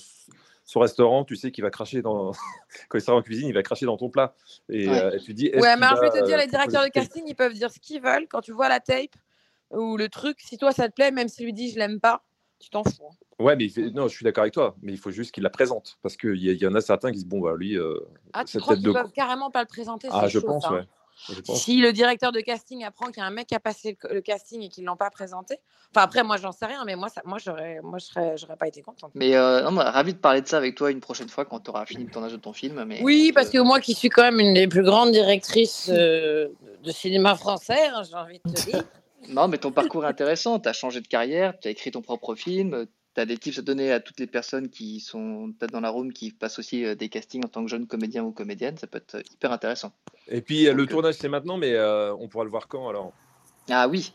son 0.65 0.81
restaurant, 0.81 1.25
tu 1.25 1.37
sais 1.37 1.51
qu'il 1.53 1.63
va 1.63 1.71
cracher 1.71 2.01
dans. 2.01 2.33
quand 2.89 2.97
il 2.99 3.03
sera 3.03 3.17
en 3.17 3.23
cuisine, 3.23 3.49
il 3.49 3.55
va 3.55 3.63
cracher 3.63 3.85
dans 3.85 3.99
ton 3.99 4.09
plat. 4.09 4.35
Et 4.71 4.89
Ouais. 4.89 4.99
euh, 4.99 5.19
tu 5.19 5.35
dis. 5.35 5.51
Ouais, 5.55 5.77
mais 5.77 5.85
alors, 5.85 5.97
je 5.97 6.01
vais 6.01 6.09
va, 6.09 6.21
te 6.23 6.25
dire, 6.25 6.39
les 6.39 6.47
directeurs 6.47 6.83
de 6.83 6.89
casting, 6.89 7.25
ils 7.27 7.37
peuvent 7.37 7.53
dire 7.53 7.71
ce 7.71 7.79
qu'ils 7.79 8.01
veulent. 8.01 8.27
Quand 8.27 8.41
tu 8.41 8.53
vois 8.53 8.71
la 8.71 8.81
tape 8.81 9.15
ou 9.71 9.97
le 9.99 10.09
truc, 10.09 10.41
si 10.41 10.57
toi 10.57 10.73
ça 10.73 10.89
te 10.89 10.95
plaît, 10.95 11.11
même 11.11 11.29
s'il 11.29 11.45
lui 11.45 11.53
dit 11.53 11.71
je 11.71 11.79
l'aime 11.79 12.01
pas, 12.01 12.25
tu 12.59 12.71
t'en 12.71 12.85
fous. 12.85 13.07
hein. 13.11 13.15
Ouais, 13.41 13.57
mais 13.57 13.69
non, 13.93 14.07
je 14.07 14.15
suis 14.15 14.25
d'accord 14.25 14.43
avec 14.43 14.55
toi, 14.55 14.77
mais 14.81 14.93
il 14.93 14.99
faut 14.99 15.11
juste 15.11 15.33
qu'il 15.33 15.43
la 15.43 15.51
présente 15.51 15.99
parce 16.03 16.17
qu'il 16.17 16.37
y, 16.37 16.55
y 16.55 16.67
en 16.67 16.75
a 16.75 16.81
certains 16.81 17.11
qui 17.11 17.17
disent 17.17 17.27
bon, 17.27 17.41
bah 17.41 17.55
lui. 17.57 17.77
euh, 17.77 17.99
Ah, 18.33 18.45
tu 18.45 18.61
crois 18.61 18.77
qu'ils 18.77 18.85
de- 18.85 18.93
peuvent 18.93 19.11
carrément 19.13 19.51
pas 19.51 19.61
le 19.61 19.67
présenter 19.67 20.09
Ah, 20.11 20.23
c'est 20.23 20.29
je 20.31 20.39
pense, 20.39 20.65
hein. 20.65 20.75
ouais. 20.75 20.85
Je 21.29 21.41
pense. 21.41 21.63
Si 21.63 21.79
le 21.79 21.93
directeur 21.93 22.33
de 22.33 22.41
casting 22.41 22.85
apprend 22.85 23.07
qu'il 23.07 23.19
y 23.19 23.21
a 23.23 23.27
un 23.27 23.31
mec 23.31 23.47
qui 23.47 23.55
a 23.55 23.61
passé 23.61 23.97
le, 24.11 24.21
casting 24.21 24.63
et 24.63 24.69
qu'ils 24.69 24.83
ne 24.85 24.89
l'ont 24.89 24.97
pas 24.97 25.11
présenté, 25.11 25.59
enfin 25.91 26.05
après 26.05 26.23
moi 26.25 26.37
j'en 26.37 26.51
sais 26.53 26.67
rien, 26.67 26.85
mais 26.85 26.97
moi 26.97 27.09
ça, 27.09 27.23
moi 27.25 27.39
j'aurais, 27.39 27.81
moi 27.83 27.99
je 27.99 28.07
serais, 28.07 28.37
j'aurais 28.37 28.57
pas 28.57 28.67
été 28.69 28.83
contente. 28.83 29.13
Mais 29.15 29.35
euh, 29.37 29.69
ravi 29.69 30.13
de 30.13 30.19
parler 30.19 30.43
de 30.43 30.49
ça 30.49 30.57
avec 30.59 30.75
toi 30.75 30.91
une 30.91 31.01
prochaine 31.01 31.29
fois 31.29 31.45
quand 31.45 31.61
tu 31.61 31.71
auras 31.71 31.87
fini 31.87 32.05
le 32.05 32.11
tournage 32.11 32.33
de 32.33 32.37
ton 32.37 32.53
film. 32.53 32.85
Mais 32.85 33.01
Oui, 33.03 33.31
parce 33.33 33.49
te- 33.49 33.53
que 33.55 33.59
moi 33.63 33.81
qui 33.81 33.95
suis 33.95 34.09
quand 34.11 34.23
même 34.23 34.41
une 34.41 34.55
des 34.55 34.67
plus 34.69 34.83
grandes 34.83 35.13
directrices 35.13 35.89
euh, 35.93 36.49
de 36.83 36.91
cinéma 36.91 37.37
français, 37.37 37.87
hein, 37.89 38.03
j'ai 38.03 38.15
envie 38.17 38.41
de 38.45 38.53
te 38.53 38.65
dire. 38.67 38.85
Non, 39.29 39.49
mais 39.49 39.59
ton 39.59 39.73
parcours 39.73 40.05
est 40.05 40.09
intéressant. 40.09 40.59
Tu 40.61 40.69
as 40.69 40.73
changé 40.73 41.01
de 41.01 41.07
carrière, 41.09 41.59
tu 41.61 41.69
as 41.69 41.71
écrit 41.71 41.91
ton 41.91 42.03
propre 42.03 42.35
film, 42.35 42.87
tu 43.15 43.21
as 43.21 43.27
des 43.27 43.37
tips 43.39 43.59
à 43.59 43.63
donner 43.63 43.93
à 43.93 44.01
toutes 44.01 44.19
les 44.21 44.27
personnes 44.27 44.69
qui 44.69 45.01
sont 45.01 45.53
peut-être 45.59 45.73
dans 45.73 45.81
la 45.81 45.91
room, 45.91 46.13
qui 46.13 46.33
passent 46.33 46.59
aussi 46.59 46.85
euh, 46.85 46.95
des 46.95 47.09
castings 47.09 47.45
en 47.45 47.49
tant 47.49 47.63
que 47.63 47.71
jeune 47.71 47.87
comédien 47.87 48.25
ou 48.25 48.33
comédienne. 48.33 48.77
Ça 48.79 48.87
peut 48.87 48.99
être 48.99 49.17
euh, 49.17 49.23
hyper 49.33 49.53
intéressant. 49.53 49.93
Et 50.29 50.41
puis 50.41 50.67
euh, 50.69 50.73
le 50.75 50.87
tournage, 50.87 51.15
c'est 51.15 51.29
maintenant, 51.29 51.57
mais 51.57 51.73
euh, 51.75 52.15
on 52.15 52.29
pourra 52.29 52.45
le 52.45 52.51
voir 52.51 52.67
quand 52.69 52.89
alors? 52.89 53.13
Ah 53.71 53.89
oui, 53.89 54.13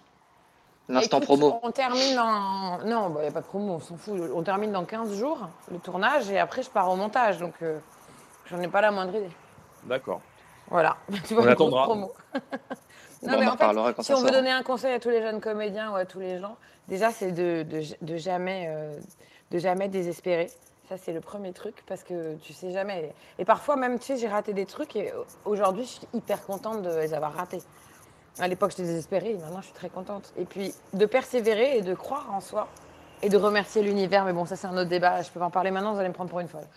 l'instant 0.89 1.19
promo. 1.21 1.59
On 1.63 1.71
termine 1.71 2.15
dans. 2.15 2.83
Non, 2.85 3.15
il 3.17 3.21
n'y 3.21 3.27
a 3.27 3.31
pas 3.31 3.41
de 3.41 3.45
promo, 3.47 3.73
on 3.73 3.79
s'en 3.79 3.97
fout. 3.97 4.19
On 4.33 4.43
termine 4.43 4.71
dans 4.71 4.85
15 4.85 5.17
jours 5.17 5.47
le 5.71 5.79
tournage 5.79 6.29
et 6.29 6.37
après 6.39 6.61
je 6.63 6.69
pars 6.69 6.89
au 6.91 6.95
montage. 6.95 7.39
Donc 7.39 7.53
euh, 7.61 7.79
j'en 8.49 8.59
ai 8.61 8.67
pas 8.67 8.81
la 8.81 8.91
moindre 8.91 9.15
idée. 9.15 9.31
D'accord. 9.85 10.21
Voilà. 10.69 10.97
Tu 11.27 11.33
On 11.33 11.41
vois, 11.41 11.49
une 11.49 11.55
grosse 11.55 11.67
attendra. 11.73 11.83
promo. 11.85 12.11
Non, 13.21 13.37
mais 13.39 13.47
en 13.47 13.53
en 13.53 13.57
fait, 13.57 13.93
quand 13.93 14.03
si 14.03 14.13
on 14.13 14.21
veut 14.21 14.31
donner 14.31 14.51
un 14.51 14.63
conseil 14.63 14.93
à 14.93 14.99
tous 14.99 15.09
les 15.09 15.21
jeunes 15.21 15.41
comédiens 15.41 15.91
ou 15.91 15.95
à 15.95 16.05
tous 16.05 16.19
les 16.19 16.39
gens, 16.39 16.55
déjà 16.87 17.11
c'est 17.11 17.31
de, 17.31 17.63
de, 17.63 17.81
de 18.01 18.17
jamais, 18.17 18.67
euh, 18.69 18.97
de 19.51 19.57
jamais 19.57 19.89
désespérer. 19.89 20.49
Ça, 20.87 20.97
c'est 20.97 21.13
le 21.13 21.21
premier 21.21 21.53
truc 21.53 21.83
parce 21.85 22.03
que 22.03 22.35
tu 22.37 22.53
sais 22.53 22.71
jamais. 22.71 23.13
Et 23.37 23.45
parfois, 23.45 23.75
même, 23.75 23.99
tu 23.99 24.05
sais, 24.07 24.17
j'ai 24.17 24.27
raté 24.27 24.53
des 24.53 24.65
trucs 24.65 24.95
et 24.95 25.11
aujourd'hui, 25.45 25.83
je 25.83 25.89
suis 25.89 26.07
hyper 26.13 26.43
contente 26.43 26.81
de 26.81 26.89
les 26.97 27.13
avoir 27.13 27.33
ratés. 27.33 27.61
À 28.39 28.47
l'époque, 28.47 28.71
j'étais 28.71 28.83
désespérée, 28.83 29.35
maintenant, 29.35 29.59
je 29.59 29.65
suis 29.65 29.75
très 29.75 29.89
contente. 29.89 30.33
Et 30.37 30.45
puis, 30.45 30.73
de 30.93 31.05
persévérer 31.05 31.77
et 31.77 31.81
de 31.81 31.93
croire 31.93 32.33
en 32.33 32.41
soi 32.41 32.67
et 33.21 33.29
de 33.29 33.37
remercier 33.37 33.83
l'univers. 33.83 34.25
Mais 34.25 34.33
bon, 34.33 34.45
ça, 34.45 34.55
c'est 34.55 34.65
un 34.65 34.77
autre 34.77 34.89
débat. 34.89 35.21
Je 35.21 35.29
peux 35.29 35.39
pas 35.39 35.45
en 35.45 35.51
parler 35.51 35.69
maintenant, 35.69 35.93
vous 35.93 35.99
allez 35.99 36.09
me 36.09 36.13
prendre 36.13 36.29
pour 36.29 36.39
une 36.39 36.47
folle. 36.47 36.67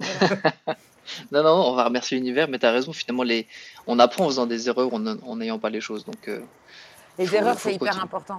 Non, 1.32 1.42
non, 1.42 1.50
on 1.68 1.74
va 1.74 1.84
remercier 1.84 2.16
l'univers, 2.16 2.48
mais 2.48 2.58
tu 2.58 2.66
as 2.66 2.70
raison. 2.72 2.92
Finalement, 2.92 3.22
les... 3.24 3.46
on 3.86 3.98
apprend 3.98 4.24
en 4.24 4.28
faisant 4.28 4.46
des 4.46 4.68
erreurs, 4.68 4.90
en 4.92 5.36
n'ayant 5.36 5.58
pas 5.58 5.70
les 5.70 5.80
choses. 5.80 6.04
Donc, 6.04 6.28
euh, 6.28 6.40
Les 7.18 7.26
Faut- 7.26 7.36
erreurs, 7.36 7.58
c'est 7.58 7.74
hyper 7.74 8.02
important. 8.02 8.38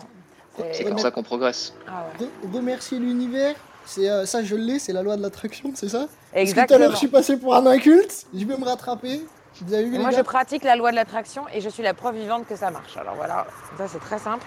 c'est 0.71 0.84
comme 0.84 0.97
ça 0.99 1.12
qu'on 1.12 1.23
progresse. 1.23 1.73
Ah 1.88 2.06
ouais. 2.19 2.28
Remercier 2.54 2.99
l'univers, 2.99 3.56
c'est 3.86 4.10
euh, 4.10 4.26
ça 4.26 4.43
je 4.43 4.56
l'ai, 4.56 4.80
c'est 4.80 4.93
la 4.93 5.02
loi 5.04 5.17
de 5.17 5.21
l'attraction, 5.21 5.71
c'est 5.76 5.89
ça? 5.89 5.99
Parce 5.99 6.10
que 6.10 6.15
tout 6.32 6.38
à 6.38 6.39
Exactement. 6.39 6.80
l'heure 6.80 6.91
je 6.91 6.97
suis 6.97 7.08
passé 7.08 7.38
pour 7.38 7.54
un 7.56 7.65
inculte, 7.65 8.26
je 8.34 8.45
vais 8.45 8.58
me 8.58 8.63
rattraper. 8.65 9.21
Vous 9.62 9.73
avez 9.73 9.84
vu 9.84 9.89
Et 9.95 9.97
les 9.97 10.04
moi, 10.04 10.12
je 10.12 10.21
pratique 10.21 10.63
la 10.63 10.76
loi 10.76 10.89
de 10.91 10.95
l'attraction 10.95 11.43
et 11.54 11.60
je 11.62 11.69
suis 11.69 11.84
la 11.84 11.93
preuve 11.93 12.15
vivante 12.15 12.47
que 12.47 12.56
ça 12.56 12.71
marche. 12.71 12.97
Alors 12.97 13.15
voilà, 13.15 13.45
ça 13.78 13.88
c'est 13.88 13.99
très 13.99 14.17
simple. 14.19 14.45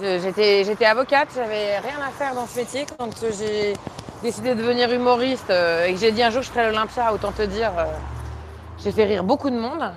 J'étais 0.00 0.84
avocate, 0.86 1.28
j'avais 1.36 1.78
rien 1.78 2.00
à 2.04 2.10
faire 2.10 2.34
dans 2.34 2.46
ce 2.48 2.56
métier. 2.58 2.84
Quand 2.98 3.10
j'ai 3.38 3.74
décidé 4.24 4.54
de 4.54 4.62
devenir 4.62 4.90
humoriste 4.90 5.50
euh, 5.50 5.84
et 5.84 5.92
que 5.92 5.98
j'ai 6.00 6.10
dit 6.10 6.22
un 6.22 6.30
jour 6.30 6.40
je 6.42 6.48
ferai 6.50 6.64
l'Olympia, 6.66 7.12
autant 7.12 7.30
te 7.30 7.42
dire, 7.42 7.70
euh, 7.78 7.84
j'ai 8.82 8.90
fait 8.90 9.04
rire 9.04 9.22
beaucoup 9.22 9.50
de 9.50 9.58
monde. 9.58 9.92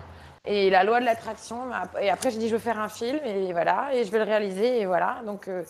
Et 0.46 0.70
la 0.70 0.84
loi 0.84 1.00
de 1.00 1.06
l'attraction, 1.06 1.60
et 2.02 2.10
après 2.10 2.30
j'ai 2.30 2.38
dit 2.38 2.50
je 2.50 2.54
veux 2.54 2.60
faire 2.62 2.78
un 2.80 2.90
film 2.90 3.20
et 3.26 3.54
voilà, 3.54 3.88
et 3.94 4.04
je 4.04 4.12
vais 4.12 4.18
le 4.18 4.26
réaliser 4.26 4.82
et 4.82 4.86
voilà. 4.86 5.22
Donc, 5.26 5.48
euh, 5.48 5.64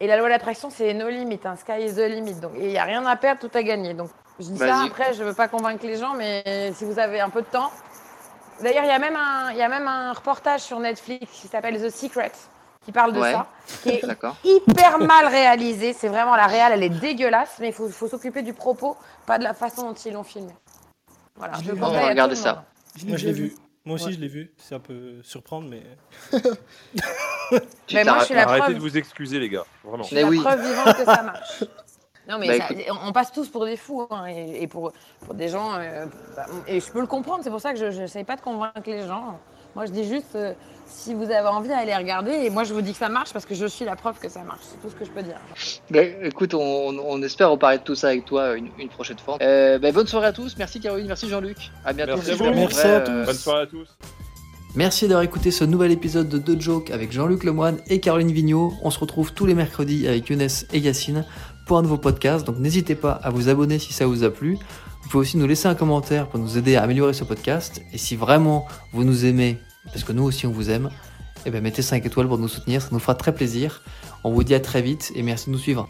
et 0.00 0.08
la 0.08 0.16
loi 0.16 0.26
de 0.26 0.32
l'attraction 0.32 0.70
c'est 0.70 0.92
no 0.92 1.08
limit, 1.08 1.38
un 1.44 1.54
sky 1.54 1.84
is 1.84 1.94
the 1.94 2.08
limit. 2.08 2.34
Donc 2.34 2.52
il 2.56 2.66
n'y 2.66 2.78
a 2.78 2.84
rien 2.84 3.06
à 3.06 3.14
perdre, 3.14 3.40
tout 3.40 3.50
à 3.56 3.62
gagner. 3.62 3.94
Donc 3.94 4.10
je 4.40 4.46
dis 4.46 4.58
ça 4.58 4.82
après, 4.86 5.14
je 5.14 5.22
veux 5.22 5.34
pas 5.34 5.46
convaincre 5.46 5.86
les 5.86 5.96
gens, 5.96 6.14
mais 6.14 6.72
si 6.74 6.84
vous 6.84 6.98
avez 6.98 7.20
un 7.20 7.30
peu 7.30 7.42
de 7.42 7.46
temps, 7.46 7.70
D'ailleurs, 8.62 8.84
il 8.84 8.88
y, 8.88 8.92
a 8.92 8.98
même 8.98 9.16
un- 9.16 9.52
il 9.52 9.56
y 9.56 9.62
a 9.62 9.70
même 9.70 9.88
un 9.88 10.12
reportage 10.12 10.60
sur 10.60 10.78
Netflix 10.80 11.24
qui 11.32 11.48
s'appelle 11.48 11.80
The 11.80 11.88
Secret, 11.88 12.30
qui 12.84 12.92
parle 12.92 13.12
de 13.12 13.20
Ouais. 13.20 13.32
ça, 13.32 13.46
qui 13.82 13.90
est 13.90 14.02
hyper 14.44 14.98
mal 14.98 15.26
réalisé. 15.26 15.92
C'est 15.92 16.08
vraiment 16.08 16.34
la 16.36 16.46
réal, 16.46 16.72
elle 16.72 16.82
est 16.82 16.88
dégueulasse, 16.88 17.56
mais 17.60 17.68
il 17.68 17.72
faut, 17.74 17.88
faut 17.88 18.08
s'occuper 18.08 18.42
du 18.42 18.54
propos, 18.54 18.96
pas 19.26 19.38
de 19.38 19.44
la 19.44 19.54
façon 19.54 19.82
dont 19.88 19.94
ils 19.94 20.12
l'ont 20.12 20.22
filmé. 20.24 20.52
Voilà, 21.36 21.54
Je 21.62 21.72
On 21.72 21.74
va 21.76 22.08
regarder 22.08 22.34
ça. 22.36 22.64
Moi, 23.06 23.16
je 23.16 23.26
l'ai 23.26 23.32
vu. 23.32 23.54
Moi 23.84 23.94
aussi, 23.94 24.06
Ouais. 24.06 24.12
je 24.12 24.20
l'ai 24.20 24.28
vu. 24.28 24.52
C'est 24.58 24.74
un 24.74 24.80
peu 24.80 25.22
surprendre, 25.22 25.68
mais. 25.70 25.82
Mais 27.92 28.04
moi, 28.04 28.18
je 28.20 28.24
suis 28.26 28.34
la 28.34 28.42
Arrêtez 28.42 28.60
preuve. 28.62 28.74
de 28.74 28.80
vous 28.80 28.96
excuser, 28.98 29.38
les 29.38 29.48
gars. 29.48 29.64
Vraiment. 29.84 30.02
Je 30.02 30.08
suis 30.08 30.16
Mais 30.16 30.22
la 30.22 30.28
oui. 30.28 30.40
preuve 30.40 30.60
vivante 30.66 30.96
que 30.96 31.04
ça 31.04 31.22
marche. 31.22 31.64
Non, 32.28 32.38
mais 32.38 32.58
Bah, 32.58 32.68
ça- 32.68 32.74
on 33.02 33.12
passe 33.12 33.32
tous 33.32 33.48
pour 33.48 33.64
des 33.64 33.76
fous, 33.76 34.06
hein, 34.10 34.26
et, 34.28 34.62
et 34.62 34.68
pour, 34.68 34.92
pour 35.24 35.34
des 35.34 35.48
gens. 35.48 35.74
euh, 35.74 36.06
bah, 36.36 36.44
et 36.68 36.78
je 36.78 36.88
peux 36.92 37.00
le 37.00 37.06
comprendre, 37.08 37.40
c'est 37.42 37.50
pour 37.50 37.60
ça 37.62 37.72
que 37.72 37.78
je 37.90 38.00
n'essaye 38.02 38.22
pas 38.22 38.36
de 38.36 38.40
convaincre 38.40 38.82
les 38.86 39.04
gens. 39.04 39.40
Moi, 39.74 39.86
je 39.86 39.90
dis 39.90 40.04
juste, 40.06 40.36
euh, 40.36 40.52
si 40.90 41.14
vous 41.14 41.24
avez 41.24 41.48
envie, 41.48 41.72
allez 41.72 41.94
regarder. 41.94 42.32
Et 42.32 42.50
moi, 42.50 42.64
je 42.64 42.74
vous 42.74 42.82
dis 42.82 42.92
que 42.92 42.98
ça 42.98 43.08
marche 43.08 43.32
parce 43.32 43.46
que 43.46 43.54
je 43.54 43.66
suis 43.66 43.84
la 43.84 43.96
preuve 43.96 44.18
que 44.18 44.28
ça 44.28 44.42
marche. 44.42 44.60
C'est 44.62 44.80
tout 44.82 44.90
ce 44.90 44.96
que 44.96 45.04
je 45.04 45.10
peux 45.10 45.22
dire. 45.22 45.38
Bah, 45.90 46.02
écoute, 46.24 46.52
on, 46.54 46.60
on 46.98 47.22
espère 47.22 47.50
reparler 47.50 47.78
de 47.78 47.82
tout 47.84 47.94
ça 47.94 48.08
avec 48.08 48.24
toi 48.24 48.56
une, 48.56 48.68
une 48.78 48.88
prochaine 48.88 49.18
fois. 49.18 49.38
Euh, 49.40 49.78
bah, 49.78 49.92
bonne 49.92 50.06
soirée 50.06 50.26
à 50.26 50.32
tous. 50.32 50.56
Merci 50.58 50.80
Caroline, 50.80 51.06
merci 51.06 51.28
Jean-Luc. 51.28 51.70
À 51.84 51.92
bientôt. 51.92 52.16
Merci 52.16 52.30
à 52.32 52.34
vous. 52.34 52.44
Merci 52.54 52.80
à 52.86 53.00
tous. 53.00 53.10
euh, 53.12 53.24
Bonne 53.24 53.34
soirée 53.34 53.62
à 53.62 53.66
tous. 53.66 53.88
Merci 54.76 55.08
d'avoir 55.08 55.24
écouté 55.24 55.50
ce 55.50 55.64
nouvel 55.64 55.90
épisode 55.90 56.28
de 56.28 56.38
The 56.38 56.60
Joke 56.60 56.90
avec 56.90 57.10
Jean-Luc 57.10 57.42
Lemoine 57.42 57.78
et 57.88 57.98
Caroline 57.98 58.30
Vigneault. 58.30 58.72
On 58.82 58.90
se 58.90 59.00
retrouve 59.00 59.32
tous 59.32 59.44
les 59.46 59.54
mercredis 59.54 60.06
avec 60.06 60.28
Younes 60.28 60.46
et 60.72 60.78
Yacine 60.78 61.24
pour 61.66 61.78
un 61.78 61.82
nouveau 61.82 61.96
podcast. 61.96 62.46
Donc 62.46 62.58
n'hésitez 62.58 62.94
pas 62.94 63.12
à 63.12 63.30
vous 63.30 63.48
abonner 63.48 63.78
si 63.80 63.92
ça 63.92 64.06
vous 64.06 64.22
a 64.22 64.30
plu. 64.30 64.58
Vous 65.02 65.08
pouvez 65.08 65.22
aussi 65.22 65.38
nous 65.38 65.46
laisser 65.48 65.66
un 65.66 65.74
commentaire 65.74 66.28
pour 66.28 66.38
nous 66.38 66.56
aider 66.56 66.76
à 66.76 66.82
améliorer 66.82 67.14
ce 67.14 67.24
podcast. 67.24 67.82
Et 67.92 67.98
si 67.98 68.14
vraiment 68.14 68.64
vous 68.92 69.02
nous 69.02 69.24
aimez, 69.24 69.58
parce 69.86 70.04
que 70.04 70.12
nous 70.12 70.22
aussi 70.22 70.46
on 70.46 70.52
vous 70.52 70.70
aime, 70.70 70.90
eh 71.46 71.50
bien 71.50 71.60
mettez 71.60 71.82
5 71.82 72.04
étoiles 72.04 72.28
pour 72.28 72.38
nous 72.38 72.48
soutenir, 72.48 72.82
ça 72.82 72.88
nous 72.92 72.98
fera 72.98 73.14
très 73.14 73.34
plaisir. 73.34 73.82
On 74.24 74.32
vous 74.32 74.44
dit 74.44 74.54
à 74.54 74.60
très 74.60 74.82
vite 74.82 75.12
et 75.14 75.22
merci 75.22 75.46
de 75.46 75.52
nous 75.52 75.58
suivre. 75.58 75.88